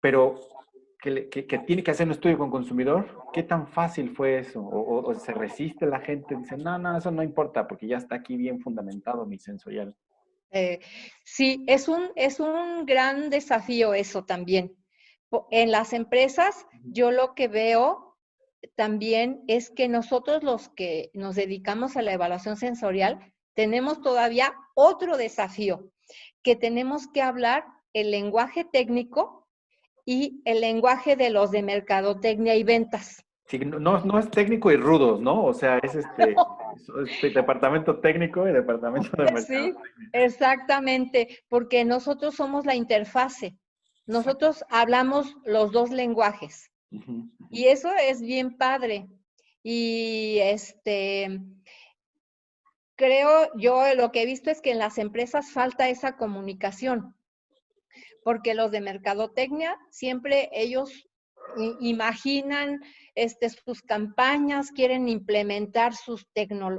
pero 0.00 0.40
que, 1.00 1.28
tiene 1.64 1.84
que 1.84 1.92
hacer 1.92 2.08
un 2.08 2.14
estudio 2.14 2.36
con 2.36 2.50
consumidor, 2.50 3.22
¿qué 3.32 3.44
tan 3.44 3.68
fácil 3.68 4.16
fue 4.16 4.40
eso? 4.40 4.66
¿O, 4.66 5.14
se 5.14 5.32
resiste 5.32 5.86
la 5.86 6.00
gente? 6.00 6.34
Dice, 6.34 6.56
no, 6.56 6.76
no, 6.76 6.98
eso 6.98 7.12
no 7.12 7.22
importa 7.22 7.68
porque 7.68 7.86
ya 7.86 7.98
está 7.98 8.16
aquí 8.16 8.36
bien 8.36 8.58
fundamentado 8.58 9.24
mi 9.26 9.38
sensorial. 9.38 9.94
Eh, 10.50 10.80
sí, 11.24 11.64
es 11.66 11.88
un, 11.88 12.10
es 12.16 12.40
un 12.40 12.86
gran 12.86 13.30
desafío 13.30 13.94
eso 13.94 14.24
también. 14.24 14.76
En 15.50 15.70
las 15.70 15.92
empresas, 15.92 16.66
yo 16.82 17.12
lo 17.12 17.34
que 17.34 17.46
veo 17.48 18.18
también 18.74 19.42
es 19.46 19.70
que 19.70 19.88
nosotros 19.88 20.42
los 20.42 20.68
que 20.70 21.10
nos 21.14 21.36
dedicamos 21.36 21.96
a 21.96 22.02
la 22.02 22.12
evaluación 22.12 22.56
sensorial, 22.56 23.32
tenemos 23.54 24.00
todavía 24.00 24.54
otro 24.74 25.16
desafío, 25.16 25.90
que 26.42 26.56
tenemos 26.56 27.06
que 27.08 27.22
hablar 27.22 27.64
el 27.92 28.10
lenguaje 28.10 28.64
técnico 28.64 29.48
y 30.04 30.42
el 30.44 30.60
lenguaje 30.60 31.16
de 31.16 31.30
los 31.30 31.50
de 31.50 31.62
mercadotecnia 31.62 32.56
y 32.56 32.64
ventas. 32.64 33.24
Sí, 33.50 33.58
no, 33.58 33.98
no 34.04 34.18
es 34.20 34.30
técnico 34.30 34.70
y 34.70 34.76
rudos, 34.76 35.20
¿no? 35.20 35.44
O 35.44 35.52
sea, 35.52 35.78
es 35.78 35.96
este, 35.96 36.36
este 37.10 37.30
departamento 37.30 37.98
técnico 37.98 38.48
y 38.48 38.52
departamento 38.52 39.10
de 39.16 39.24
mercado. 39.24 39.44
Sí, 39.44 39.74
exactamente, 40.12 41.40
porque 41.48 41.84
nosotros 41.84 42.36
somos 42.36 42.64
la 42.64 42.76
interfase. 42.76 43.56
Nosotros 44.06 44.64
hablamos 44.70 45.36
los 45.44 45.72
dos 45.72 45.90
lenguajes. 45.90 46.70
Y 47.50 47.66
eso 47.66 47.90
es 47.94 48.20
bien 48.20 48.56
padre. 48.56 49.08
Y 49.64 50.38
este, 50.42 51.40
creo 52.94 53.50
yo 53.56 53.82
lo 53.96 54.12
que 54.12 54.22
he 54.22 54.26
visto 54.26 54.50
es 54.50 54.60
que 54.60 54.70
en 54.70 54.78
las 54.78 54.96
empresas 54.98 55.50
falta 55.50 55.88
esa 55.88 56.16
comunicación, 56.16 57.16
porque 58.22 58.54
los 58.54 58.70
de 58.70 58.80
mercadotecnia 58.80 59.76
siempre 59.90 60.50
ellos 60.52 61.08
imaginan 61.80 62.80
este, 63.20 63.50
sus 63.50 63.82
campañas, 63.82 64.70
quieren 64.70 65.08
implementar 65.08 65.94
sus, 65.94 66.26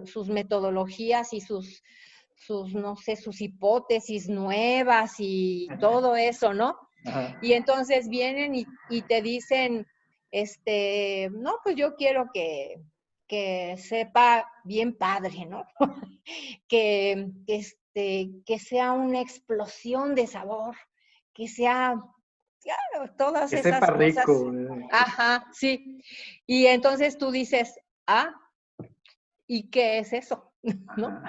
sus 0.05 0.27
metodologías 0.27 1.33
y 1.33 1.41
sus, 1.41 1.83
sus, 2.35 2.73
no 2.73 2.95
sé, 2.95 3.15
sus 3.15 3.41
hipótesis 3.41 4.27
nuevas 4.27 5.15
y 5.19 5.67
todo 5.79 6.15
eso, 6.15 6.53
¿no? 6.53 6.77
Y 7.43 7.53
entonces 7.53 8.09
vienen 8.09 8.55
y, 8.55 8.65
y, 8.89 9.03
te 9.03 9.21
dicen, 9.21 9.85
este, 10.31 11.29
no, 11.31 11.57
pues 11.63 11.75
yo 11.75 11.95
quiero 11.95 12.29
que, 12.33 12.81
que 13.27 13.77
sepa 13.77 14.45
bien 14.63 14.97
padre, 14.97 15.45
¿no? 15.45 15.63
que, 16.67 17.27
este, 17.45 18.31
que 18.45 18.57
sea 18.57 18.93
una 18.93 19.21
explosión 19.21 20.15
de 20.15 20.25
sabor, 20.25 20.75
que 21.33 21.47
sea 21.47 22.01
claro, 22.61 23.13
todas 23.17 23.49
que 23.49 23.59
esas 23.59 23.75
sepa 23.75 23.91
Rico. 23.93 24.53
Eh. 24.53 24.87
Ajá, 24.91 25.47
sí. 25.51 26.01
Y 26.45 26.67
entonces 26.67 27.17
tú 27.17 27.31
dices, 27.31 27.79
ah, 28.07 28.33
¿y 29.47 29.69
qué 29.69 29.99
es 29.99 30.13
eso? 30.13 30.53
¿No? 30.97 31.21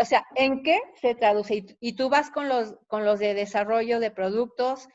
O 0.00 0.04
sea, 0.04 0.24
¿en 0.34 0.62
qué 0.62 0.80
se 1.00 1.14
traduce? 1.14 1.76
Y, 1.80 1.92
tú 1.94 2.08
vas 2.08 2.30
con 2.30 2.48
los, 2.48 2.76
con 2.86 3.04
los 3.04 3.18
de 3.18 3.34
desarrollo 3.34 4.00
de 4.00 4.10
productos 4.10 4.88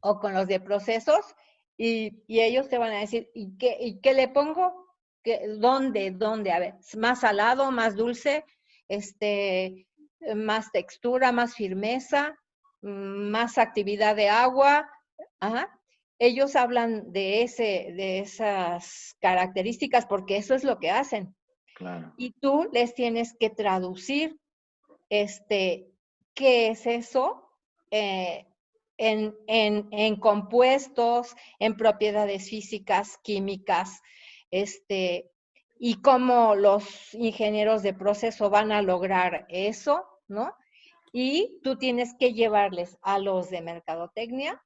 o 0.00 0.18
con 0.20 0.34
los 0.34 0.46
de 0.46 0.60
procesos 0.60 1.34
y, 1.76 2.24
ellos 2.28 2.68
te 2.68 2.78
van 2.78 2.92
a 2.92 3.00
decir, 3.00 3.30
¿y 3.34 3.56
qué, 3.58 3.76
y 3.80 4.00
qué 4.00 4.14
le 4.14 4.28
pongo? 4.28 4.86
¿Qué, 5.22 5.46
¿Dónde? 5.58 6.10
¿Dónde? 6.10 6.52
A 6.52 6.58
ver, 6.58 6.74
¿más 6.96 7.20
salado, 7.20 7.70
más 7.70 7.96
dulce? 7.96 8.44
Este, 8.88 9.86
más 10.34 10.70
textura, 10.72 11.32
más 11.32 11.54
firmeza, 11.54 12.38
más 12.82 13.58
actividad 13.58 14.16
de 14.16 14.28
agua. 14.28 14.90
Ellos 16.18 16.56
hablan 16.56 17.12
de, 17.12 17.42
ese, 17.42 17.92
de 17.96 18.20
esas 18.20 19.16
características 19.20 20.06
porque 20.06 20.36
eso 20.36 20.54
es 20.54 20.64
lo 20.64 20.78
que 20.78 20.90
hacen. 20.90 21.34
Y 22.16 22.32
tú 22.40 22.68
les 22.72 22.94
tienes 22.94 23.34
que 23.38 23.50
traducir 23.50 24.38
este, 25.10 25.90
qué 26.34 26.68
es 26.68 26.86
eso 26.86 27.50
eh, 27.90 28.46
en, 28.96 29.36
en, 29.46 30.16
compuestos, 30.16 31.34
en 31.58 31.76
propiedades 31.76 32.48
físicas, 32.48 33.18
químicas, 33.22 34.00
este, 34.50 35.30
y 35.78 36.00
cómo 36.00 36.54
los 36.54 37.12
ingenieros 37.14 37.82
de 37.82 37.92
proceso 37.92 38.48
van 38.48 38.72
a 38.72 38.80
lograr 38.80 39.46
eso, 39.50 40.06
¿no? 40.28 40.54
Y 41.18 41.60
tú 41.62 41.78
tienes 41.78 42.14
que 42.18 42.34
llevarles 42.34 42.98
a 43.00 43.18
los 43.18 43.48
de 43.48 43.62
mercadotecnia 43.62 44.62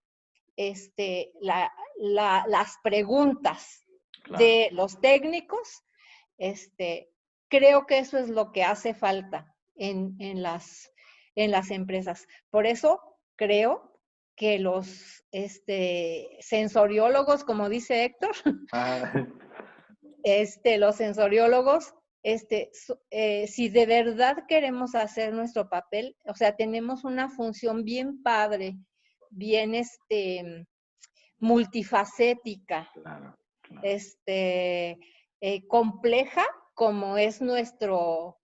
este, 0.56 1.30
las 1.40 2.76
preguntas 2.82 3.86
de 4.36 4.68
los 4.72 5.00
técnicos. 5.00 5.84
Este, 6.38 7.08
creo 7.46 7.86
que 7.86 8.00
eso 8.00 8.18
es 8.18 8.30
lo 8.30 8.50
que 8.50 8.64
hace 8.64 8.94
falta 8.94 9.54
en, 9.76 10.16
las, 10.42 10.92
en 11.36 11.52
las 11.52 11.70
empresas. 11.70 12.26
Por 12.50 12.66
eso 12.66 13.00
creo 13.36 14.00
que 14.34 14.58
los 14.58 15.24
este, 15.30 16.36
sensoriólogos, 16.40 17.44
como 17.44 17.68
dice 17.68 18.06
Héctor, 18.06 18.34
ah. 18.72 19.12
este, 20.24 20.78
los 20.78 20.96
sensoriólogos 20.96 21.94
este, 22.22 22.70
eh, 23.10 23.46
si 23.46 23.68
de 23.68 23.86
verdad 23.86 24.44
queremos 24.46 24.94
hacer 24.94 25.32
nuestro 25.32 25.68
papel, 25.68 26.16
o 26.24 26.34
sea, 26.34 26.56
tenemos 26.56 27.04
una 27.04 27.30
función 27.30 27.84
bien 27.84 28.22
padre, 28.22 28.76
bien 29.30 29.74
este, 29.74 30.66
multifacética, 31.38 32.90
este, 33.82 34.98
eh, 35.40 35.66
compleja 35.68 36.44
como 36.74 37.16
es 37.16 37.40
nuestro, 37.40 38.38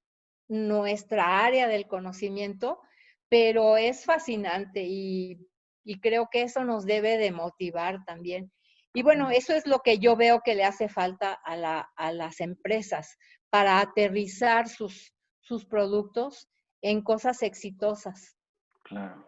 nuestra 0.48 1.44
área 1.44 1.66
del 1.68 1.86
conocimiento, 1.86 2.80
pero 3.28 3.76
es 3.76 4.04
fascinante 4.04 4.84
y, 4.84 5.38
y 5.84 6.00
creo 6.00 6.28
que 6.30 6.42
eso 6.42 6.64
nos 6.64 6.86
debe 6.86 7.18
de 7.18 7.32
motivar 7.32 8.04
también. 8.04 8.52
Y 8.94 9.02
bueno, 9.02 9.30
eso 9.30 9.52
es 9.52 9.66
lo 9.66 9.80
que 9.80 9.98
yo 9.98 10.16
veo 10.16 10.40
que 10.42 10.54
le 10.54 10.64
hace 10.64 10.88
falta 10.88 11.34
a, 11.44 11.54
la, 11.56 11.90
a 11.96 12.12
las 12.12 12.40
empresas 12.40 13.18
para 13.56 13.80
aterrizar 13.80 14.68
sus, 14.68 15.14
sus 15.40 15.64
productos 15.64 16.46
en 16.82 17.00
cosas 17.00 17.42
exitosas. 17.42 18.36
Claro. 18.82 19.24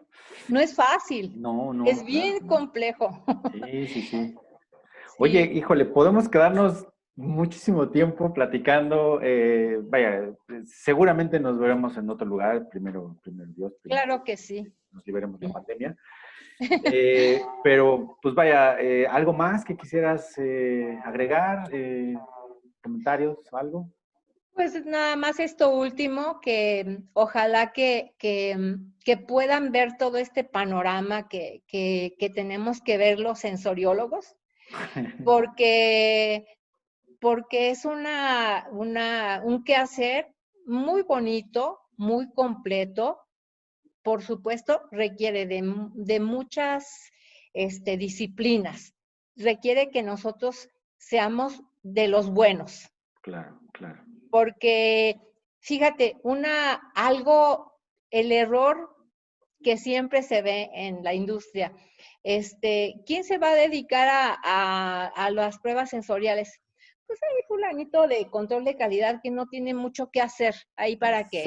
No 0.47 0.59
es 0.59 0.75
fácil. 0.75 1.41
No, 1.41 1.73
no. 1.73 1.85
Es 1.85 2.05
bien 2.05 2.45
complejo. 2.45 3.25
Sí, 3.51 3.87
sí, 3.87 4.01
sí. 4.11 4.35
Oye, 5.17 5.51
híjole, 5.51 5.85
podemos 5.85 6.29
quedarnos 6.29 6.85
muchísimo 7.15 7.89
tiempo 7.89 8.31
platicando. 8.31 9.19
Eh, 9.23 9.79
vaya, 9.81 10.31
seguramente 10.63 11.39
nos 11.39 11.57
veremos 11.57 11.97
en 11.97 12.07
otro 12.11 12.27
lugar, 12.27 12.69
primero, 12.69 13.17
primero 13.23 13.51
Dios. 13.55 13.73
claro 13.81 14.23
que 14.23 14.37
sí. 14.37 14.71
Nos 14.91 15.03
liberemos 15.07 15.39
de 15.39 15.47
la 15.47 15.53
pandemia. 15.53 15.97
Eh, 16.93 17.41
pero, 17.63 18.17
pues 18.21 18.35
vaya, 18.35 18.77
eh, 18.81 19.07
¿algo 19.07 19.31
más 19.31 19.63
que 19.63 19.77
quisieras 19.77 20.37
agregar? 21.05 21.71
¿Comentarios? 22.83 23.39
¿Algo? 23.53 23.89
Pues 24.59 24.85
nada 24.85 25.15
más 25.15 25.39
esto 25.39 25.73
último, 25.73 26.41
que 26.41 26.99
ojalá 27.13 27.71
que, 27.71 28.13
que, 28.17 29.17
puedan 29.25 29.71
ver 29.71 29.95
todo 29.95 30.17
este 30.17 30.43
panorama 30.43 31.29
que, 31.29 31.63
que, 31.65 32.29
tenemos 32.35 32.81
que 32.81 32.97
ver 32.97 33.21
los 33.21 33.39
sensoriólogos, 33.39 34.35
porque, 35.23 36.45
porque 37.21 37.69
es 37.69 37.85
una, 37.85 38.67
una, 38.73 39.41
un 39.45 39.63
quehacer 39.63 40.35
muy 40.65 41.03
bonito, 41.03 41.79
muy 41.95 42.29
completo, 42.33 43.17
por 44.03 44.23
supuesto, 44.23 44.81
requiere 44.91 45.45
de, 45.45 46.19
muchas 46.19 47.13
este, 47.53 47.95
disciplinas. 47.95 48.93
Requiere 49.37 49.89
que 49.89 50.03
nosotros 50.03 50.67
seamos 50.97 51.61
de 51.81 52.09
los 52.09 52.29
buenos. 52.29 52.91
Claro, 53.21 53.57
claro. 53.71 54.03
Porque, 54.29 55.19
fíjate, 55.59 56.17
una, 56.23 56.91
algo, 56.95 57.73
el 58.11 58.31
error 58.31 58.95
que 59.61 59.77
siempre 59.77 60.23
se 60.23 60.41
ve 60.41 60.69
en 60.73 61.03
la 61.03 61.13
industria, 61.13 61.73
este, 62.23 62.95
¿quién 63.05 63.23
se 63.23 63.37
va 63.37 63.51
a 63.51 63.55
dedicar 63.55 64.07
a, 64.11 65.05
a 65.07 65.31
las 65.31 65.59
pruebas 65.59 65.89
sensoriales? 65.89 66.61
pues 67.09 67.19
hay 67.23 67.43
fulanito 67.47 68.07
de 68.07 68.29
control 68.29 68.63
de 68.65 68.75
calidad 68.75 69.19
que 69.23 69.31
no 69.31 69.47
tiene 69.47 69.73
mucho 69.73 70.11
que 70.11 70.21
hacer 70.21 70.53
ahí 70.75 70.95
para 70.95 71.27
que, 71.27 71.43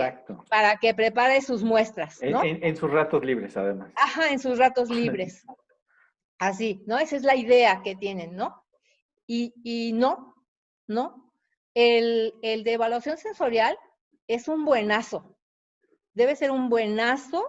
para 0.51 0.77
que 0.79 0.93
prepare 0.93 1.41
sus 1.41 1.63
muestras, 1.63 2.19
¿no? 2.21 2.43
En, 2.43 2.77
sus 2.77 2.91
ratos 2.91 3.25
libres, 3.25 3.57
además. 3.57 3.93
Ajá, 3.95 4.33
en 4.33 4.41
sus 4.41 4.59
ratos 4.59 4.91
libres. 4.91 5.47
Así, 6.41 6.83
¿no? 6.89 6.99
Esa 6.99 7.15
es 7.15 7.23
la 7.23 7.37
idea 7.37 7.81
que 7.85 7.95
tienen, 7.95 8.35
¿no? 8.35 8.65
Y, 9.29 9.55
y 9.63 9.93
no, 9.93 10.35
¿no? 10.89 11.32
El, 11.75 12.35
el 12.43 12.65
de 12.65 12.73
evaluación 12.73 13.19
sensorial 13.19 13.77
es 14.27 14.49
un 14.49 14.65
buenazo. 14.65 15.37
Debe 16.15 16.37
ser 16.37 16.51
un 16.51 16.69
buenazo 16.69 17.45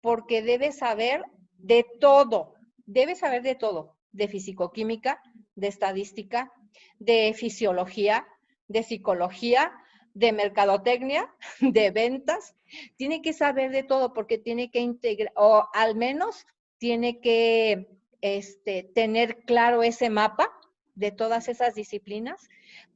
porque 0.00 0.42
debe 0.42 0.72
saber 0.72 1.22
de 1.52 1.86
todo. 2.00 2.54
Debe 2.86 3.14
saber 3.14 3.42
de 3.42 3.54
todo. 3.54 3.96
De 4.12 4.28
fisicoquímica, 4.28 5.22
de 5.54 5.68
estadística, 5.68 6.52
de 6.98 7.34
fisiología, 7.34 8.26
de 8.68 8.82
psicología, 8.82 9.72
de 10.14 10.32
mercadotecnia, 10.32 11.34
de 11.60 11.90
ventas. 11.90 12.54
Tiene 12.96 13.22
que 13.22 13.32
saber 13.32 13.70
de 13.70 13.82
todo 13.82 14.12
porque 14.12 14.38
tiene 14.38 14.70
que 14.70 14.80
integrar, 14.80 15.32
o 15.36 15.68
al 15.72 15.94
menos 15.96 16.46
tiene 16.78 17.20
que 17.20 17.88
este, 18.20 18.84
tener 18.94 19.44
claro 19.44 19.82
ese 19.82 20.10
mapa 20.10 20.50
de 20.94 21.12
todas 21.12 21.48
esas 21.48 21.74
disciplinas 21.74 22.48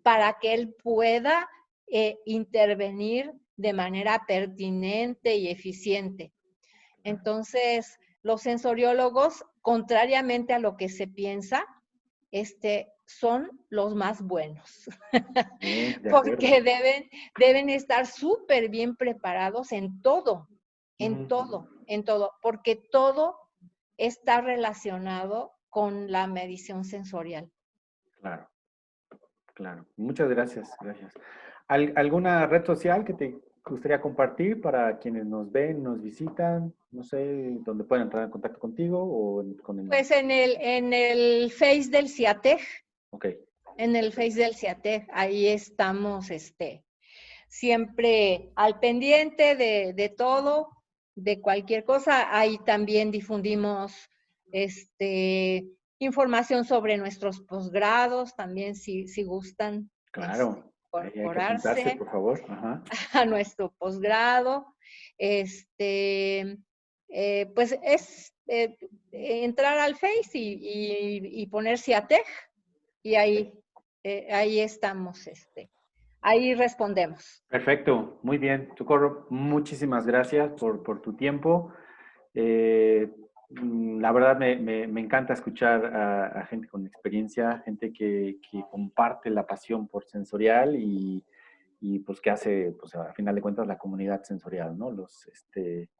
para 0.02 0.38
que 0.40 0.54
él 0.54 0.74
pueda 0.82 1.48
eh, 1.86 2.18
intervenir 2.24 3.32
de 3.56 3.72
manera 3.72 4.24
pertinente 4.26 5.36
y 5.36 5.48
eficiente. 5.48 6.32
Entonces, 7.04 7.98
los 8.22 8.42
sensoriólogos, 8.42 9.44
contrariamente 9.60 10.54
a 10.54 10.58
lo 10.58 10.76
que 10.76 10.88
se 10.88 11.06
piensa, 11.06 11.64
este, 12.30 12.92
son 13.06 13.50
los 13.68 13.94
más 13.94 14.22
buenos, 14.22 14.88
porque 16.10 16.62
deben, 16.62 17.10
deben 17.38 17.68
estar 17.68 18.06
súper 18.06 18.68
bien 18.68 18.96
preparados 18.96 19.72
en 19.72 20.00
todo, 20.00 20.48
en 20.98 21.28
todo, 21.28 21.68
en 21.86 22.04
todo, 22.04 22.32
porque 22.40 22.76
todo 22.76 23.36
está 23.98 24.40
relacionado 24.40 25.52
con 25.68 26.10
la 26.10 26.26
medición 26.26 26.84
sensorial. 26.84 27.50
Claro, 28.20 28.48
claro. 29.62 29.86
Muchas 29.96 30.28
gracias, 30.28 30.70
gracias. 30.80 31.14
¿Alguna 31.68 32.46
red 32.46 32.64
social 32.66 33.04
que 33.04 33.14
te 33.14 33.38
gustaría 33.64 34.00
compartir 34.00 34.60
para 34.60 34.98
quienes 34.98 35.24
nos 35.24 35.50
ven, 35.50 35.82
nos 35.82 36.02
visitan? 36.02 36.74
No 36.90 37.02
sé, 37.04 37.56
¿dónde 37.60 37.84
pueden 37.84 38.04
entrar 38.04 38.24
en 38.24 38.30
contacto 38.30 38.58
contigo 38.58 38.98
o 39.00 39.44
con 39.62 39.78
el... 39.78 39.88
Pues 39.88 40.10
en 40.10 40.30
el, 40.30 40.56
en 40.60 40.92
el 40.92 41.50
Face 41.50 41.88
del 41.90 42.08
CIATEG. 42.08 42.60
Ok. 43.10 43.26
En 43.78 43.96
el 43.96 44.12
Face 44.12 44.34
del 44.34 44.54
CIATEG, 44.54 45.06
ahí 45.12 45.46
estamos, 45.46 46.30
este, 46.30 46.84
siempre 47.48 48.50
al 48.56 48.80
pendiente 48.80 49.56
de, 49.56 49.94
de 49.94 50.08
todo, 50.10 50.68
de 51.14 51.40
cualquier 51.40 51.84
cosa. 51.84 52.36
Ahí 52.36 52.58
también 52.66 53.10
difundimos, 53.10 54.10
este, 54.50 55.68
información 56.04 56.64
sobre 56.64 56.96
nuestros 56.96 57.40
posgrados, 57.40 58.34
también 58.34 58.74
si, 58.74 59.06
si 59.08 59.24
gustan. 59.24 59.90
Claro. 60.10 60.72
Este, 60.92 61.20
incorporarse 61.20 61.96
por 61.96 62.10
favor. 62.10 62.40
a 63.12 63.24
nuestro 63.24 63.72
posgrado. 63.78 64.66
Este, 65.16 66.58
eh, 67.08 67.46
pues 67.54 67.78
es 67.82 68.34
eh, 68.46 68.76
entrar 69.10 69.78
al 69.78 69.94
Face 69.96 70.30
y, 70.34 71.20
y, 71.42 71.46
ponerse 71.46 71.94
a 71.94 72.06
TEG 72.06 72.24
y 73.02 73.14
ahí, 73.14 73.52
eh, 74.02 74.28
ahí 74.30 74.60
estamos, 74.60 75.26
este, 75.26 75.70
ahí 76.20 76.54
respondemos. 76.54 77.42
Perfecto, 77.48 78.18
muy 78.22 78.38
bien. 78.38 78.70
Socorro, 78.76 79.26
muchísimas 79.30 80.06
gracias 80.06 80.50
por, 80.58 80.82
por 80.82 81.00
tu 81.00 81.14
tiempo. 81.14 81.72
La 83.60 84.12
verdad 84.12 84.36
me, 84.38 84.56
me, 84.56 85.00
encanta 85.00 85.32
escuchar 85.32 85.84
a, 85.86 86.46
gente 86.46 86.68
con 86.68 86.86
experiencia, 86.86 87.62
gente 87.64 87.92
que, 87.92 88.38
que, 88.50 88.64
comparte 88.70 89.30
la 89.30 89.46
pasión 89.46 89.88
por 89.88 90.04
sensorial 90.04 90.76
y, 90.76 91.24
y, 91.80 91.98
pues 92.00 92.20
que 92.20 92.30
hace, 92.30 92.74
pues 92.78 92.94
a 92.94 93.12
final 93.12 93.34
de 93.34 93.42
cuentas, 93.42 93.66
la 93.66 93.78
comunidad 93.78 94.22
sensorial, 94.22 94.78
¿no? 94.78 94.90
Los, 94.90 95.26
este, 95.28 95.90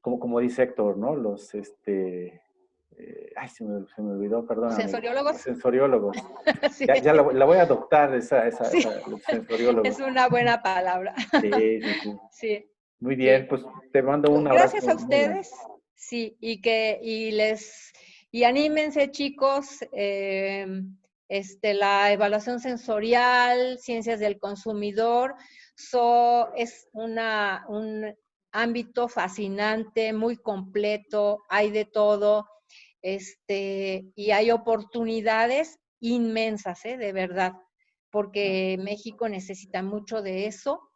como, 0.00 0.18
como 0.18 0.40
dice 0.40 0.62
Héctor, 0.62 0.96
¿no? 0.96 1.16
Los, 1.16 1.54
este, 1.54 2.42
eh, 2.96 3.32
ay, 3.36 3.48
se 3.48 3.64
me, 3.64 3.86
se 3.94 4.02
me, 4.02 4.12
olvidó, 4.12 4.46
perdón. 4.46 4.72
¿Sensoriólogos? 4.72 5.36
Sensoriólogos. 5.38 6.16
Ya, 6.86 6.96
ya 6.96 7.12
la, 7.12 7.22
voy 7.22 7.58
a 7.58 7.62
adoptar, 7.62 8.14
esa, 8.14 8.46
esa, 8.46 8.64
sensoriólogo. 8.64 9.86
Es 9.86 10.00
una 10.00 10.28
buena 10.28 10.62
palabra. 10.62 11.14
Sí, 11.40 11.80
sí, 11.82 12.18
sí. 12.30 12.70
Muy 13.00 13.16
bien, 13.16 13.46
pues 13.48 13.64
te 13.92 14.02
mando 14.02 14.30
un 14.30 14.46
abrazo. 14.46 14.72
Gracias 14.72 14.88
a 14.88 14.94
ustedes. 14.94 15.52
Sí, 16.00 16.38
y 16.40 16.62
que, 16.62 16.98
y 17.02 17.30
les, 17.30 17.92
y 18.30 18.44
anímense 18.44 19.10
chicos, 19.10 19.80
eh, 19.92 20.66
este, 21.28 21.74
la 21.74 22.10
evaluación 22.10 22.58
sensorial, 22.58 23.78
ciencias 23.78 24.18
del 24.18 24.38
consumidor, 24.38 25.34
so, 25.74 26.54
es 26.56 26.88
una, 26.94 27.66
un 27.68 28.14
ámbito 28.50 29.08
fascinante, 29.08 30.14
muy 30.14 30.38
completo, 30.38 31.42
hay 31.50 31.70
de 31.70 31.84
todo, 31.84 32.46
este, 33.02 34.06
y 34.14 34.30
hay 34.30 34.50
oportunidades 34.52 35.78
inmensas, 36.00 36.82
¿eh? 36.86 36.96
de 36.96 37.12
verdad, 37.12 37.52
porque 38.10 38.78
México 38.80 39.28
necesita 39.28 39.82
mucho 39.82 40.22
de 40.22 40.46
eso 40.46 40.89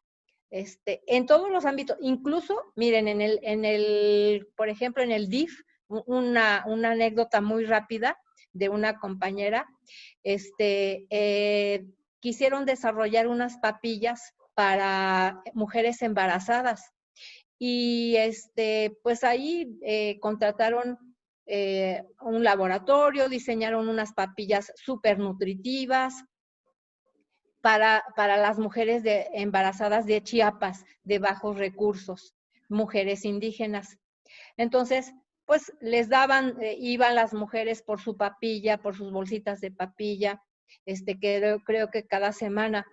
este, 0.51 1.03
en 1.07 1.27
todos 1.27 1.51
los 1.51 1.65
ámbitos, 1.65 1.97
incluso, 2.01 2.61
miren, 2.77 3.09
en 3.09 3.21
el, 3.21 3.41
en 3.43 3.65
el, 3.65 4.49
por 4.57 4.69
ejemplo, 4.69 5.03
en 5.03 5.13
el 5.13 5.29
DIF, 5.29 5.63
una, 5.89 6.63
anécdota 6.63 7.41
muy 7.41 7.65
rápida 7.65 8.19
de 8.53 8.69
una 8.69 8.99
compañera, 8.99 9.67
este, 10.23 11.07
eh, 11.11 11.85
quisieron 12.21 12.65
desarrollar 12.65 13.27
unas 13.29 13.59
papillas 13.59 14.35
para 14.55 15.43
mujeres 15.53 16.03
embarazadas. 16.03 16.93
Y 17.59 18.17
este, 18.17 18.97
pues 19.03 19.25
ahí 19.25 19.79
eh, 19.83 20.19
contrataron 20.21 20.99
eh, 21.47 22.05
un 22.21 22.43
laboratorio, 22.43 23.29
diseñaron 23.29 23.89
unas 23.89 24.13
papillas 24.13 24.73
súper 24.77 25.19
nutritivas, 25.19 26.25
para, 27.65 28.37
las 28.37 28.59
mujeres 28.59 29.03
embarazadas 29.33 30.05
de 30.05 30.23
Chiapas, 30.23 30.85
de 31.03 31.19
bajos 31.19 31.57
recursos, 31.57 32.35
mujeres 32.69 33.25
indígenas. 33.25 33.97
Entonces, 34.59 35.15
pues 35.47 35.73
les 35.81 36.11
daban, 36.11 36.61
eh, 36.61 36.77
iban 36.79 37.15
las 37.15 37.33
mujeres 37.33 37.81
por 37.81 38.03
su 38.03 38.19
papilla, 38.19 38.77
por 38.77 38.95
sus 38.95 39.11
bolsitas 39.11 39.62
de 39.62 39.71
papilla, 39.71 40.43
este, 40.85 41.19
que 41.19 41.57
creo, 41.65 41.91
que 41.91 42.07
cada 42.07 42.33
semana. 42.33 42.87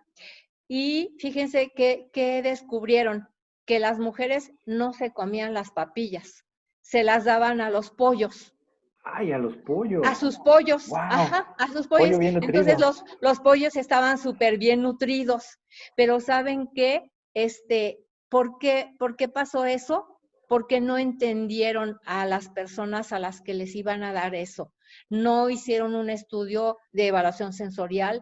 Y 0.69 1.17
fíjense 1.19 1.74
que, 1.76 2.09
que 2.13 2.41
descubrieron 2.41 3.28
que 3.65 3.78
las 3.80 3.99
mujeres 3.99 4.53
no 4.65 4.93
se 4.93 5.11
comían 5.11 5.53
las 5.53 5.72
papillas, 5.72 6.45
se 6.80 7.03
las 7.03 7.26
daban 7.26 7.59
a 7.59 7.69
los 7.69 7.91
pollos. 7.91 8.55
Ay, 9.04 9.32
a 9.32 9.38
los 9.38 9.58
pollos. 9.58 10.06
A 10.06 10.14
sus 10.14 10.38
pollos. 10.38 10.91
Ajá, 10.93 11.56
a 11.58 11.68
sus 11.70 11.88
pollos. 11.88 12.20
Entonces 12.20 12.80
los, 12.80 13.04
los 13.20 13.39
pollos 13.39 13.76
estaban 13.76 14.18
súper 14.18 14.58
bien 14.58 14.84
nutridos. 14.84 15.60
Pero 15.95 16.20
¿saben 16.20 16.70
qué? 16.76 17.12
Este, 17.34 17.99
¿por 18.30 18.60
qué, 18.60 18.93
¿Por 18.99 19.16
qué 19.16 19.28
pasó 19.28 19.66
eso? 19.66 20.06
Porque 20.47 20.82
no 20.82 20.97
entendieron 20.97 21.99
a 22.06 22.26
las 22.26 22.49
personas 22.49 23.12
a 23.12 23.20
las 23.20 23.41
que 23.41 23.54
les 23.54 23.76
iban 23.76 24.04
a 24.04 24.14
dar 24.14 24.36
eso. 24.36 24.72
No 25.10 25.49
hicieron 25.49 25.95
un 25.95 26.10
estudio 26.10 26.78
de 26.91 27.08
evaluación 27.08 27.54
sensorial 27.54 28.22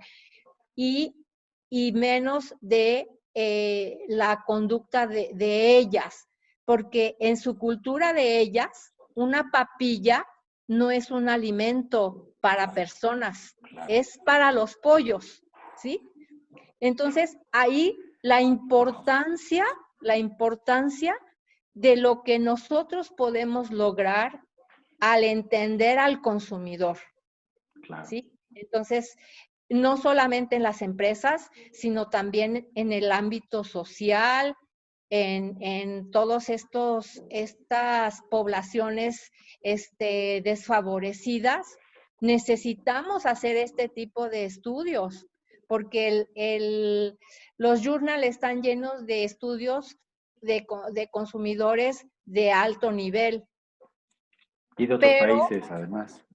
y, 0.75 1.25
y 1.69 1.91
menos 1.91 2.55
de 2.61 3.09
eh, 3.33 3.97
la 4.07 4.43
conducta 4.45 5.07
de, 5.07 5.31
de 5.33 5.77
ellas. 5.77 6.29
Porque 6.63 7.17
en 7.19 7.35
su 7.35 7.57
cultura 7.57 8.13
de 8.13 8.39
ellas, 8.39 8.93
una 9.15 9.49
papilla 9.51 10.25
no 10.69 10.91
es 10.91 11.09
un 11.09 11.29
alimento 11.29 12.31
para 12.41 12.73
personas, 12.73 13.57
es 13.87 14.19
para 14.23 14.51
los 14.51 14.75
pollos, 14.75 15.43
¿sí? 15.75 15.99
Entonces, 16.79 17.37
ahí 17.51 17.97
la 18.21 18.41
importancia, 18.41 19.65
la 19.99 20.17
importancia 20.17 21.17
de 21.73 21.97
lo 21.97 22.21
que 22.21 22.37
nosotros 22.37 23.09
podemos 23.09 23.71
lograr 23.71 24.43
al 24.99 25.23
entender 25.23 25.97
al 25.97 26.21
consumidor, 26.21 26.99
¿sí? 28.07 28.31
Entonces, 28.53 29.17
no 29.69 29.97
solamente 29.97 30.55
en 30.55 30.63
las 30.63 30.83
empresas, 30.83 31.49
sino 31.73 32.09
también 32.09 32.69
en 32.75 32.93
el 32.93 33.11
ámbito 33.11 33.63
social, 33.63 34.55
en, 35.09 35.57
en 35.61 36.11
estos, 36.47 37.23
estas 37.29 38.21
poblaciones 38.29 39.31
este, 39.61 40.41
desfavorecidas, 40.43 41.77
necesitamos 42.21 43.25
hacer 43.25 43.57
este 43.57 43.89
tipo 43.89 44.29
de 44.29 44.45
estudios, 44.45 45.27
porque 45.67 46.27
el, 46.35 47.17
los 47.57 47.81
journals 47.81 48.25
están 48.25 48.61
llenos 48.61 49.05
de 49.05 49.23
estudios 49.23 49.97
de, 50.41 50.65
de, 50.93 51.09
consumidores 51.09 52.05
de 52.25 52.51
alto 52.51 52.91
nivel. 52.91 53.45
Y 54.77 54.87
de 54.87 54.95
otros 54.95 55.49
países, 55.49 55.71
además. 55.71 56.25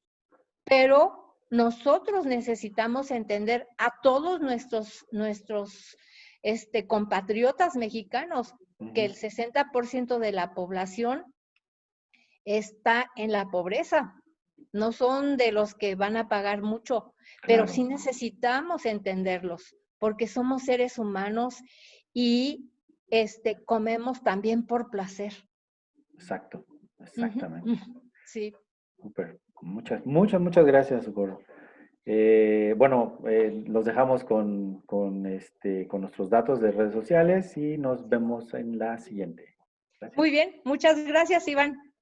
Pero 0.65 1.37
nosotros 1.51 2.27
necesitamos 2.27 3.11
entender 3.11 3.69
a 3.79 4.01
todos 4.03 4.41
nuestros, 4.41 5.07
nuestros 5.11 5.97
este, 6.45 6.87
compatriotas 6.87 7.75
mexicanos 7.75 8.55
que 8.95 9.07
el 9.07 9.15
60% 9.15 10.19
de 10.19 10.31
la 10.31 10.53
población 10.53 11.25
está 12.45 13.11
en 13.17 13.33
la 13.33 13.47
pobreza. 13.47 14.15
No 14.71 14.93
son 14.93 15.39
de 15.39 15.53
los 15.53 15.75
que 15.75 15.95
van 15.95 16.19
a 16.19 16.29
pagar 16.29 16.61
mucho, 16.61 17.15
pero 17.47 17.67
sí 17.67 17.85
necesitamos 17.85 18.85
entenderlos, 18.85 19.75
porque 19.99 20.27
somos 20.29 20.65
seres 20.65 20.99
humanos 20.99 21.63
y 22.13 22.71
este, 23.09 23.65
comemos 23.65 24.23
también 24.23 24.67
por 24.67 24.91
placer. 24.91 25.33
Exacto, 26.13 26.67
exactamente. 26.99 27.81
Sí. 28.27 28.53
Super. 29.01 29.41
Muchas, 29.63 30.05
muchas, 30.05 30.41
muchas 30.43 30.67
gracias, 30.67 31.05
Socorro. 31.07 31.41
Eh, 32.07 32.75
bueno, 32.77 33.19
eh, 33.27 33.65
los 33.67 33.85
dejamos 33.85 34.25
con, 34.25 34.83
con, 34.83 35.27
este, 35.27 35.89
con 35.89 36.03
nuestros 36.03 36.29
datos 36.29 36.61
de 36.61 36.71
redes 36.71 36.93
sociales 36.93 37.57
y 37.57 37.79
nos 37.79 38.09
vemos 38.09 38.53
en 38.55 38.79
la 38.79 38.99
siguiente. 38.99 39.57
Muy 40.17 40.31
bien, 40.31 40.61
muchas 40.65 41.03
gracias, 41.07 41.49
Iván. 41.49 41.94